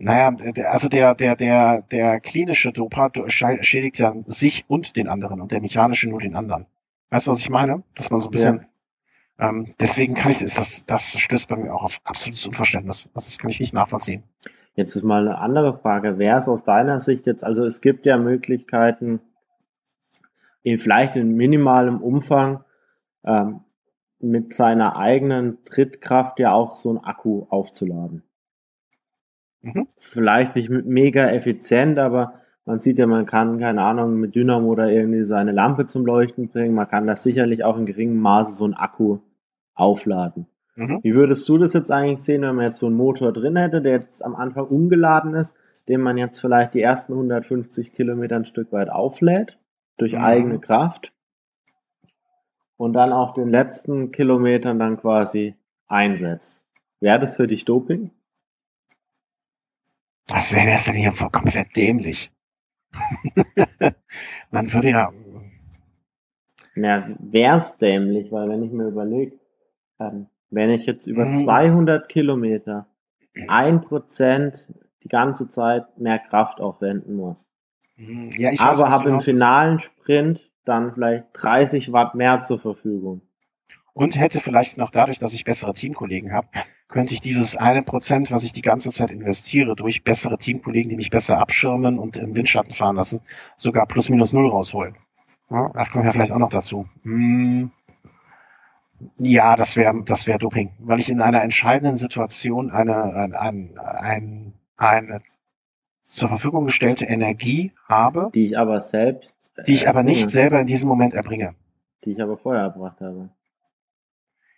[0.00, 0.32] naja,
[0.70, 5.60] also der, der, der, der klinische Doper schädigt ja sich und den anderen und der
[5.60, 6.66] mechanische nur den anderen.
[7.10, 7.82] Weißt du, was ich meine?
[7.96, 8.66] Dass man so ein bisschen,
[9.38, 9.48] ja.
[9.48, 13.10] ähm, deswegen kann ich, ist das, das stößt bei mir auch auf absolutes Unverständnis.
[13.14, 14.22] Also das kann ich nicht nachvollziehen.
[14.74, 16.18] Jetzt ist mal eine andere Frage.
[16.18, 19.20] Wäre es aus deiner Sicht jetzt, also es gibt ja Möglichkeiten,
[20.62, 22.62] in vielleicht in minimalem Umfang,
[23.24, 23.60] ähm,
[24.20, 28.22] mit seiner eigenen Trittkraft ja auch so ein Akku aufzuladen.
[29.60, 29.88] Mhm.
[29.96, 34.90] Vielleicht nicht mega effizient, aber man sieht ja, man kann, keine Ahnung, mit Dynamo oder
[34.90, 36.74] irgendwie seine Lampe zum Leuchten bringen.
[36.74, 39.18] Man kann das sicherlich auch in geringem Maße so ein Akku
[39.74, 40.46] aufladen.
[40.76, 41.00] Mhm.
[41.02, 43.82] Wie würdest du das jetzt eigentlich sehen, wenn man jetzt so einen Motor drin hätte,
[43.82, 45.54] der jetzt am Anfang umgeladen ist,
[45.88, 49.58] den man jetzt vielleicht die ersten 150 Kilometer ein Stück weit auflädt,
[49.96, 50.20] durch mhm.
[50.20, 51.12] eigene Kraft?
[52.78, 55.54] Und dann auf den letzten Kilometern dann quasi
[55.88, 56.64] einsetzt.
[57.00, 58.10] Wäre das für dich Doping?
[60.26, 62.30] Das wäre das denn hier komplett dämlich.
[64.50, 65.12] Man würde ja.
[66.74, 69.38] Ja, wär's dämlich, weil wenn ich mir überlege,
[69.98, 72.08] ähm, Wenn ich jetzt über 200 mhm.
[72.08, 72.86] Kilometer
[73.48, 74.72] ein Prozent
[75.02, 77.46] die ganze Zeit mehr Kraft aufwenden muss.
[77.96, 78.30] Mhm.
[78.36, 83.22] Ja, ich aber habe im finalen Sprint dann vielleicht 30 Watt mehr zur Verfügung.
[83.94, 86.48] Und hätte vielleicht noch dadurch, dass ich bessere Teamkollegen habe,
[86.86, 90.96] könnte ich dieses eine Prozent, was ich die ganze Zeit investiere, durch bessere Teamkollegen, die
[90.96, 93.20] mich besser abschirmen und im Windschatten fahren lassen,
[93.56, 94.94] sogar plus minus null rausholen.
[95.50, 96.86] Ja, das kommt ja vielleicht auch noch dazu.
[97.02, 97.70] Hm.
[99.16, 103.78] Ja, das wäre das wäre Doping, weil ich in einer entscheidenden Situation eine, ein, ein,
[103.78, 105.22] ein, eine
[106.02, 109.36] zur Verfügung gestellte Energie habe, die ich aber selbst,
[109.66, 111.54] die ich aber nicht selber in diesem Moment erbringe,
[112.04, 113.30] die ich aber vorher erbracht habe.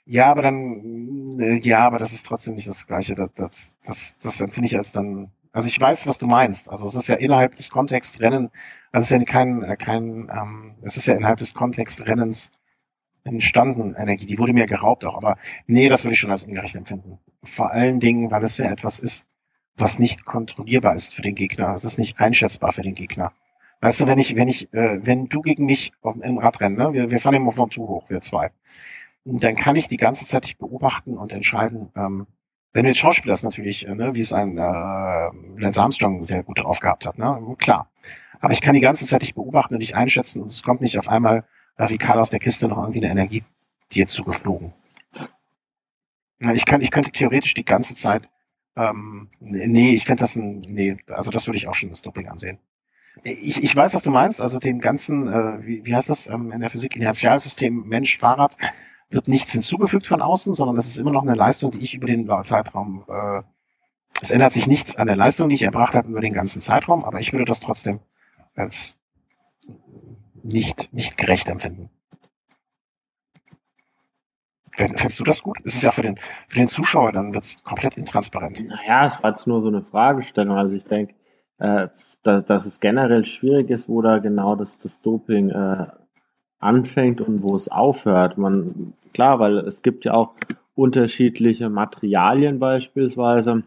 [0.05, 3.14] Ja, aber dann, äh, ja, aber das ist trotzdem nicht das Gleiche.
[3.14, 5.30] Das, das, das, das empfinde ich als dann.
[5.53, 6.70] Also ich weiß, was du meinst.
[6.70, 8.51] Also es ist ja innerhalb des Kontexts Rennen,
[8.92, 12.51] also es ist ja kein, äh, kein, ähm, es ist ja innerhalb des Kontexts Rennens
[13.24, 14.26] entstanden Energie.
[14.26, 15.16] Die wurde mir geraubt auch.
[15.16, 15.36] Aber
[15.66, 17.18] nee, das würde ich schon als ungerecht empfinden.
[17.44, 19.26] Vor allen Dingen, weil es ja etwas ist,
[19.76, 21.72] was nicht kontrollierbar ist für den Gegner.
[21.74, 23.32] Es ist nicht einschätzbar für den Gegner.
[23.81, 26.93] Weißt du, wenn ich, wenn ich, äh, wenn du gegen mich auf, im Radrennen, ne,
[26.93, 28.51] wir, wir fahren immer von zu hoch, wir zwei
[29.24, 32.26] dann kann ich die ganze Zeit dich beobachten und entscheiden, ähm,
[32.72, 36.43] wenn du jetzt Schauspieler ist natürlich, äh, ne, wie es ein äh, Lance Armstrong sehr
[36.43, 37.57] gut drauf gehabt hat, ne?
[37.59, 37.91] klar.
[38.41, 40.99] Aber ich kann die ganze Zeit dich beobachten und dich einschätzen und es kommt nicht
[40.99, 41.45] auf einmal
[41.76, 43.43] radikal aus der Kiste noch irgendwie eine Energie
[43.93, 44.72] dir zugeflogen.
[46.55, 48.28] Ich kann, ich könnte theoretisch die ganze Zeit,
[48.76, 52.28] ähm, nee, ich fände das ein, nee, also das würde ich auch schon das Doping
[52.28, 52.59] ansehen.
[53.22, 56.52] Ich, ich weiß, was du meinst, also dem ganzen, äh, wie, wie heißt das ähm,
[56.52, 58.56] in der Physik, Inertialsystem Mensch, Fahrrad,
[59.10, 62.06] wird nichts hinzugefügt von außen, sondern es ist immer noch eine Leistung, die ich über
[62.06, 63.42] den Zeitraum, äh,
[64.22, 67.04] es ändert sich nichts an der Leistung, die ich erbracht habe über den ganzen Zeitraum,
[67.04, 68.00] aber ich würde das trotzdem
[68.54, 68.98] als
[70.42, 71.90] nicht, nicht gerecht empfinden.
[74.76, 75.58] Findest du das gut?
[75.64, 76.18] Es ist ja für den,
[76.48, 78.66] für den Zuschauer, dann wird es komplett intransparent.
[78.66, 80.56] Naja, es war jetzt nur so eine Fragestellung.
[80.56, 81.14] Also ich denke,
[81.58, 81.88] äh,
[82.22, 85.86] dass, dass es generell schwierig ist, wo da genau das, das Doping äh,
[86.58, 88.38] anfängt und wo es aufhört.
[88.38, 90.34] Man, klar, weil es gibt ja auch
[90.74, 93.64] unterschiedliche Materialien beispielsweise.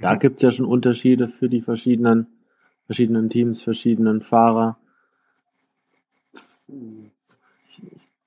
[0.00, 0.18] Da mhm.
[0.18, 2.26] gibt es ja schon Unterschiede für die verschiedenen,
[2.86, 4.78] verschiedenen Teams, verschiedenen Fahrer.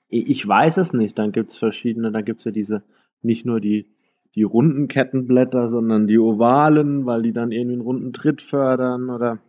[0.09, 1.19] Ich, ich weiß es nicht.
[1.19, 2.83] Dann gibt es verschiedene, dann gibt es ja diese,
[3.21, 3.87] nicht nur die,
[4.35, 9.39] die runden Kettenblätter, sondern die ovalen, weil die dann irgendwie einen runden Tritt fördern oder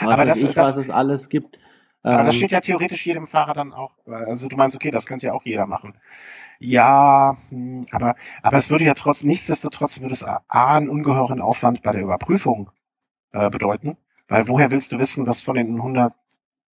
[0.00, 1.58] was Aber das, ich, das, was es alles gibt.
[2.02, 3.92] Aber ähm, das steht ja theoretisch jedem Fahrer dann auch.
[4.06, 5.94] Also du meinst, okay, das könnte ja auch jeder machen.
[6.58, 11.82] Ja, hm, aber, aber es würde ja trotz, nichtsdestotrotz würde es A, einen ungeheuren Aufwand
[11.82, 12.70] bei der Überprüfung
[13.32, 13.96] äh, bedeuten.
[14.28, 16.12] Weil woher willst du wissen, dass von den 100,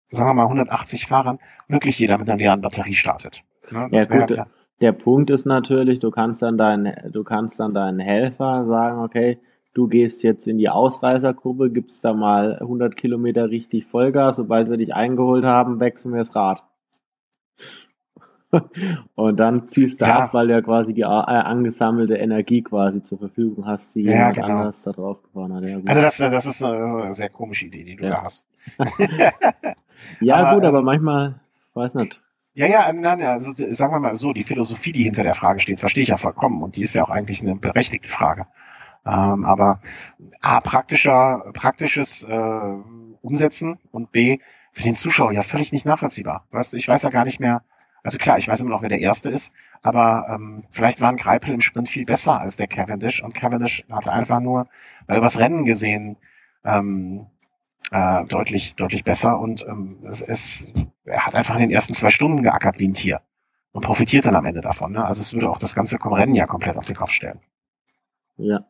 [0.09, 3.43] sagen wir mal 180 Fahrern wirklich jeder mit einer leeren Batterie startet?
[3.71, 3.87] Ne?
[3.91, 4.47] Ja, gut, ja
[4.81, 9.39] der Punkt ist natürlich, du kannst dann deinen, du kannst dann deinen Helfer sagen, okay,
[9.73, 14.77] du gehst jetzt in die Ausreißergruppe, gibst da mal 100 Kilometer richtig Vollgas, sobald wir
[14.77, 16.63] dich eingeholt haben, wechseln wir das Rad.
[19.15, 20.19] und dann ziehst du ja.
[20.21, 24.11] ab, weil du ja quasi die äh, angesammelte Energie quasi zur Verfügung hast, die ja,
[24.11, 24.47] jemand genau.
[24.47, 25.63] anders da drauf gefahren hat.
[25.63, 28.45] Ja, also das, das ist eine sehr komische Idee, die du da hast.
[30.19, 31.39] ja aber, gut, aber manchmal,
[31.75, 32.21] weiß nicht.
[32.59, 35.79] Ja, ja, nein, also sagen wir mal so, die Philosophie, die hinter der Frage steht,
[35.79, 38.47] verstehe ich ja vollkommen und die ist ja auch eigentlich eine berechtigte Frage.
[39.05, 39.79] Ähm, aber
[40.41, 42.73] A, praktischer, praktisches äh,
[43.21, 44.39] Umsetzen und B,
[44.73, 46.47] für den Zuschauer ja völlig nicht nachvollziehbar.
[46.51, 47.63] Weißt du, ich weiß ja gar nicht mehr,
[48.03, 51.53] also klar, ich weiß immer noch, wer der Erste ist, aber ähm, vielleicht waren Greipel
[51.53, 54.67] im Sprint viel besser als der Cavendish und Cavendish hatte einfach nur,
[55.07, 56.17] weil übers Rennen gesehen,
[56.65, 57.27] ähm,
[57.91, 60.67] äh, deutlich, deutlich besser und ähm, es, es,
[61.09, 63.21] er hat einfach in den ersten zwei Stunden geackert wie ein Tier
[63.71, 64.93] und profitiert dann am Ende davon.
[64.93, 65.05] Ne?
[65.05, 67.39] Also es würde auch das ganze Rennen ja komplett auf den Kopf stellen.
[68.37, 68.65] Ja.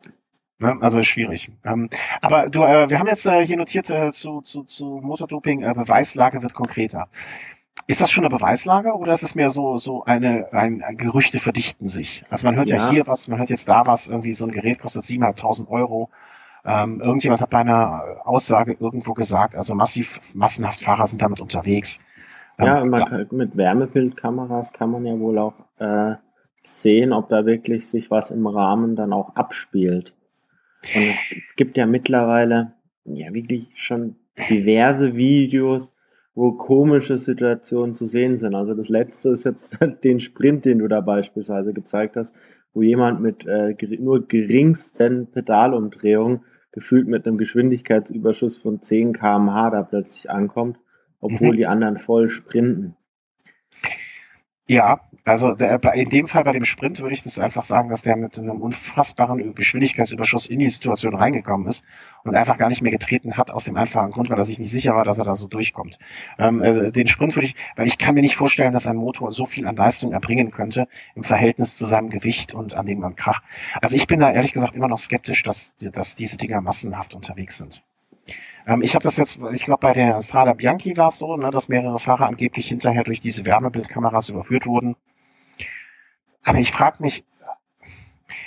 [0.60, 0.78] Ne?
[0.82, 1.52] Also ist schwierig.
[1.64, 1.90] Ähm,
[2.22, 5.74] aber du, äh, wir haben jetzt äh, hier notiert äh, zu, zu, zu Motordoping, äh,
[5.74, 7.08] Beweislage wird konkreter.
[7.88, 11.40] Ist das schon eine Beweislage oder ist es mehr so, so eine, ein, ein Gerüchte
[11.40, 12.24] verdichten sich?
[12.30, 12.78] Also man hört ja.
[12.78, 16.10] ja hier was, man hört jetzt da was, irgendwie so ein Gerät kostet 7.500 Euro.
[16.66, 22.02] Ähm, irgendjemand hat bei einer Aussage irgendwo gesagt, also massiv, massenhaft Fahrer sind damit unterwegs.
[22.60, 26.16] Ähm, ja, man, mit Wärmebildkameras kann man ja wohl auch äh,
[26.64, 30.14] sehen, ob da wirklich sich was im Rahmen dann auch abspielt.
[30.94, 31.20] Und es
[31.56, 32.74] gibt ja mittlerweile
[33.06, 34.16] ja wirklich schon
[34.50, 35.96] diverse Videos,
[36.36, 38.56] wo komische Situationen zu sehen sind.
[38.56, 42.36] Also das letzte ist jetzt den Sprint, den du da beispielsweise gezeigt hast,
[42.74, 49.82] wo jemand mit äh, nur geringsten Pedalumdrehungen gefühlt mit einem Geschwindigkeitsüberschuss von 10 kmh da
[49.84, 50.78] plötzlich ankommt,
[51.20, 51.58] obwohl mhm.
[51.58, 52.96] die anderen voll sprinten.
[54.70, 58.04] Ja, also der, in dem Fall bei dem Sprint würde ich das einfach sagen, dass
[58.04, 61.86] der mit einem unfassbaren Geschwindigkeitsüberschuss in die Situation reingekommen ist
[62.24, 64.70] und einfach gar nicht mehr getreten hat aus dem einfachen Grund, weil er sich nicht
[64.70, 65.98] sicher war, dass er da so durchkommt.
[66.38, 69.34] Ähm, äh, den Sprint würde ich, weil ich kann mir nicht vorstellen, dass ein Motor
[69.34, 73.42] so viel an Leistung erbringen könnte im Verhältnis zu seinem Gewicht und an dem Krach.
[73.82, 77.58] Also ich bin da ehrlich gesagt immer noch skeptisch, dass, dass diese Dinger massenhaft unterwegs
[77.58, 77.84] sind.
[78.70, 81.50] Ähm, ich habe das jetzt, ich glaube bei der Strada Bianchi war es so, ne,
[81.50, 84.96] dass mehrere Fahrer angeblich hinterher durch diese Wärmebildkameras überführt wurden.
[86.46, 87.26] Aber ich frage mich,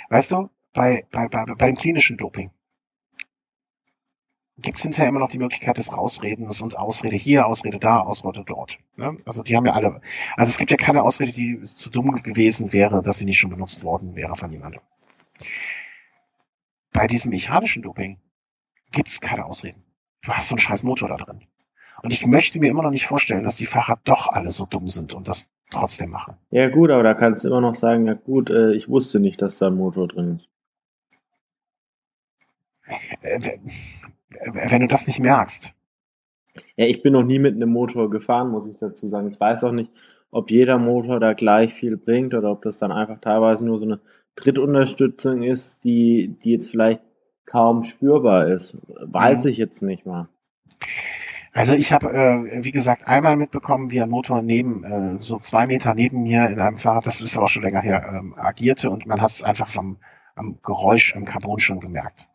[0.09, 2.49] weißt du, bei, bei, bei, bei dem klinischen Doping
[4.57, 8.43] gibt es hinterher immer noch die Möglichkeit des Rausredens und Ausrede hier, Ausrede da, Ausrede
[8.45, 8.79] dort.
[8.95, 9.17] Ne?
[9.25, 9.99] Also die haben ja alle,
[10.37, 13.49] also es gibt ja keine Ausrede, die zu dumm gewesen wäre, dass sie nicht schon
[13.49, 14.81] benutzt worden wäre von jemandem.
[16.93, 18.21] Bei diesem mechanischen Doping
[18.91, 19.83] gibt es keine Ausreden
[20.23, 21.41] du hast so einen scheiß Motor da drin.
[22.01, 24.89] Und ich möchte mir immer noch nicht vorstellen, dass die Fahrer doch alle so dumm
[24.89, 26.35] sind und das trotzdem machen.
[26.51, 29.41] Ja gut, aber da kannst du immer noch sagen, ja gut, äh, ich wusste nicht,
[29.41, 30.49] dass da ein Motor drin ist.
[33.21, 33.59] Äh,
[34.51, 35.73] wenn du das nicht merkst.
[36.75, 39.29] Ja, ich bin noch nie mit einem Motor gefahren, muss ich dazu sagen.
[39.29, 39.91] Ich weiß auch nicht,
[40.29, 43.85] ob jeder Motor da gleich viel bringt oder ob das dann einfach teilweise nur so
[43.85, 44.01] eine
[44.35, 47.01] Drittunterstützung ist, die, die jetzt vielleicht
[47.45, 48.81] kaum spürbar ist.
[48.87, 49.51] Weiß mhm.
[49.51, 50.27] ich jetzt nicht mal.
[51.51, 55.67] Also ich habe, äh, wie gesagt, einmal mitbekommen, wie ein Motor neben, äh, so zwei
[55.67, 59.05] Meter neben mir in einem Fahrrad, das ist aber schon länger her, ähm, agierte und
[59.05, 59.97] man hat es einfach vom
[60.35, 62.27] am Geräusch im Carbon schon gemerkt.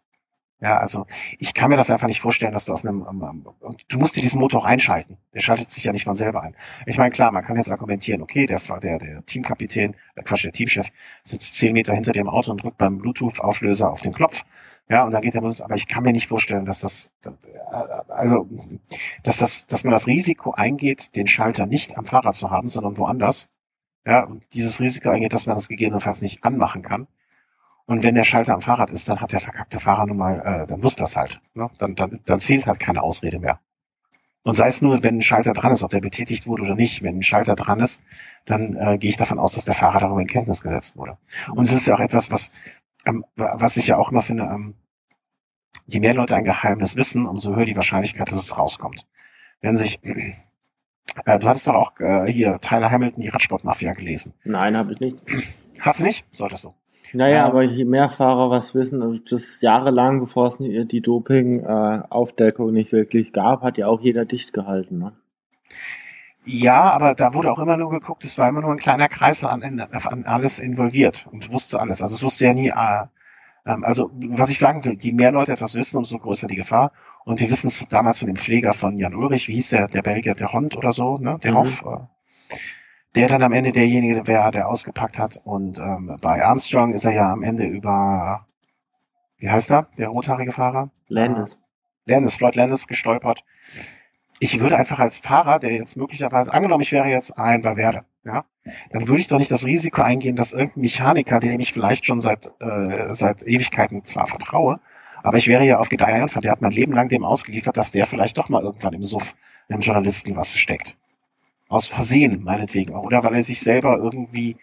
[0.60, 1.06] Ja, also
[1.38, 3.54] ich kann mir das einfach nicht vorstellen, dass du auf einem, um,
[3.88, 5.16] du musst dir diesen Motor auch einschalten.
[5.32, 6.56] Der schaltet sich ja nicht von selber ein.
[6.86, 10.52] Ich meine, klar, man kann jetzt argumentieren, okay, der, der, der Teamkapitän, der Quatsch, der
[10.52, 10.88] Teamchef
[11.22, 14.44] sitzt zehn Meter hinter dem Auto und drückt beim Bluetooth-Auflöser auf den Knopf.
[14.88, 15.60] Ja, und dann geht er los.
[15.60, 17.12] Aber ich kann mir nicht vorstellen, dass das,
[18.08, 18.48] also,
[19.22, 22.98] dass das, dass man das Risiko eingeht, den Schalter nicht am Fahrrad zu haben, sondern
[22.98, 23.52] woanders.
[24.06, 27.06] Ja, und dieses Risiko eingeht, dass man das gegebenenfalls nicht anmachen kann.
[27.88, 30.66] Und wenn der Schalter am Fahrrad ist, dann hat der verkackte Fahrer nun mal, äh,
[30.66, 31.40] dann muss das halt.
[31.54, 31.68] Ne?
[31.78, 33.58] Dann, dann, dann zählt halt keine Ausrede mehr.
[34.44, 37.02] Und sei es nur, wenn ein Schalter dran ist, ob der betätigt wurde oder nicht.
[37.02, 38.04] Wenn ein Schalter dran ist,
[38.44, 41.18] dann äh, gehe ich davon aus, dass der Fahrer darüber in Kenntnis gesetzt wurde.
[41.50, 42.52] Und es ist ja auch etwas, was
[43.08, 44.74] ähm, was ich ja auch immer finde, ähm,
[45.86, 49.06] je mehr Leute ein Geheimnis wissen, umso höher die Wahrscheinlichkeit, dass es rauskommt.
[49.60, 54.34] Wenn sich, äh, du hattest doch auch äh, hier Tyler Hamilton, die Radsportmafia gelesen.
[54.44, 55.16] Nein, habe ich nicht.
[55.80, 56.26] Hast du nicht?
[56.32, 56.74] Solltest du.
[57.12, 62.72] Naja, aber je mehr Fahrer was wissen, also das jahrelang, bevor es die Doping-Aufdeckung äh,
[62.72, 64.98] nicht wirklich gab, hat ja auch jeder dicht gehalten.
[64.98, 65.12] Ne?
[66.44, 69.44] Ja, aber da wurde auch immer nur geguckt, es war immer nur ein kleiner Kreis
[69.44, 72.02] an, an alles involviert und wusste alles.
[72.02, 73.06] Also es wusste ja nie, äh,
[73.66, 76.92] ähm, also was ich sagen will, je mehr Leute etwas wissen, umso größer die Gefahr.
[77.24, 80.02] Und wir wissen es damals von dem Pfleger von Jan Ulrich, wie hieß der, der
[80.02, 81.56] Belgier, der Hond oder so, ne, der mhm.
[81.56, 82.54] Hoff, äh,
[83.18, 85.40] der dann am Ende derjenige wäre, der ausgepackt hat.
[85.44, 88.46] Und ähm, bei Armstrong ist er ja am Ende über,
[89.38, 90.90] wie heißt er, der rothaarige Fahrer?
[91.08, 91.60] Landis.
[92.06, 93.44] Landis, Floyd Landis gestolpert
[94.40, 98.44] ich würde einfach als Fahrer, der jetzt möglicherweise, angenommen, ich wäre jetzt ein Valverde, ja,
[98.90, 102.20] dann würde ich doch nicht das Risiko eingehen, dass irgendein Mechaniker, dem ich vielleicht schon
[102.20, 104.80] seit, äh, seit Ewigkeiten zwar vertraue,
[105.22, 108.06] aber ich wäre ja auf Gedeih der hat mein Leben lang dem ausgeliefert, dass der
[108.06, 109.34] vielleicht doch mal irgendwann im Suff
[109.68, 110.96] einem Journalisten was steckt.
[111.68, 112.94] Aus Versehen, meinetwegen.
[112.94, 114.56] Oder weil er sich selber irgendwie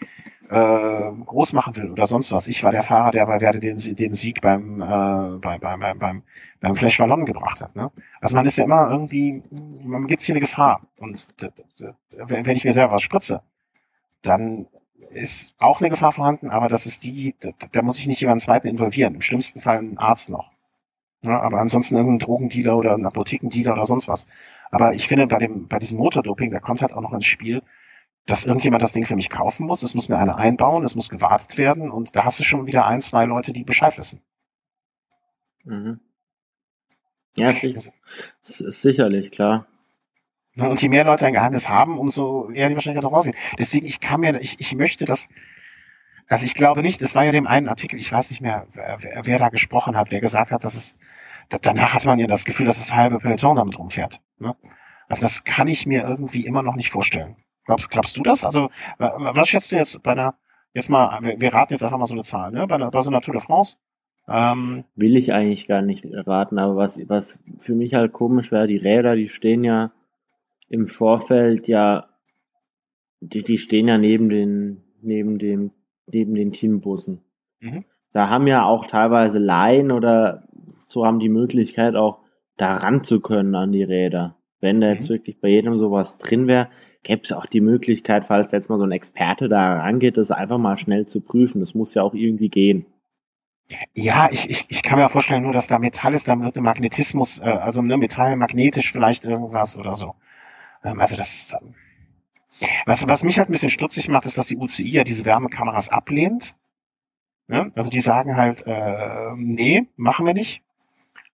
[0.50, 2.48] äh, groß machen will oder sonst was.
[2.48, 6.00] Ich war der Fahrer, der bei Werde den, den Sieg beim, äh, beim, beim, beim,
[6.00, 6.24] beim,
[6.60, 7.76] beim Flash Wallon gebracht hat.
[7.76, 7.92] Ne?
[8.22, 9.44] Also man ist ja immer irgendwie,
[9.84, 10.82] man gibt hier eine Gefahr.
[11.00, 11.28] Und
[12.28, 13.42] wenn ich mir selber was spritze,
[14.22, 14.68] dann
[15.12, 17.36] ist auch eine Gefahr vorhanden, aber das ist die,
[17.72, 19.16] da, muss ich nicht jemanden zweiten involvieren.
[19.16, 20.52] Im schlimmsten Fall einen Arzt noch.
[21.22, 24.28] Ja, aber ansonsten irgendein Drogendealer oder ein Apothekendealer oder sonst was.
[24.76, 27.64] Aber ich finde, bei dem, bei diesem Motordoping, da kommt halt auch noch ins Spiel,
[28.26, 29.84] dass irgendjemand das Ding für mich kaufen muss.
[29.84, 32.86] Es muss mir einer einbauen, es muss gewartet werden und da hast du schon wieder
[32.86, 34.22] ein, zwei Leute, die Bescheid wissen.
[35.64, 36.02] Mhm.
[37.38, 37.94] Ja, ist,
[38.42, 39.66] ist sicherlich, klar.
[40.58, 43.38] Und je mehr Leute ein Geheimnis haben, umso eher die Wahrscheinlichkeit daraus aussehen.
[43.58, 45.30] Deswegen, ich kann mir, ich, ich möchte das,
[46.28, 49.00] also ich glaube nicht, es war ja dem einen Artikel, ich weiß nicht mehr, wer,
[49.24, 50.98] wer da gesprochen hat, wer gesagt hat, dass es,
[51.62, 54.22] danach hat man ja das Gefühl, dass das halbe Peloton damit rumfährt.
[54.40, 54.56] Ne?
[55.08, 57.36] Also das kann ich mir irgendwie immer noch nicht vorstellen.
[57.66, 58.46] Glaubst, glaubst du das?
[58.46, 60.36] Also, was schätzt du jetzt bei einer,
[60.74, 62.68] jetzt mal, wir, raten jetzt einfach mal so eine Zahl, ne?
[62.68, 63.78] Bei, einer, bei so einer Tour de France?
[64.28, 68.68] Ähm, Will ich eigentlich gar nicht raten, aber was, was für mich halt komisch wäre,
[68.68, 69.92] die Räder, die stehen ja
[70.68, 72.10] im Vorfeld ja,
[73.20, 75.72] die, die stehen ja neben den, neben dem,
[76.08, 77.24] neben den Teambussen.
[77.60, 77.84] Mhm.
[78.14, 80.48] Da haben ja auch teilweise Laien oder
[80.88, 82.20] so haben die Möglichkeit auch
[82.58, 85.16] da ran zu können an die Räder Wenn da jetzt mhm.
[85.16, 86.70] wirklich bei jedem sowas drin wäre,
[87.04, 90.58] gäbe es auch die Möglichkeit, falls jetzt mal so ein Experte da rangeht, das einfach
[90.58, 91.60] mal schnell zu prüfen.
[91.60, 92.86] Das muss ja auch irgendwie gehen.
[93.94, 96.64] Ja, ich, ich, ich kann mir vorstellen, nur dass da Metall ist, dann wird ein
[96.64, 100.16] Magnetismus, äh, also ne, Metall magnetisch vielleicht irgendwas oder so.
[100.84, 101.74] Ähm, also das, ähm,
[102.86, 105.90] was, was mich halt ein bisschen stutzig macht, ist, dass die UCI ja diese Wärmekameras
[105.90, 106.56] ablehnt.
[107.48, 107.70] Ja?
[107.76, 110.62] Also die sagen halt, äh, nee, machen wir nicht.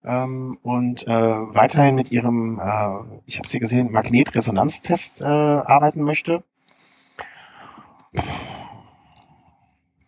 [0.04, 6.44] Ähm, und äh, weiterhin mit ihrem, äh, ich habe sie gesehen, Magnetresonanztest äh, arbeiten möchte.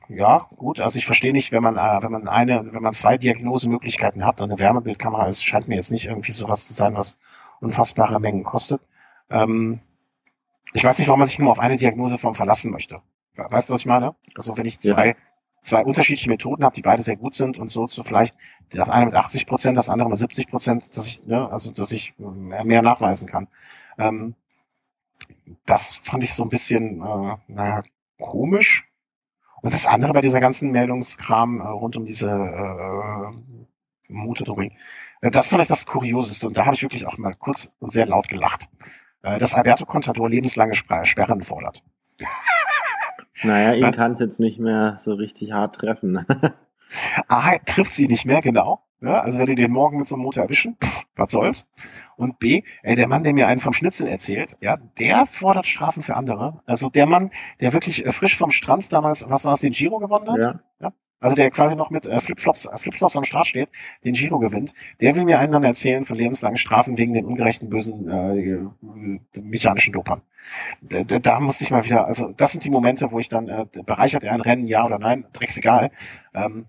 [0.10, 0.82] Ja, gut.
[0.82, 4.42] Also ich verstehe nicht, wenn man, äh, wenn man eine, wenn man zwei Diagnosemöglichkeiten hat
[4.42, 7.20] und eine Wärmebildkamera ist, scheint mir jetzt nicht irgendwie sowas zu sein, was
[7.62, 8.82] unfassbare Mengen kostet.
[9.30, 9.80] Ähm,
[10.74, 13.02] ich weiß nicht, warum man sich nur auf eine Diagnoseform verlassen möchte.
[13.36, 14.16] Weißt du, was ich meine?
[14.36, 15.16] Also wenn ich zwei, ja.
[15.62, 18.36] zwei unterschiedliche Methoden habe, die beide sehr gut sind und so zu vielleicht
[18.72, 21.92] das eine mit 80 Prozent, das andere mit 70 Prozent, dass ich, ne, also dass
[21.92, 23.48] ich mehr nachweisen kann.
[23.98, 24.36] Ähm,
[25.66, 27.84] das fand ich so ein bisschen, äh, naja,
[28.20, 28.90] komisch.
[29.62, 33.32] Und das andere bei dieser ganzen Meldungskram äh, rund um diese äh,
[34.10, 34.72] Mutedrohung,
[35.22, 36.48] äh, das fand ich das Kurioseste.
[36.48, 38.70] Und da habe ich wirklich auch mal kurz und sehr laut gelacht
[39.24, 41.82] äh, dass Alberto Contador lebenslange Sperren fordert.
[43.46, 46.26] Naja, ihn kann es jetzt nicht mehr so richtig hart treffen.
[47.28, 48.84] A, trifft sie nicht mehr, genau.
[49.02, 51.68] Ja, also wenn die den morgen mit so einem Motor erwischen, pff, was soll's.
[52.16, 56.04] Und B, ey, der Mann, der mir einen vom Schnitzel erzählt, ja, der fordert Strafen
[56.04, 56.62] für andere.
[56.66, 60.00] Also der Mann, der wirklich äh, frisch vom Strand damals, was war es, den Giro
[60.00, 60.40] gewonnen hat?
[60.40, 60.60] Ja.
[60.80, 60.94] ja
[61.24, 63.70] also der quasi noch mit äh, Flipflops, äh, Flipflops am Start steht,
[64.04, 67.70] den Giro gewinnt, der will mir einen dann erzählen von lebenslangen Strafen wegen den ungerechten,
[67.70, 70.22] bösen äh, mechanischen Dopern.
[70.82, 73.48] Da, da, da musste ich mal wieder, also das sind die Momente, wo ich dann,
[73.48, 75.92] äh, bereichert er ein Rennen, ja oder nein, drecksegal.
[76.34, 76.66] Ähm,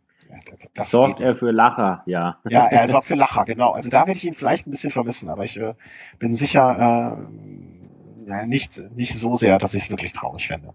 [0.75, 2.39] das sorgt er für Lacher, ja.
[2.49, 3.73] Ja, er sorgt für Lacher, genau.
[3.73, 5.75] Also da werde ich ihn vielleicht ein bisschen vermissen, aber ich äh,
[6.19, 10.75] bin sicher äh, ja, nicht, nicht so sehr, dass ich es wirklich traurig fände.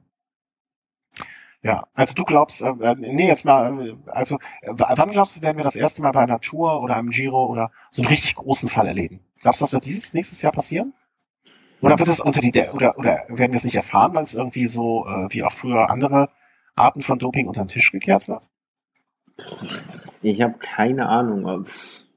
[1.62, 5.42] Ja, also du glaubst, äh, äh nee, jetzt mal, äh, also äh, wann glaubst du,
[5.42, 8.36] werden wir das erste Mal bei einer Tour oder einem Giro oder so einen richtig
[8.36, 9.20] großen Fall erleben?
[9.42, 10.94] Glaubst du, das wird dieses nächstes Jahr passieren?
[11.82, 14.68] Oder wird es unter die, oder, oder werden wir es nicht erfahren, weil es irgendwie
[14.68, 16.30] so, äh, wie auch früher andere
[16.76, 18.50] Arten von Doping unter den Tisch gekehrt wird?
[20.22, 21.66] Ich habe keine Ahnung.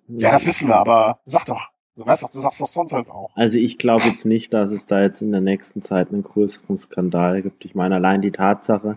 [0.09, 1.69] Ja, das wissen wir, aber sag doch.
[1.95, 3.31] Du weißt doch, du sagst doch sonst halt auch.
[3.35, 6.79] Also ich glaube jetzt nicht, dass es da jetzt in der nächsten Zeit einen größeren
[6.79, 7.67] Skandal gibt.
[7.67, 8.97] Ich meine, allein die Tatsache,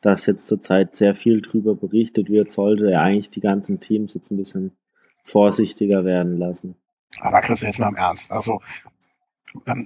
[0.00, 4.30] dass jetzt zurzeit sehr viel drüber berichtet wird, sollte er eigentlich die ganzen Teams jetzt
[4.30, 4.76] ein bisschen
[5.24, 6.76] vorsichtiger werden lassen.
[7.20, 8.30] Aber Chris, jetzt mal im Ernst.
[8.30, 8.60] Also,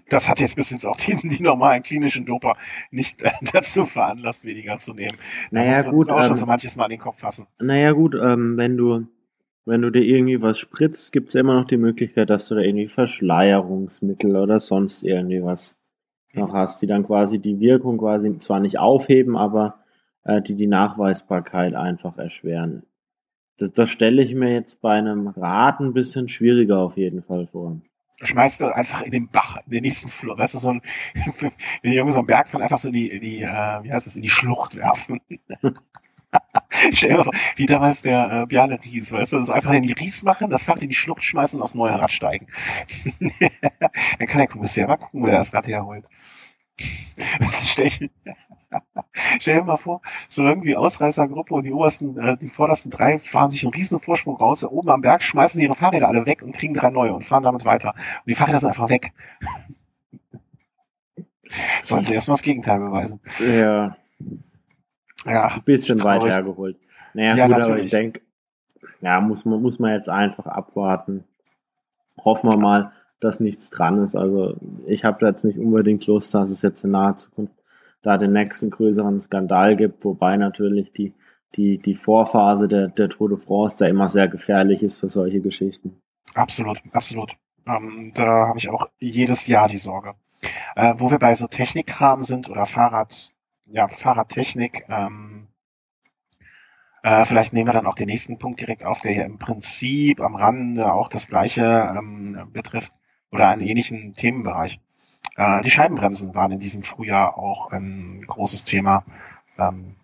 [0.09, 2.57] das hat jetzt bis jetzt auch die, die normalen klinischen Doper
[2.91, 5.17] nicht äh, dazu veranlasst, weniger zu nehmen.
[5.51, 6.11] Da naja, gut.
[6.11, 7.47] Auch ähm, schon so manches Mal an den Kopf fassen.
[7.59, 9.07] Naja, gut, ähm, wenn du,
[9.67, 12.63] wenn du dir irgendwie was spritzt, gibt es immer noch die Möglichkeit, dass du da
[12.63, 15.79] irgendwie Verschleierungsmittel oder sonst irgendwie was
[16.33, 19.81] noch hast, die dann quasi die Wirkung quasi zwar nicht aufheben, aber
[20.25, 22.85] äh, die die Nachweisbarkeit einfach erschweren.
[23.59, 27.47] Das, das stelle ich mir jetzt bei einem Rad ein bisschen schwieriger auf jeden Fall
[27.47, 27.81] vor.
[28.23, 30.83] Schmeißt du einfach in den Bach, in den nächsten Flur, weißt du, so ein,
[31.83, 34.07] wenn die so einen Berg von einfach so in die, in die äh, wie heißt
[34.07, 35.21] es, in die Schlucht werfen.
[36.93, 39.93] Stell dir vor, wie damals der äh, Bjarne Ries, weißt du, so einfach in die
[39.93, 42.47] Ries machen, das Fahrrad in die Schlucht schmeißen und aufs neue Rad steigen.
[43.21, 46.07] Dann kann der Kommissar mal gucken, wo er das Rad herholt.
[47.51, 48.11] stell,
[49.41, 53.51] stell dir mal vor, so irgendwie Ausreißergruppe und die obersten, äh, die vordersten drei fahren
[53.51, 56.53] sich einen riesen Vorsprung raus, oben am Berg schmeißen sie ihre Fahrräder alle weg und
[56.53, 57.95] kriegen drei neue und fahren damit weiter.
[57.95, 59.13] Und die Fahrräder sind einfach weg.
[61.83, 63.21] Sollen sie erstmal das Gegenteil beweisen.
[63.41, 63.97] Ja.
[65.27, 65.49] Ja.
[65.49, 66.79] Ein bisschen weit hergeholt.
[67.13, 67.71] Naja, ja, gut, natürlich.
[67.71, 68.21] aber ich denke,
[69.01, 71.25] ja, muss man, muss man jetzt einfach abwarten.
[72.25, 74.15] Hoffen wir mal, dass nichts dran ist.
[74.15, 74.57] Also
[74.87, 77.55] ich habe jetzt nicht unbedingt Lust, dass es jetzt in naher Zukunft
[78.03, 81.15] da den nächsten größeren Skandal gibt, wobei natürlich die,
[81.55, 85.41] die, die Vorphase der, der Tour de France da immer sehr gefährlich ist für solche
[85.41, 86.01] Geschichten.
[86.35, 87.33] Absolut, absolut.
[87.67, 90.15] Ähm, da habe ich auch jedes Jahr die Sorge.
[90.75, 93.33] Äh, wo wir bei so Technikkram sind oder Fahrrad,
[93.67, 95.49] ja, Fahrradtechnik, ähm,
[97.03, 100.21] äh, vielleicht nehmen wir dann auch den nächsten Punkt direkt auf, der hier im Prinzip
[100.21, 102.93] am Rande auch das gleiche ähm, betrifft
[103.31, 104.81] oder einen ähnlichen Themenbereich.
[105.41, 109.05] Äh, die Scheibenbremsen waren in diesem Frühjahr auch ein großes Thema.
[109.59, 109.97] Ähm,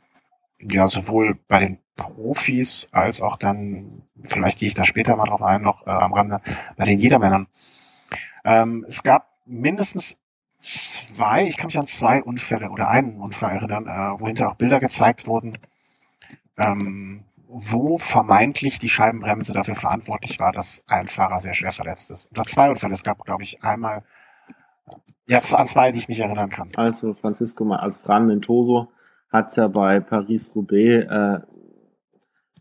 [0.58, 5.42] ja, sowohl bei den Profis als auch dann, vielleicht gehe ich da später mal drauf
[5.42, 6.40] ein, noch äh, am Rande,
[6.78, 7.48] bei den Jedermännern.
[8.46, 10.18] Ähm, es gab mindestens
[10.58, 14.56] zwei, ich kann mich an zwei Unfälle oder einen Unfall erinnern, äh, wo hinterher auch
[14.56, 15.52] Bilder gezeigt wurden,
[16.64, 22.32] ähm, wo vermeintlich die Scheibenbremse dafür verantwortlich war, dass ein Fahrer sehr schwer verletzt ist.
[22.32, 22.94] Oder zwei Unfälle.
[22.94, 24.02] Es gab, glaube ich, einmal,
[25.26, 26.70] jetzt an zwei, die ich mich erinnern kann.
[26.76, 28.88] Also Francisco, also Fran Mentoso
[29.30, 31.40] hat es ja bei Paris-Roubaix äh,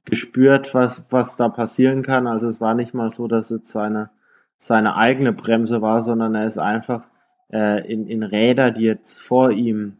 [0.05, 2.27] gespürt, was, was da passieren kann.
[2.27, 4.09] Also es war nicht mal so, dass es seine,
[4.57, 7.07] seine eigene Bremse war, sondern er ist einfach
[7.51, 9.97] äh, in, in Räder, die jetzt vor ihm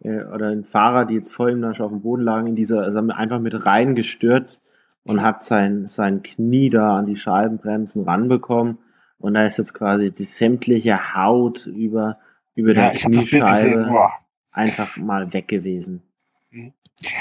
[0.00, 2.56] äh, oder in Fahrer, die jetzt vor ihm dann schon auf dem Boden lagen, in
[2.56, 4.68] dieser, also einfach mit reingestürzt
[5.04, 8.78] und hat sein, sein Knie da an die Scheibenbremsen ranbekommen.
[9.22, 12.18] Und da ist jetzt quasi die sämtliche Haut über,
[12.54, 14.10] über ja, der Kniescheibe
[14.50, 16.02] einfach mal weg gewesen.
[16.50, 16.72] Mhm.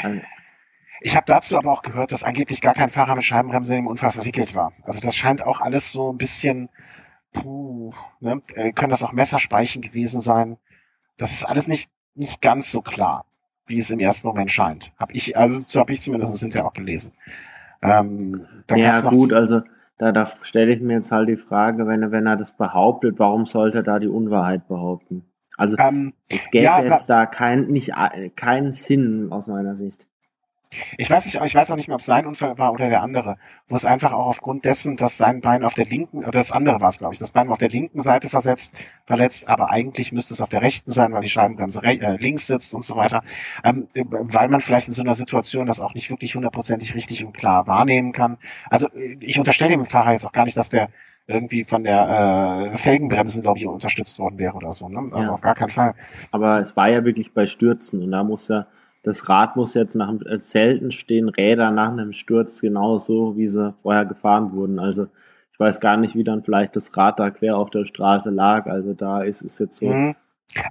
[0.03, 0.19] Also,
[0.99, 4.11] ich habe dazu aber auch gehört, dass angeblich gar kein Fahrer mit Scheibenbremse im Unfall
[4.11, 4.73] verwickelt war.
[4.84, 6.69] Also das scheint auch alles so ein bisschen,
[7.34, 8.41] puh, ne?
[8.56, 10.57] Äh, können das auch Messerspeichen gewesen sein.
[11.18, 13.26] Das ist alles nicht nicht ganz so klar,
[13.65, 14.91] wie es im ersten Moment scheint.
[14.98, 17.14] Hab ich, also so habe ich zumindest hinterher auch gelesen.
[17.82, 19.61] Ähm, ja gut, also
[20.02, 23.45] da, da stelle ich mir jetzt halt die Frage, wenn, wenn er das behauptet, warum
[23.45, 25.26] sollte er da die Unwahrheit behaupten?
[25.57, 27.91] Also ähm, es gäbe ja, jetzt da kein, nicht,
[28.36, 30.07] keinen Sinn aus meiner Sicht.
[30.98, 33.02] Ich weiß nicht, ich weiß auch nicht mehr, ob es sein Unfall war oder der
[33.02, 33.38] andere,
[33.68, 36.80] wo es einfach auch aufgrund dessen, dass sein Bein auf der linken, oder das andere
[36.80, 38.73] war es, glaube ich, das Bein auf der linken Seite versetzt,
[39.06, 42.73] verletzt, aber eigentlich müsste es auf der rechten sein, weil die Scheibenbremse äh, links sitzt
[42.73, 43.22] und so weiter,
[43.65, 47.35] ähm, weil man vielleicht in so einer Situation das auch nicht wirklich hundertprozentig richtig und
[47.35, 48.38] klar wahrnehmen kann.
[48.69, 48.88] Also
[49.19, 50.88] ich unterstelle dem Fahrer jetzt auch gar nicht, dass der
[51.27, 54.89] irgendwie von der äh, Felgenbremsenlobby unterstützt worden wäre oder so.
[54.89, 55.10] Ne?
[55.11, 55.34] Also ja.
[55.34, 55.95] auf gar keinen Fall.
[56.31, 58.68] Aber es war ja wirklich bei Stürzen und da muss er
[59.03, 63.73] das Rad muss jetzt nach äh, selten stehen Räder nach einem Sturz genauso, wie sie
[63.82, 64.80] vorher gefahren wurden.
[64.80, 65.07] Also
[65.53, 68.68] ich weiß gar nicht, wie dann vielleicht das Rad da quer auf der Straße lag.
[68.68, 69.88] Also da ist es jetzt so.
[69.88, 70.15] Mhm.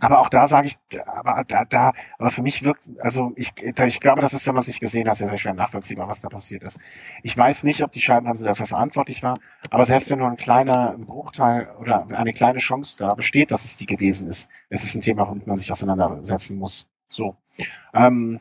[0.01, 0.77] Aber auch da sage ich,
[1.07, 4.61] aber da, da, aber für mich wirkt, also ich, ich glaube, das ist, wenn man
[4.61, 6.81] es nicht gesehen hat, sehr, sehr schwer nachvollziehbar, was da passiert ist.
[7.23, 9.39] Ich weiß nicht, ob die Scheibenbremse dafür verantwortlich war,
[9.71, 13.79] aber selbst wenn nur ein kleiner Bruchteil oder eine kleine Chance da besteht, dass es
[13.79, 16.87] die gewesen ist, es ist ein Thema, womit man sich auseinandersetzen muss.
[17.09, 17.37] So.
[17.95, 18.41] Ähm,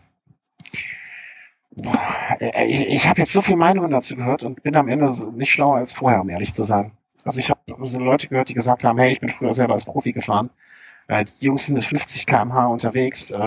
[2.60, 5.78] ich ich habe jetzt so viele Meinungen dazu gehört und bin am Ende nicht schlauer
[5.78, 6.92] als vorher, um ehrlich zu sein.
[7.24, 9.86] Also ich habe so Leute gehört, die gesagt haben, hey, ich bin früher selber als
[9.86, 10.50] Profi gefahren.
[11.08, 13.38] Äh, die Jungs sind mit 50 km/h unterwegs äh,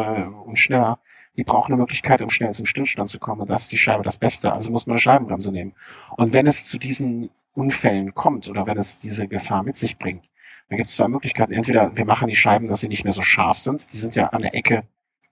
[0.45, 0.99] und schneller.
[1.37, 3.41] Die brauchen eine Möglichkeit, um schnell zum Stillstand zu kommen.
[3.41, 4.53] Und da ist die Scheibe das Beste.
[4.53, 5.73] Also muss man eine Scheibenbremse nehmen.
[6.17, 10.29] Und wenn es zu diesen Unfällen kommt oder wenn es diese Gefahr mit sich bringt,
[10.69, 11.53] dann gibt es zwei Möglichkeiten.
[11.53, 13.93] Entweder wir machen die Scheiben, dass sie nicht mehr so scharf sind.
[13.93, 14.85] Die sind ja an der Ecke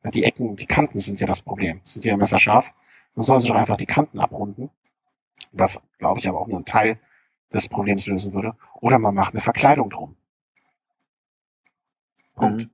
[0.05, 1.81] die Ecken, die Kanten sind ja das Problem.
[1.85, 2.73] Sind ja messerscharf.
[3.15, 4.71] Dann sollen sie doch einfach die Kanten abrunden.
[5.53, 6.99] Was, glaube ich, aber auch nur ein Teil
[7.53, 8.57] des Problems lösen würde.
[8.81, 10.17] Oder man macht eine Verkleidung drum.
[12.35, 12.59] Punkt.
[12.59, 12.71] Mhm.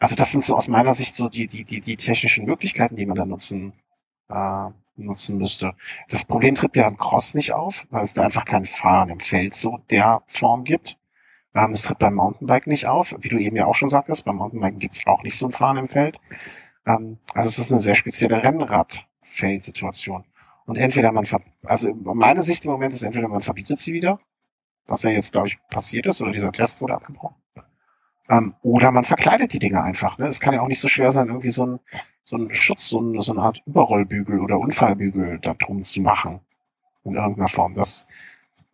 [0.00, 3.06] Also das sind so aus meiner Sicht so die, die, die, die technischen Möglichkeiten, die
[3.06, 3.72] man da nutzen,
[4.28, 5.74] äh, nutzen müsste.
[6.08, 9.20] Das Problem tritt ja am Cross nicht auf, weil es da einfach kein Fahren im
[9.20, 10.98] Feld so der Form gibt.
[11.54, 14.24] Ähm, das tritt beim Mountainbike nicht auf, wie du eben ja auch schon sagtest.
[14.24, 16.18] Beim Mountainbike gibt's auch nicht so ein Fahren im Feld.
[16.86, 20.24] Ähm, also es ist eine sehr spezielle Rennradfeldsituation.
[20.66, 21.26] Und entweder man,
[21.64, 24.18] also meine Sicht im Moment ist entweder man verbietet sie wieder,
[24.86, 27.36] was ja jetzt, glaube ich, passiert ist, oder dieser Test wurde abgebrochen.
[28.28, 30.18] Ähm, oder man verkleidet die Dinge einfach.
[30.18, 30.26] Ne?
[30.26, 31.80] Es kann ja auch nicht so schwer sein, irgendwie so ein,
[32.24, 36.40] so ein Schutz, so, ein, so eine Art Überrollbügel oder Unfallbügel da drum zu machen.
[37.04, 37.74] In irgendeiner Form.
[37.74, 38.06] Das,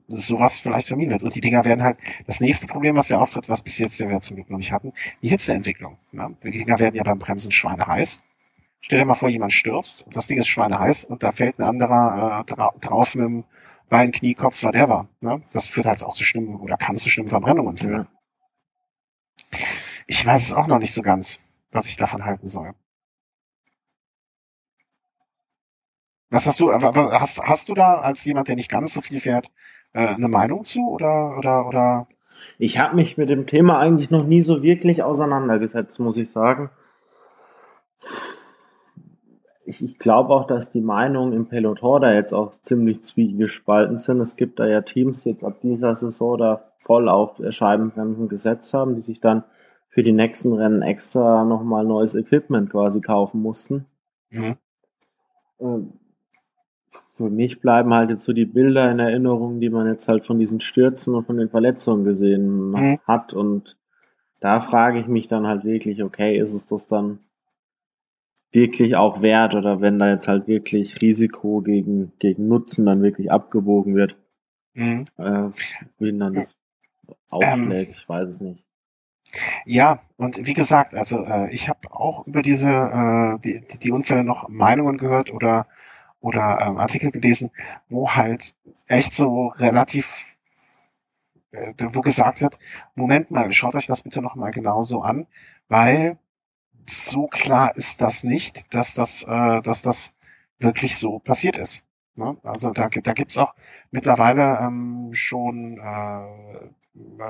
[0.08, 1.22] sowas vielleicht vermieden wird.
[1.22, 4.20] Und die Dinger werden halt, das nächste Problem, was ja auftritt, was bis jetzt wir
[4.20, 5.98] zum Glück noch nicht hatten, die Hitzeentwicklung.
[6.12, 8.22] Ja, die Dinger werden ja beim Bremsen schweineheiß.
[8.80, 12.40] Stell dir mal vor, jemand stürzt, das Ding ist schweineheiß und da fällt ein anderer
[12.40, 13.44] äh, dra drauf mit dem
[13.88, 15.08] Bein, Knie, Kopf, whatever.
[15.20, 15.40] Ne?
[15.52, 18.06] Das führt halt auch zu schlimmen oder kann zu schlimmen Verbrennungen führen.
[19.52, 19.58] Ja.
[20.06, 21.40] Ich weiß es auch noch nicht so ganz,
[21.70, 22.74] was ich davon halten soll.
[26.30, 29.50] Was hast du, hast, hast du da als jemand, der nicht ganz so viel fährt,
[29.98, 32.06] äh, eine Meinung zu oder oder oder?
[32.58, 36.70] Ich habe mich mit dem Thema eigentlich noch nie so wirklich auseinandergesetzt, muss ich sagen.
[39.64, 44.20] Ich, ich glaube auch, dass die Meinungen im Peloton da jetzt auch ziemlich zwiegespalten sind.
[44.20, 48.94] Es gibt da ja Teams jetzt ab dieser Saison da voll auf Scheibenbremsen gesetzt haben,
[48.94, 49.42] die sich dann
[49.88, 53.86] für die nächsten Rennen extra nochmal neues Equipment quasi kaufen mussten.
[54.30, 54.56] Mhm.
[55.60, 55.92] Ähm,
[57.18, 60.38] für mich bleiben halt jetzt so die Bilder in Erinnerung, die man jetzt halt von
[60.38, 62.98] diesen Stürzen und von den Verletzungen gesehen mhm.
[63.06, 63.34] hat.
[63.34, 63.76] Und
[64.40, 67.18] da frage ich mich dann halt wirklich, okay, ist es das dann
[68.52, 73.30] wirklich auch wert oder wenn da jetzt halt wirklich Risiko gegen, gegen Nutzen dann wirklich
[73.30, 74.16] abgewogen wird,
[74.74, 75.04] mhm.
[75.18, 75.50] äh,
[75.98, 76.56] wie dann das
[77.30, 78.64] ausschlägt, ähm, ich weiß es nicht.
[79.66, 84.24] Ja, und wie gesagt, also äh, ich habe auch über diese äh, die, die Unfälle
[84.24, 85.66] noch Meinungen gehört oder
[86.20, 87.50] oder ähm, Artikel gelesen,
[87.88, 88.54] wo halt
[88.86, 90.38] echt so relativ,
[91.52, 92.58] äh, wo gesagt wird,
[92.94, 95.26] Moment mal, schaut euch das bitte nochmal genauso an,
[95.68, 96.18] weil
[96.88, 100.14] so klar ist das nicht, dass das, äh, dass das
[100.58, 101.84] wirklich so passiert ist.
[102.16, 102.36] Ne?
[102.42, 103.54] Also da, da gibt's auch
[103.90, 106.68] mittlerweile ähm, schon äh,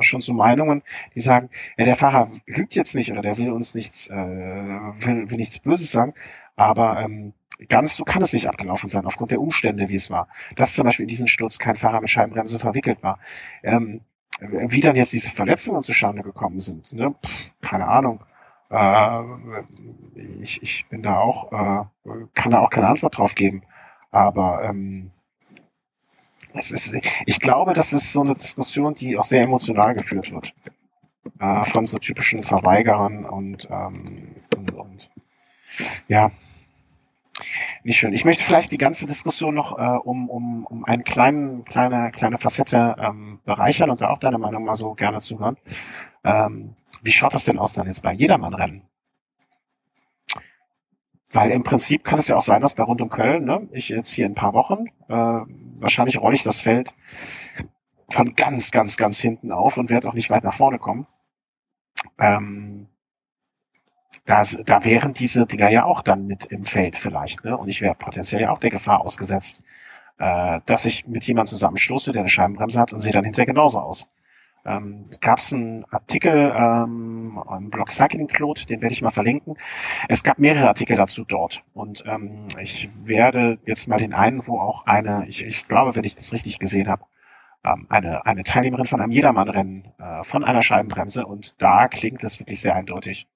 [0.00, 0.82] schon so Meinungen,
[1.14, 5.30] die sagen, ja, der Fahrer lügt jetzt nicht oder der will uns nichts, äh, will,
[5.30, 6.14] will nichts Böses sagen,
[6.56, 7.32] aber ähm,
[7.68, 10.28] ganz so kann es nicht abgelaufen sein, aufgrund der Umstände, wie es war.
[10.56, 13.18] Dass zum Beispiel in diesem Sturz kein Fahrer mit Scheibenbremse verwickelt war.
[13.62, 14.02] Ähm,
[14.40, 17.14] wie dann jetzt diese Verletzungen zustande gekommen sind, ne?
[17.26, 18.20] Pff, keine Ahnung.
[18.70, 19.22] Äh,
[20.42, 21.84] ich, ich bin da auch, äh,
[22.34, 23.62] kann da auch keine Antwort drauf geben.
[24.10, 25.10] Aber ähm,
[26.58, 30.52] es ist, ich glaube, das ist so eine Diskussion, die auch sehr emotional geführt wird.
[31.40, 35.10] Äh, von so typischen Verweigerern und, ähm, und, und
[36.08, 36.30] ja,
[37.84, 38.12] nicht schön.
[38.12, 42.38] Ich möchte vielleicht die ganze Diskussion noch äh, um, um, um einen kleinen, kleine, kleine
[42.38, 45.56] Facette ähm, bereichern und da auch deine Meinung mal so gerne zuhören.
[46.24, 48.82] Ähm, wie schaut das denn aus dann jetzt bei Jedermann-Rennen?
[51.30, 53.90] Weil im Prinzip kann es ja auch sein, dass bei Rund um Köln, ne, ich
[53.90, 55.44] jetzt hier in ein paar Wochen, äh,
[55.80, 56.94] wahrscheinlich rolle ich das Feld
[58.08, 61.06] von ganz, ganz, ganz hinten auf und werde auch nicht weit nach vorne kommen.
[62.18, 62.88] Ähm,
[64.24, 67.56] da, da wären diese Dinger ja auch dann mit im Feld vielleicht, ne?
[67.56, 69.62] Und ich wäre potenziell ja auch der Gefahr ausgesetzt,
[70.18, 73.80] äh, dass ich mit jemandem zusammenstoße, der eine Scheibenbremse hat und sehe dann hinterher genauso
[73.80, 74.08] aus.
[74.68, 79.56] Ähm, gab es einen Artikel ähm, im Blog Cycling Claude, den werde ich mal verlinken.
[80.08, 81.64] Es gab mehrere Artikel dazu dort.
[81.72, 86.04] Und ähm, ich werde jetzt mal den einen, wo auch eine, ich, ich glaube, wenn
[86.04, 87.04] ich das richtig gesehen habe,
[87.64, 91.24] ähm, eine, eine Teilnehmerin von einem Jedermannrennen äh, von einer Scheibenbremse.
[91.24, 93.26] Und da klingt es wirklich sehr eindeutig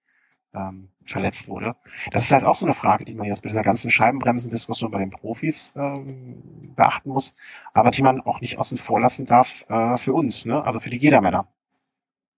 [0.55, 1.77] ähm, verletzt wurde.
[2.11, 4.99] Das ist halt auch so eine Frage, die man jetzt bei dieser ganzen Scheibenbremsendiskussion bei
[4.99, 6.43] den Profis ähm,
[6.77, 7.35] beachten muss,
[7.73, 10.63] aber die man auch nicht außen vor lassen darf äh, für uns, ne?
[10.65, 11.49] also für die Jedermänner.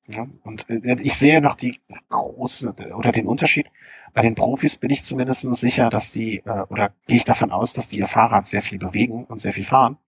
[0.07, 1.81] Ja, und äh, ich sehe noch die
[2.11, 3.67] große oder den Unterschied.
[4.13, 7.73] Bei den Profis bin ich zumindest sicher, dass die, äh, oder gehe ich davon aus,
[7.73, 9.99] dass die ihr Fahrrad sehr viel bewegen und sehr viel fahren.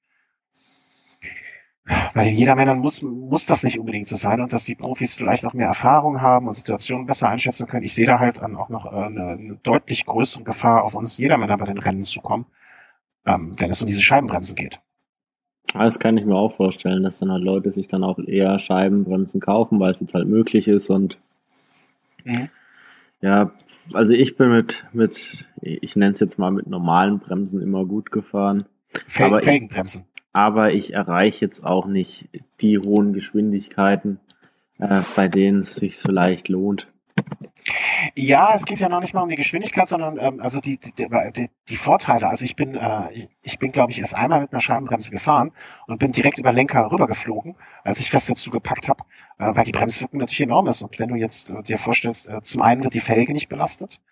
[2.15, 5.47] Bei den Jedermännern muss, muss das nicht unbedingt so sein und dass die Profis vielleicht
[5.47, 7.85] auch mehr Erfahrung haben und Situationen besser einschätzen können.
[7.85, 11.17] Ich sehe da halt dann auch noch äh, eine, eine deutlich größere Gefahr auf uns
[11.19, 12.47] Jedermänner bei den Rennen zu kommen,
[13.25, 14.81] ähm, wenn es um diese Scheibenbremsen geht.
[15.75, 19.41] Das kann ich mir auch vorstellen, dass dann halt Leute sich dann auch eher Scheibenbremsen
[19.41, 21.19] kaufen, weil es jetzt halt möglich ist und
[22.25, 22.49] mhm.
[23.21, 23.51] ja,
[23.93, 28.11] also ich bin mit, mit, ich nenne es jetzt mal mit normalen Bremsen immer gut
[28.11, 28.65] gefahren.
[29.07, 30.05] Felgenbremsen
[30.37, 32.29] aber ich erreiche jetzt auch nicht
[32.61, 34.21] die hohen Geschwindigkeiten,
[34.79, 36.93] äh, bei denen es sich vielleicht lohnt.
[38.15, 41.09] Ja, es geht ja noch nicht mal um die Geschwindigkeit, sondern ähm, also die, die,
[41.35, 42.29] die, die Vorteile.
[42.29, 45.53] Also ich bin, äh, ich bin, glaube ich, erst einmal mit einer Scheibenbremse gefahren
[45.87, 49.05] und bin direkt über Lenker rübergeflogen, als ich fest dazu gepackt habe,
[49.39, 50.83] äh, weil die Bremswirkung natürlich enorm ist.
[50.83, 54.03] Und wenn du jetzt äh, dir vorstellst, äh, zum einen wird die Felge nicht belastet,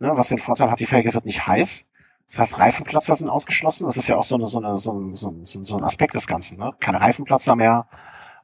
[0.00, 1.86] ne, was den Vorteil hat, die Felge wird nicht heiß.
[2.30, 3.86] Das heißt, Reifenplatzer sind ausgeschlossen.
[3.86, 6.14] Das ist ja auch so, eine, so, eine, so, ein, so, ein, so ein Aspekt
[6.14, 6.60] des Ganzen.
[6.60, 6.72] Ne?
[6.78, 7.88] Keine Reifenplatzer mehr.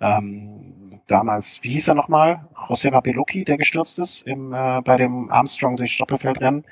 [0.01, 2.49] Ähm, damals, wie hieß er nochmal?
[2.69, 6.65] José Beloki, der gestürzt ist im, äh, bei dem Armstrong durch Stoppelfeldrennen.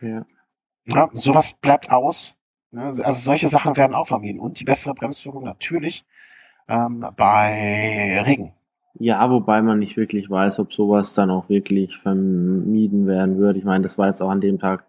[0.00, 0.24] Ja.
[0.86, 1.10] ja.
[1.12, 2.38] Sowas bleibt aus.
[2.70, 2.84] Ne?
[2.84, 4.40] Also solche Sachen werden auch vermieden.
[4.40, 6.06] Und die bessere Bremswirkung natürlich
[6.66, 8.54] ähm, bei Regen.
[8.94, 13.58] Ja, wobei man nicht wirklich weiß, ob sowas dann auch wirklich vermieden werden würde.
[13.58, 14.86] Ich meine, das war jetzt auch an dem Tag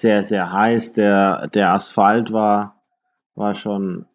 [0.00, 0.92] sehr, sehr heiß.
[0.92, 2.82] Der, der Asphalt war,
[3.34, 4.06] war schon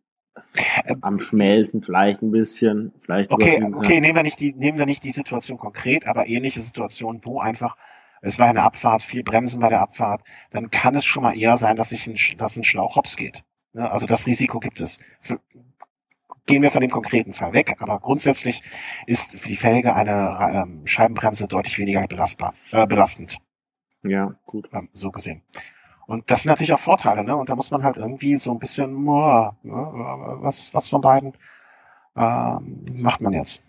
[1.02, 2.94] am Schmelzen vielleicht ein bisschen.
[2.99, 6.62] Vielleicht okay, okay, nehmen wir nicht die, nehmen wir nicht die Situation konkret, aber ähnliche
[6.62, 7.76] Situationen, wo einfach
[8.22, 10.22] es war eine Abfahrt, viel Bremsen bei der Abfahrt,
[10.52, 13.44] dann kann es schon mal eher sein, dass sich ein, dass ein Schlauch hops geht.
[13.74, 14.99] Ja, also das Risiko gibt es.
[16.45, 18.62] Gehen wir von dem konkreten Fall weg, aber grundsätzlich
[19.08, 23.40] ist für die Felge eine ähm, Scheibenbremse deutlich weniger belastbar, äh, belastend.
[24.03, 24.69] Ja, gut.
[24.94, 25.41] So gesehen.
[26.07, 27.36] Und das sind natürlich auch Vorteile, ne?
[27.36, 31.34] Und da muss man halt irgendwie so ein bisschen, oh, was, was von beiden
[32.15, 33.64] ähm, macht man jetzt?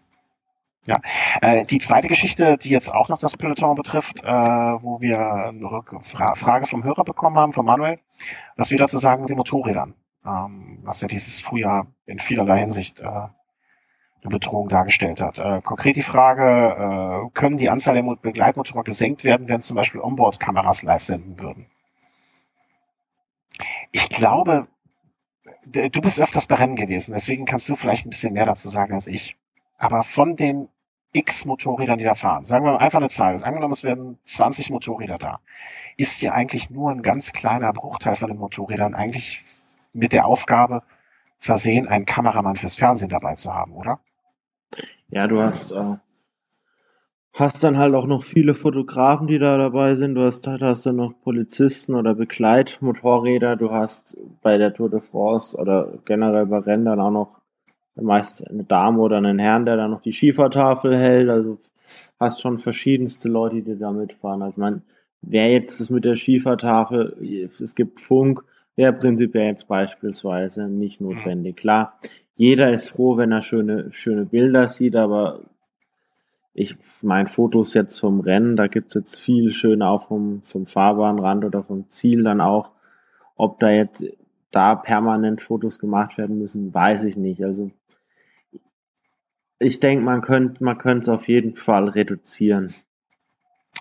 [0.84, 0.98] Ja,
[1.40, 5.70] äh, die zweite Geschichte, die jetzt auch noch das Peloton betrifft, äh, wo wir eine
[5.70, 7.98] Rückfra Frage vom Hörer bekommen haben, von Manuel,
[8.56, 9.94] was wir dazu sagen mit den Motorrädern,
[10.26, 13.28] ähm, was ja dieses Frühjahr in vielerlei Hinsicht äh,
[14.28, 15.38] Bedrohung dargestellt hat.
[15.38, 20.00] Äh, konkret die Frage, äh, können die Anzahl der Begleitmotoren gesenkt werden, wenn zum Beispiel
[20.00, 21.66] Onboard-Kameras live senden würden?
[23.90, 24.66] Ich glaube,
[25.66, 28.94] du bist öfters bei Rennen gewesen, deswegen kannst du vielleicht ein bisschen mehr dazu sagen
[28.94, 29.36] als ich.
[29.78, 30.68] Aber von den
[31.12, 32.44] x Motorrädern, die da fahren.
[32.44, 33.38] Sagen wir mal einfach eine Zahl.
[33.38, 35.40] Wir mal, es werden 20 Motorräder da.
[35.96, 39.42] Ist ja eigentlich nur ein ganz kleiner Bruchteil von den Motorrädern eigentlich
[39.92, 40.82] mit der Aufgabe
[41.38, 44.00] versehen, einen Kameramann fürs Fernsehen dabei zu haben, oder?
[45.10, 45.96] Ja, du hast, äh,
[47.32, 50.14] hast dann halt auch noch viele Fotografen, die da dabei sind.
[50.14, 53.56] Du hast, hast dann noch Polizisten oder Begleitmotorräder.
[53.56, 57.40] Du hast bei der Tour de France oder generell bei Rennen auch noch
[57.94, 61.28] meist eine Dame oder einen Herrn, der dann noch die Schiefertafel hält.
[61.28, 61.58] Also
[62.18, 64.42] hast schon verschiedenste Leute, die da mitfahren.
[64.42, 64.82] Also man,
[65.20, 67.16] wer jetzt ist mit der Schiefertafel,
[67.60, 68.44] es gibt Funk,
[68.76, 71.08] wäre prinzipiell jetzt beispielsweise nicht mhm.
[71.08, 71.56] notwendig.
[71.56, 71.98] Klar,
[72.34, 75.40] jeder ist froh, wenn er schöne, schöne Bilder sieht, aber
[76.54, 80.66] ich meine Fotos jetzt vom Rennen, da gibt es jetzt viel schöne auch vom, vom
[80.66, 82.72] Fahrbahnrand oder vom Ziel dann auch.
[83.36, 84.04] Ob da jetzt
[84.50, 87.42] da permanent Fotos gemacht werden müssen, weiß ich nicht.
[87.42, 87.70] Also
[89.58, 92.72] ich denke, man könnte man könnte es auf jeden Fall reduzieren.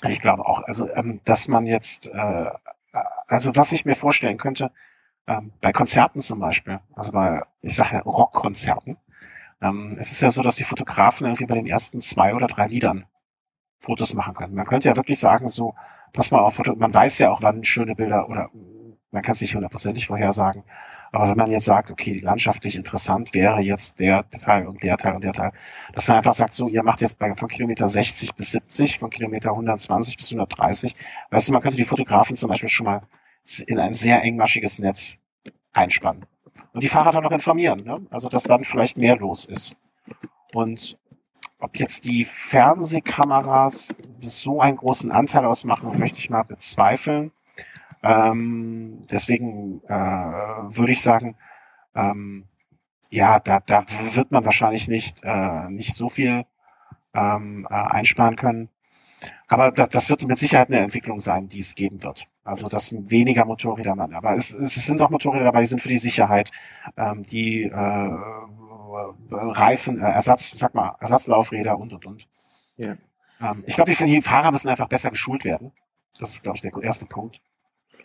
[0.08, 2.50] Ich glaube auch, also ähm, dass man jetzt, äh,
[3.28, 4.72] also was ich mir vorstellen könnte,
[5.38, 8.98] ähm, bei Konzerten zum Beispiel, also bei, ich sage ja Rockkonzerten,
[9.62, 12.68] ähm, es ist ja so, dass die Fotografen irgendwie bei den ersten zwei oder drei
[12.68, 13.06] Liedern
[13.80, 14.54] Fotos machen können.
[14.54, 15.76] Man könnte ja wirklich sagen, so,
[16.14, 18.50] pass mal auf, man weiß ja auch, wann schöne Bilder oder
[19.12, 20.64] man kann es nicht hundertprozentig vorhersagen,
[21.12, 25.16] aber wenn man jetzt sagt, okay, landschaftlich interessant wäre jetzt der Teil und der Teil
[25.16, 25.52] und der Teil,
[25.94, 29.10] dass man einfach sagt, so, ihr macht jetzt bei, von Kilometer 60 bis 70, von
[29.10, 30.96] Kilometer 120 bis 130,
[31.30, 33.02] weißt du, man könnte die Fotografen zum Beispiel schon mal
[33.68, 35.20] in ein sehr engmaschiges Netz
[35.74, 36.26] einspannen.
[36.74, 38.06] Und die Fahrer dann noch informieren, ne?
[38.12, 39.78] also dass dann vielleicht mehr los ist.
[40.54, 40.98] Und
[41.60, 47.32] ob jetzt die Fernsehkameras so einen großen Anteil ausmachen, möchte ich mal bezweifeln.
[48.04, 51.36] Ähm, deswegen äh, würde ich sagen,
[51.94, 52.46] ähm,
[53.10, 56.46] ja, da, da wird man wahrscheinlich nicht, äh, nicht so viel
[57.14, 58.70] ähm, äh, einsparen können.
[59.48, 62.28] Aber das, das wird mit Sicherheit eine Entwicklung sein, die es geben wird.
[62.44, 64.14] Also dass weniger Motorräder man.
[64.14, 66.52] Aber es, es sind auch Motorräder dabei, die sind für die Sicherheit,
[66.98, 68.18] ähm, die äh,
[69.32, 72.28] Reifen, äh, Ersatz, sag mal, Ersatzlaufräder und und und.
[72.78, 72.98] Ja.
[73.40, 75.72] Ähm, ich glaube, die, Fahrer müssen einfach besser geschult werden.
[76.20, 77.40] Das ist, glaube ich, der erste Punkt.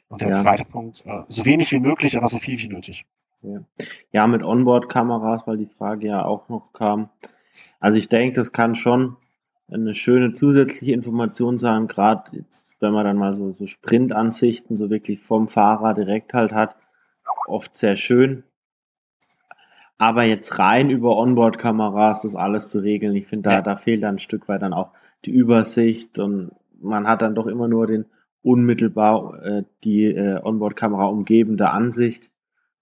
[0.09, 0.35] Und der ja.
[0.35, 3.07] zweite Punkt, äh, so wenig wie möglich, aber so viel wie nötig.
[3.43, 3.61] Ja,
[4.13, 7.09] ja mit Onboard-Kameras, weil die Frage ja auch noch kam.
[7.81, 9.17] Also ich denke, das kann schon
[9.69, 12.45] eine schöne zusätzliche Information sein, gerade
[12.81, 16.77] wenn man dann mal so, so Sprintansichten so wirklich vom Fahrer direkt halt hat,
[17.47, 18.45] oft sehr schön.
[19.99, 23.63] Aber jetzt rein über Onboard-Kameras das alles zu regeln, ich finde, da, ja.
[23.63, 24.93] da fehlt dann ein Stück weit dann auch
[25.25, 28.05] die Übersicht und man hat dann doch immer nur den
[28.43, 32.31] unmittelbar äh, die äh, Onboard-Kamera umgebende Ansicht.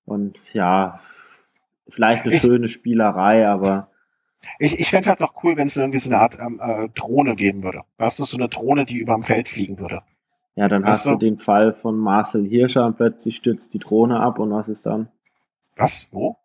[0.05, 1.01] Und ja,
[1.89, 3.89] vielleicht eine schöne Spielerei, aber.
[4.59, 7.35] Ich, ich fände halt noch cool, wenn es irgendwie so eine Art ähm, äh, Drohne
[7.35, 7.83] geben würde.
[7.99, 10.03] Weißt du, so eine Drohne, die über dem Feld fliegen würde.
[10.57, 14.21] Ja, dann weißt hast du den Fall von Marcel Hirscher und plötzlich stürzt die Drohne
[14.21, 15.09] ab und was ist dann?
[15.77, 16.09] Was?
[16.13, 16.37] Wo?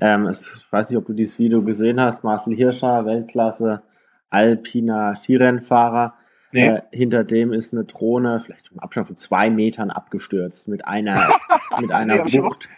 [0.00, 2.24] Ähm, es, ich weiß nicht, ob du dieses Video gesehen hast.
[2.24, 3.82] Marcel Hirscher, Weltklasse,
[4.30, 6.14] alpiner Skirennfahrer,
[6.52, 6.66] Nee.
[6.66, 11.20] Äh, hinter dem ist eine Drohne, vielleicht im Abstand von zwei Metern abgestürzt mit einer,
[11.80, 12.68] mit einer nee, Wucht.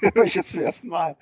[0.00, 1.16] Höre ich jetzt zum ersten Mal.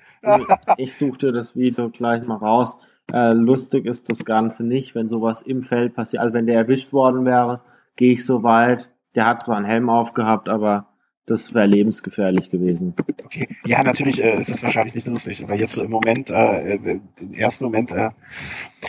[0.77, 2.77] ich suchte das Video gleich mal raus.
[3.13, 6.21] Äh, lustig ist das Ganze nicht, wenn sowas im Feld passiert.
[6.21, 7.61] Also wenn der erwischt worden wäre,
[7.95, 8.91] gehe ich so weit.
[9.15, 10.87] Der hat zwar einen Helm aufgehabt, aber
[11.25, 12.93] das wäre lebensgefährlich gewesen.
[13.23, 16.75] Okay, ja, natürlich äh, ist es wahrscheinlich nicht lustig, aber jetzt so im Moment, äh,
[16.75, 18.09] äh, im ersten Moment, äh,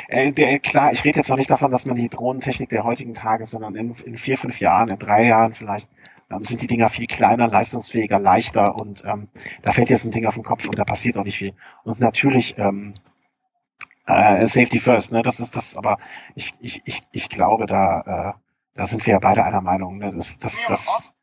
[0.08, 3.14] äh, der, klar, ich rede jetzt noch nicht davon, dass man die Drohnentechnik der heutigen
[3.14, 5.88] Tage, sondern in, in vier, fünf Jahren, in drei Jahren vielleicht,
[6.30, 9.28] ähm, sind die Dinger viel kleiner, leistungsfähiger, leichter und ähm,
[9.62, 11.54] da fällt jetzt ein Ding auf den Kopf und da passiert auch nicht viel.
[11.84, 12.92] Und natürlich, ähm,
[14.06, 15.98] äh, Safety First, ne, das ist das, aber
[16.34, 18.40] ich, ich, ich, ich glaube, da, äh,
[18.74, 21.14] da sind wir ja beide einer Meinung, ne, das, das, das,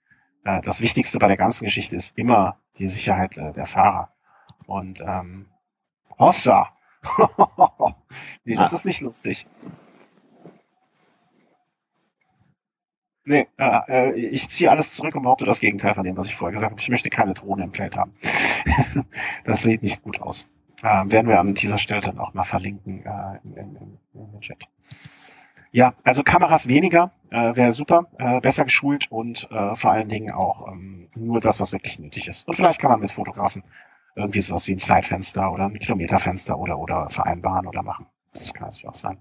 [0.43, 4.09] äh, das Wichtigste bei der ganzen Geschichte ist immer die Sicherheit äh, der Fahrer.
[4.67, 5.47] Und ähm,
[6.19, 6.69] Hossa!
[8.45, 8.75] nee, das ah.
[8.75, 9.45] ist nicht lustig.
[13.25, 16.35] Nee, äh, äh, ich ziehe alles zurück und behaupte das Gegenteil von dem, was ich
[16.35, 16.81] vorher gesagt habe.
[16.81, 18.11] Ich möchte keine Drohne im Feld haben.
[19.45, 20.49] das sieht nicht gut aus.
[20.83, 24.41] Äh, werden wir an dieser Stelle dann auch mal verlinken äh, in, in, in, den
[24.41, 24.57] Chat.
[25.71, 30.31] Ja, also Kameras weniger äh, wäre super, äh, besser geschult und äh, vor allen Dingen
[30.31, 32.47] auch ähm, nur das, was wirklich nötig ist.
[32.47, 33.63] Und vielleicht kann man mit Fotografen
[34.15, 38.05] irgendwie sowas wie ein Zeitfenster oder ein Kilometerfenster oder oder vereinbaren oder machen.
[38.33, 39.19] Das kann natürlich auch sein.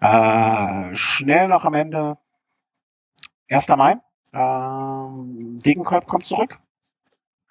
[0.00, 2.16] Äh, schnell noch am Ende.
[3.50, 3.68] 1.
[3.76, 3.98] Mai.
[4.32, 6.58] Äh, Degenkolb kommt zurück.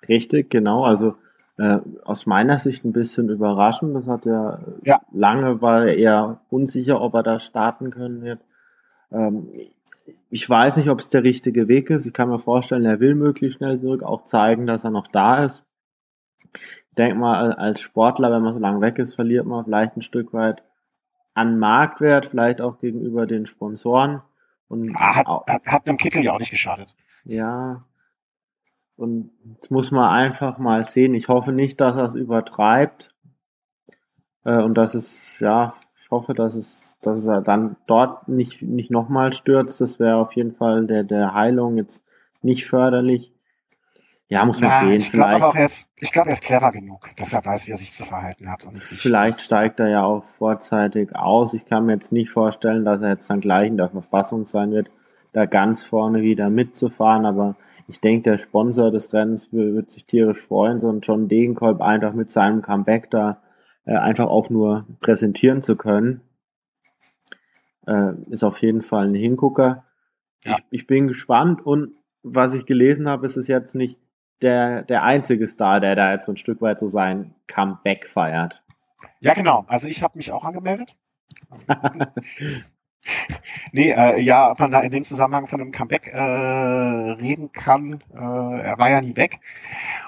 [0.08, 0.84] Richtig, genau.
[0.84, 1.16] Also
[1.58, 3.96] Äh, aus meiner Sicht ein bisschen überraschend.
[3.96, 5.02] Das hat er Ja.
[5.12, 8.40] lange war er eher unsicher, ob er da starten können wird.
[9.12, 9.50] Ähm,
[10.30, 12.06] ich weiß nicht, ob es der richtige Weg ist.
[12.06, 15.44] Ich kann mir vorstellen, er will möglichst schnell zurück, auch zeigen, dass er noch da
[15.46, 15.66] ist.
[16.54, 20.02] Ich denke mal, als Sportler, wenn man so lange weg ist, verliert man vielleicht ein
[20.02, 20.64] Stück weit
[21.34, 24.22] an Marktwert, vielleicht auch gegenüber den Sponsoren.
[24.70, 26.96] Und Ah, Hat, hat, hat einem Kittel ja auch nicht geschadet.
[27.24, 27.80] ja,
[28.98, 31.14] und jetzt muss man einfach mal sehen.
[31.14, 33.14] Ich hoffe nicht, dass er es übertreibt.
[34.44, 38.90] Äh, und dass es, ja, ich hoffe, dass es, dass er dann dort nicht, nicht
[38.90, 39.82] nochmal stürzt.
[39.82, 42.04] Das wäre auf jeden Fall der, der Heilung jetzt
[42.42, 43.34] nicht förderlich.
[44.30, 45.00] Ja, muss man Na, sehen.
[45.00, 47.46] ich glaube Vielleicht, aber auch, er ist, ich glaube, er ist clever genug, dass er
[47.46, 48.66] weiß, wie er sich zu verhalten hat.
[48.66, 51.54] Und sich vielleicht steigt er ja auch vorzeitig aus.
[51.54, 54.72] Ich kann mir jetzt nicht vorstellen, dass er jetzt dann gleich in der Verfassung sein
[54.72, 54.90] wird,
[55.32, 57.26] da ganz vorne wieder mitzufahren.
[57.26, 57.56] Aber
[57.88, 62.14] ich denke, der Sponsor des Rennens wird, sich tierisch freuen, so einen John Degenkolb einfach
[62.14, 63.42] mit seinem Comeback da
[63.86, 66.22] äh, einfach auch nur präsentieren zu können.
[67.88, 69.86] Äh, ist auf jeden Fall ein Hingucker.
[70.44, 70.58] Ja.
[70.58, 73.98] Ich, ich bin gespannt und was ich gelesen habe, ist es jetzt nicht
[74.42, 78.64] der, der einzige Star, der da jetzt so ein Stück weit so sein Comeback feiert.
[79.22, 79.64] Ja, genau.
[79.68, 80.94] Also ich habe mich auch angemeldet.
[83.72, 88.04] nee, äh, ja, ob man da in dem Zusammenhang von einem Comeback äh, reden kann,
[88.14, 89.40] äh, er war ja nie weg.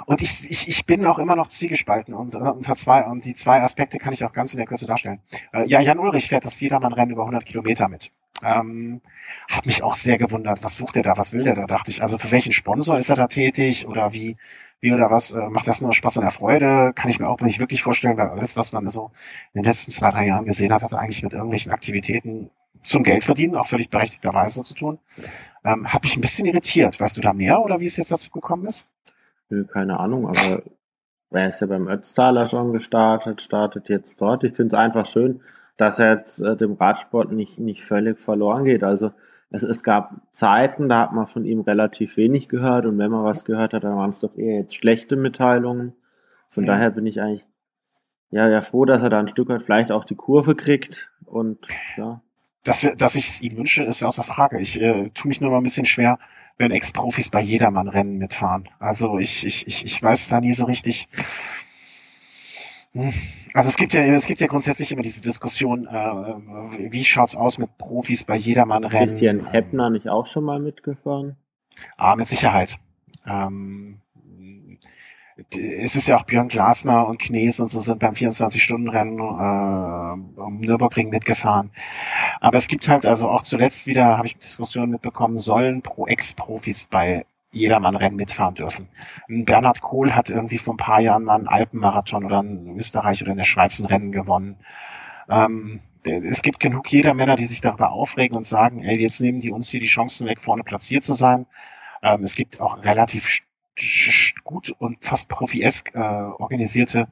[0.06, 3.34] Und ich, ich, ich bin auch immer noch zwiegespalten und, äh, und, zwei, und die
[3.34, 5.22] zwei Aspekte kann ich auch ganz in der Kürze darstellen.
[5.54, 8.12] Äh, ja, Jan Ulrich fährt das Jedermann-Rennen über 100 Kilometer mit.
[8.42, 9.02] Ähm,
[9.50, 12.02] hat mich auch sehr gewundert, was sucht er da, was will der da, dachte ich.
[12.02, 14.38] Also für welchen Sponsor ist er da tätig oder wie,
[14.80, 16.94] wie oder was, äh, macht das nur Spaß und Freude?
[16.96, 19.12] Kann ich mir auch nicht wirklich vorstellen, weil alles, was man so
[19.54, 22.50] in den letzten zwei, drei Jahren gesehen hat, hat eigentlich mit irgendwelchen Aktivitäten
[22.84, 25.00] zum Geld verdienen, auch völlig berechtigterweise zu tun.
[25.64, 27.00] Ähm, hat mich ein bisschen irritiert.
[27.00, 28.88] Weißt du da mehr oder wie es jetzt dazu gekommen ist?
[29.50, 30.62] Nö, keine Ahnung, aber
[31.32, 34.44] er ist ja beim Ötztaler schon gestartet, startet jetzt dort.
[34.44, 35.42] Ich finde es einfach schön,
[35.78, 38.84] dass er jetzt äh, dem Radsport nicht, nicht völlig verloren geht.
[38.84, 39.12] Also
[39.52, 43.24] es, es gab Zeiten, da hat man von ihm relativ wenig gehört und wenn man
[43.24, 45.94] was gehört hat, dann waren es doch eher jetzt schlechte Mitteilungen.
[46.48, 46.74] Von Ja.
[46.74, 47.46] daher bin ich eigentlich
[48.32, 51.68] ja, ja froh, dass er da ein Stück weit vielleicht auch die Kurve kriegt und
[51.98, 52.22] ja.
[52.64, 54.60] Dass, dass ich es ihm wünsche, ist außer Frage.
[54.60, 56.20] Ich äh, tue mich nur mal ein bisschen schwer,
[56.58, 58.68] wenn Ex-Profis bei Jedermann-Rennen mitfahren.
[58.80, 61.08] Also ich, ich, ich, ich weiß da nie so richtig.
[62.92, 63.14] Hm.
[63.54, 67.58] Also es gibt ja, es gibt ja grundsätzlich immer diese Diskussion, äh, wie schaut's aus
[67.58, 69.06] mit Profis bei Jedermann-Rennen?
[69.06, 71.38] Ist Jens Heppner nicht auch schon mal mitgefahren?
[71.98, 72.78] Ah, mit Sicherheit.
[73.26, 74.02] Ähm,
[75.52, 80.60] es ist ja auch Björn Glasner und Knees und so sind beim 24-Stunden-Rennen äh, um
[80.60, 81.72] Nürburgring mitgefahren.
[82.40, 86.88] Aber es gibt halt also auch zuletzt wieder, habe ich Diskussionen mitbekommen, sollen Pro Ex-Profis
[86.88, 88.88] bei Jedermann-Rennen mitfahren dürfen.
[89.28, 93.32] Bernhard Kohl hat irgendwie vor ein paar Jahren mal einen Alpenmarathon oder in Österreich oder
[93.32, 94.58] in der Schweiz ein Rennen gewonnen.
[95.30, 99.52] Ähm, es gibt genug Jedermänner, die sich darüber aufregen und sagen, ey, jetzt nehmen die
[99.52, 101.46] uns hier die Chancen weg, vorne platziert zu sein.
[102.02, 103.28] Ähm, es gibt auch relativ
[104.44, 107.08] gut und fast profiesk äh, organisierte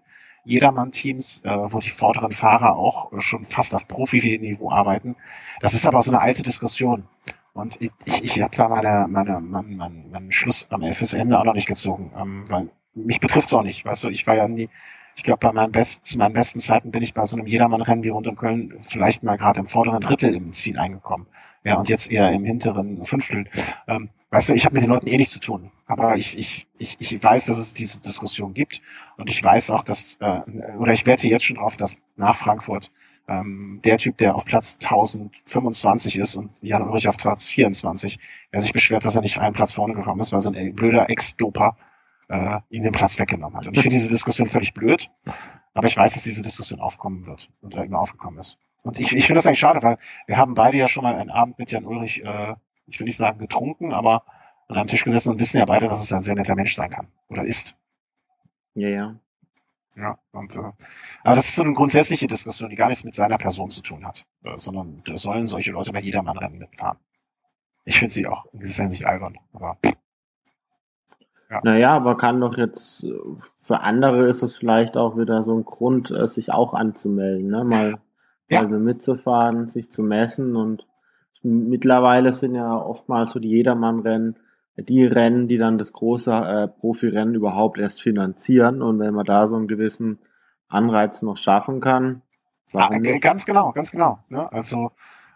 [0.45, 5.15] Jedermann-Teams, äh, wo die vorderen Fahrer auch schon fast auf Profi-Niveau arbeiten.
[5.60, 7.03] Das ist aber so eine alte Diskussion.
[7.53, 11.39] Und ich, ich, ich habe da meine, meine, mein, mein, meinen Schluss am fürs Ende
[11.39, 13.84] auch noch nicht gezogen, ähm, weil mich betrifft's auch nicht.
[13.84, 14.69] Weißt du, ich war ja nie,
[15.15, 18.03] ich glaube, bei meinen besten, zu meinen besten Zeiten bin ich bei so einem Jedermann-Rennen
[18.03, 21.27] wie rund um Köln vielleicht mal gerade im vorderen Drittel im Ziel eingekommen.
[21.68, 23.45] Ja, und jetzt eher im hinteren Fünftel.
[23.88, 25.69] Ähm, weißt du, ich habe mit den Leuten eh nichts zu tun.
[25.85, 28.81] Aber ich, ich, ich, ich weiß, dass es diese Diskussion gibt.
[29.18, 30.39] Und ich weiß auch, dass, äh,
[30.77, 32.89] oder ich wette jetzt schon drauf, dass nach Frankfurt
[33.27, 38.18] ähm, der Typ, der auf Platz 1025 ist und Jan Ulrich auf Platz 24,
[38.53, 41.10] der sich beschwert, dass er nicht einen Platz vorne gekommen ist, weil so ein blöder
[41.10, 41.76] Ex-Doper
[42.30, 43.68] äh, ihm den Platz weggenommen hat.
[43.68, 45.10] Und ich finde diese Diskussion völlig blöd,
[45.73, 48.57] aber ich weiß, dass diese Diskussion aufkommen wird und da immer aufgekommen ist.
[48.83, 49.97] Und ich, ich finde das eigentlich schade, weil
[50.27, 52.55] wir haben beide ja schon mal einen Abend mit Jan Ulrich, äh,
[52.85, 54.23] ich will nicht sagen getrunken, aber
[54.67, 56.89] an einem Tisch gesessen und wissen ja beide, dass es ein sehr netter Mensch sein
[56.89, 57.77] kann oder ist.
[58.75, 59.15] Ja, ja.
[59.95, 60.59] Ja, und äh,
[61.23, 64.05] aber das ist so eine grundsätzliche Diskussion, die gar nichts mit seiner Person zu tun
[64.05, 66.99] hat, äh, sondern da sollen solche Leute bei jedermann Rennen mitfahren.
[67.83, 69.77] Ich finde sie auch in gewisser Hinsicht albern, aber
[71.63, 73.09] Naja, aber kann doch jetzt, äh,
[73.59, 77.63] für andere ist es vielleicht auch wieder so ein Grund, äh, sich auch anzumelden, ne?
[77.63, 77.99] Mal,
[78.49, 78.61] Ja.
[78.61, 80.87] also mitzufahren, sich zu messen und
[81.43, 84.37] mittlerweile sind ja oftmals so die Jedermann-Rennen
[84.77, 89.47] die Rennen, die dann das große äh, Profirennen überhaupt erst finanzieren und wenn man da
[89.47, 90.19] so einen gewissen
[90.67, 92.21] Anreiz noch schaffen kann,
[92.67, 93.21] ah, warum nicht?
[93.21, 94.19] ganz genau, ganz genau.
[94.29, 94.51] Ne?
[94.51, 94.91] Also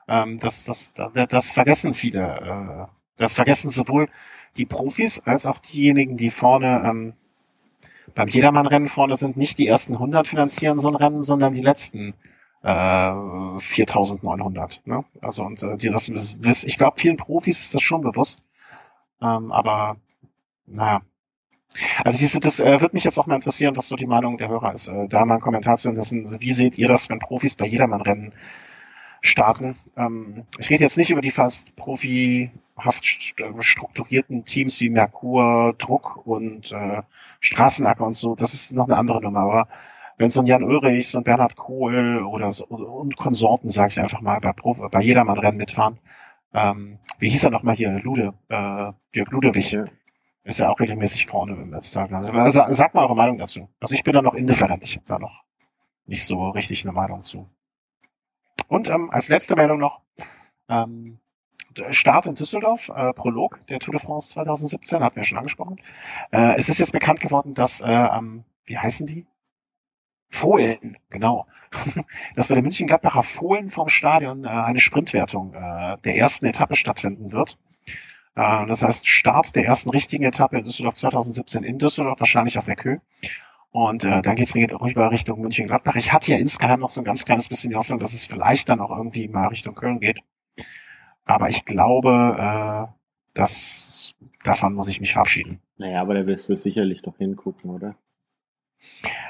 [0.08, 2.22] ähm, das, das, das, das vergessen viele.
[2.22, 4.10] Äh, das vergessen sowohl
[4.58, 7.14] die Profis als auch diejenigen, die vorne ähm,
[8.14, 12.14] beim Jedermann-Rennen vorne sind nicht die ersten 100 finanzieren so ein Rennen, sondern die letzten
[12.64, 14.82] äh, 4.900.
[14.86, 15.04] Ne?
[15.22, 18.46] Also und äh, die das, ich glaube, vielen Profis ist das schon bewusst.
[19.22, 19.98] Ähm, aber
[20.66, 21.02] naja.
[22.04, 24.50] Also diese, das äh, wird mich jetzt auch mal interessieren, was so die Meinung der
[24.50, 24.90] Hörer ist.
[24.90, 26.40] Äh, da mal einen Kommentar zu hinterlassen.
[26.40, 28.34] Wie seht ihr das, wenn Profis bei Jedermann-Rennen
[29.22, 29.78] starten?
[29.96, 33.06] Ähm, ich rede jetzt nicht über die fast profihaft
[33.60, 37.02] strukturierten Teams wie Merkur, Druck und äh,
[37.40, 38.36] Straßenacker und so.
[38.36, 39.40] Das ist noch eine andere Nummer.
[39.40, 39.68] Aber
[40.22, 44.00] wenn so ein Jan Ulrich, so ein Bernhard Kohl oder so, und Konsorten, sage ich
[44.00, 46.00] einfach mal, bei, Profi, bei Jedermann-Rennen mitfahren,
[46.54, 47.92] ähm, wie hieß er nochmal hier?
[48.04, 49.80] Lude, äh, Jörg Ludewig.
[50.44, 52.12] Ist ja auch regelmäßig vorne im Netztag.
[52.14, 53.70] Also, sag mal eure Meinung dazu.
[53.80, 54.84] Also ich bin da noch indifferent.
[54.84, 55.44] Ich habe da noch
[56.08, 57.48] nicht so richtig eine Meinung zu.
[58.68, 60.02] Und ähm, als letzte Meldung noch,
[60.68, 61.20] ähm,
[61.92, 65.80] Start in Düsseldorf, äh, Prolog der Tour de France 2017, hatten wir schon angesprochen.
[66.32, 69.26] Äh, es ist jetzt bekannt geworden, dass, äh, ähm, wie heißen die?
[70.32, 71.46] Fohlen, genau.
[72.36, 77.32] dass bei der München-Gladbacher Fohlen vom Stadion äh, eine Sprintwertung äh, der ersten Etappe stattfinden
[77.32, 77.58] wird.
[78.36, 82.66] Äh, das heißt, Start der ersten richtigen Etappe in Düsseldorf 2017 in Düsseldorf, wahrscheinlich auf
[82.66, 82.98] der Kö.
[83.72, 85.96] Und äh, dann geht's rüber Richtung München-Gladbach.
[85.96, 88.68] Ich hatte ja insgeheim noch so ein ganz kleines bisschen die Hoffnung, dass es vielleicht
[88.68, 90.20] dann auch irgendwie mal Richtung Köln geht.
[91.24, 92.94] Aber ich glaube, äh,
[93.34, 94.14] dass
[94.44, 95.62] davon muss ich mich verabschieden.
[95.78, 97.96] Naja, aber da wirst du sicherlich doch hingucken, oder?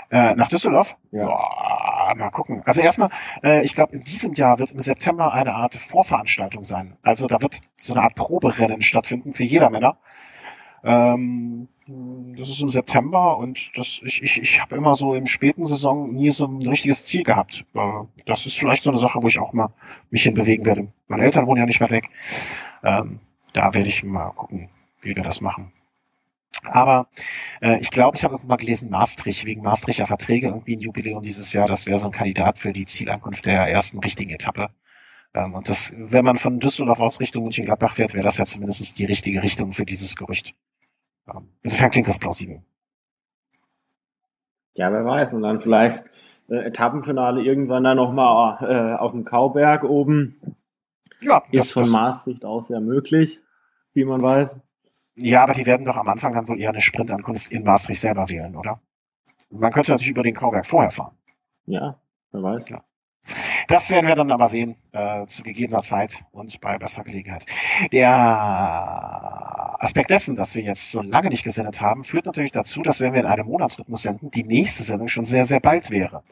[0.09, 0.97] Äh, nach Düsseldorf?
[1.11, 1.25] Ja.
[1.25, 2.61] Boah, mal gucken.
[2.65, 3.09] Also erstmal,
[3.43, 6.97] äh, ich glaube, in diesem Jahr wird im September eine Art Vorveranstaltung sein.
[7.01, 9.97] Also da wird so eine Art Proberennen stattfinden für jeder Männer.
[10.83, 11.67] Ähm,
[12.37, 16.11] das ist im September und das, ich, ich, ich habe immer so im späten Saison
[16.11, 17.65] nie so ein richtiges Ziel gehabt.
[17.73, 17.89] Äh,
[18.25, 19.73] das ist vielleicht so eine Sache, wo ich auch mal
[20.09, 20.87] mich hinbewegen werde.
[21.07, 22.09] Meine Eltern wohnen ja nicht weit weg.
[22.83, 23.19] Ähm,
[23.53, 24.69] da werde ich mal gucken,
[25.01, 25.71] wie wir das machen.
[26.63, 27.07] Aber
[27.61, 31.53] äh, ich glaube, ich habe mal gelesen, Maastricht, wegen Maastrichter Verträge, irgendwie ein Jubiläum dieses
[31.53, 34.69] Jahr, das wäre so ein Kandidat für die Zielankunft der ersten richtigen Etappe.
[35.33, 38.99] Ähm, und das, wenn man von Düsseldorf aus Richtung München-Gladbach fährt, wäre das ja zumindest
[38.99, 40.55] die richtige Richtung für dieses Gerücht.
[41.27, 42.61] Ähm, insofern klingt das plausibel.
[44.75, 45.33] Ja, wer weiß.
[45.33, 46.03] Und dann vielleicht
[46.49, 50.39] äh, Etappenfinale irgendwann dann nochmal äh, auf dem Kauberg oben.
[51.21, 53.41] Ja, ist das, von das, Maastricht aus ja möglich,
[53.93, 54.57] wie man weiß.
[55.15, 58.29] Ja, aber die werden doch am Anfang dann wohl eher eine Sprintankunft in Maastricht selber
[58.29, 58.81] wählen, oder?
[59.49, 61.17] Man könnte natürlich über den Kauberg vorher fahren.
[61.65, 61.99] Ja,
[62.31, 62.69] wer weiß.
[62.69, 62.83] Ja.
[63.67, 67.45] Das werden wir dann aber sehen, äh, zu gegebener Zeit und bei besser Gelegenheit.
[67.91, 68.11] Der
[69.79, 73.13] Aspekt dessen, dass wir jetzt so lange nicht gesendet haben, führt natürlich dazu, dass wenn
[73.13, 76.23] wir in einem Monatsrhythmus senden, die nächste Sendung schon sehr, sehr bald wäre.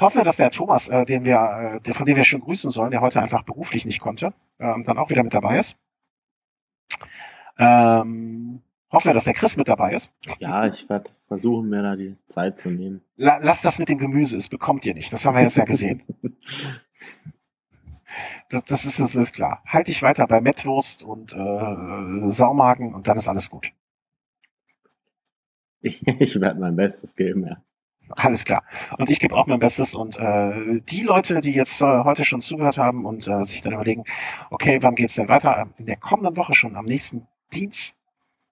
[0.00, 2.90] Hoffen wir, dass der Thomas, äh, den wir, äh, von dem wir schon grüßen sollen,
[2.90, 5.78] der heute einfach beruflich nicht konnte, äh, dann auch wieder mit dabei ist.
[7.58, 10.14] Ähm, hoffen wir, dass der Chris mit dabei ist.
[10.38, 13.02] Ja, ich werde versuchen, mir da die Zeit zu nehmen.
[13.16, 15.12] La lass das mit dem Gemüse, es bekommt ihr nicht.
[15.12, 16.02] Das haben wir jetzt ja gesehen.
[18.50, 19.62] das, das, ist, das ist klar.
[19.66, 23.72] Halt dich weiter bei Mettwurst und äh, Saumagen und dann ist alles gut.
[25.86, 27.62] Ich, ich werde mein Bestes geben, ja.
[28.08, 28.62] Alles klar.
[28.98, 29.94] Und ich gebe auch mein Bestes.
[29.94, 33.74] Und äh, die Leute, die jetzt äh, heute schon zugehört haben und äh, sich dann
[33.74, 34.04] überlegen,
[34.50, 35.68] okay, wann geht's denn weiter?
[35.76, 37.98] In der kommenden Woche schon, am nächsten Dienst,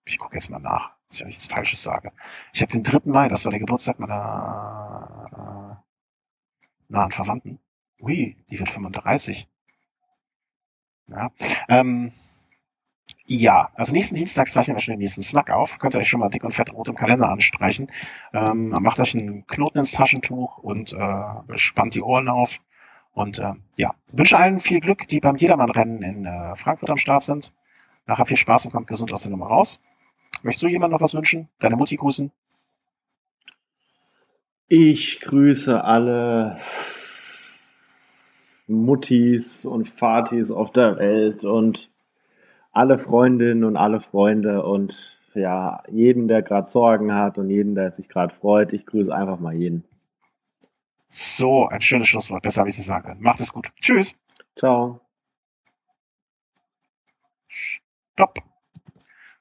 [0.05, 2.12] ich gucke jetzt mal nach, dass ich nichts Falsches sage.
[2.53, 3.11] Ich habe den 3.
[3.11, 7.59] Mai, das war der Geburtstag meiner äh, nahen Verwandten.
[8.01, 9.49] Ui, die wird 35.
[11.09, 11.31] Ja,
[11.69, 12.12] ähm,
[13.24, 15.79] ja, also nächsten Dienstag zeichnen wir schon den nächsten Snack auf.
[15.79, 17.91] Könnt ihr euch schon mal dick und fett rot im Kalender anstreichen.
[18.33, 22.61] Ähm, macht euch einen Knoten ins Taschentuch und äh, spannt die Ohren auf.
[23.12, 27.23] Und äh, ja, wünsche allen viel Glück, die beim Jedermann-Rennen in äh, Frankfurt am Start
[27.23, 27.53] sind.
[28.07, 29.81] Nachher viel Spaß und kommt gesund aus der Nummer raus.
[30.43, 31.49] Möchtest du jemand noch was wünschen?
[31.59, 32.33] Deine Mutti grüßen?
[34.69, 36.59] Ich grüße alle
[38.66, 41.91] Muttis und Vatis auf der Welt und
[42.73, 47.93] alle Freundinnen und alle Freunde und ja, jeden, der gerade Sorgen hat und jeden, der
[47.93, 48.73] sich gerade freut.
[48.73, 49.85] Ich grüße einfach mal jeden.
[51.09, 52.43] So, ein schönes Schlusswort.
[52.43, 53.23] Besser habe ich es sagen können.
[53.23, 53.69] Macht es gut.
[53.81, 54.19] Tschüss.
[54.57, 55.02] Ciao.
[58.12, 58.39] Stopp.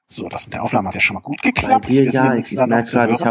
[0.08, 1.86] So, das mit der Aufnahme hat ja schon mal gut geklappt.
[1.86, 3.30] Bei dir, ja, ich, ich merke gerade, ich habe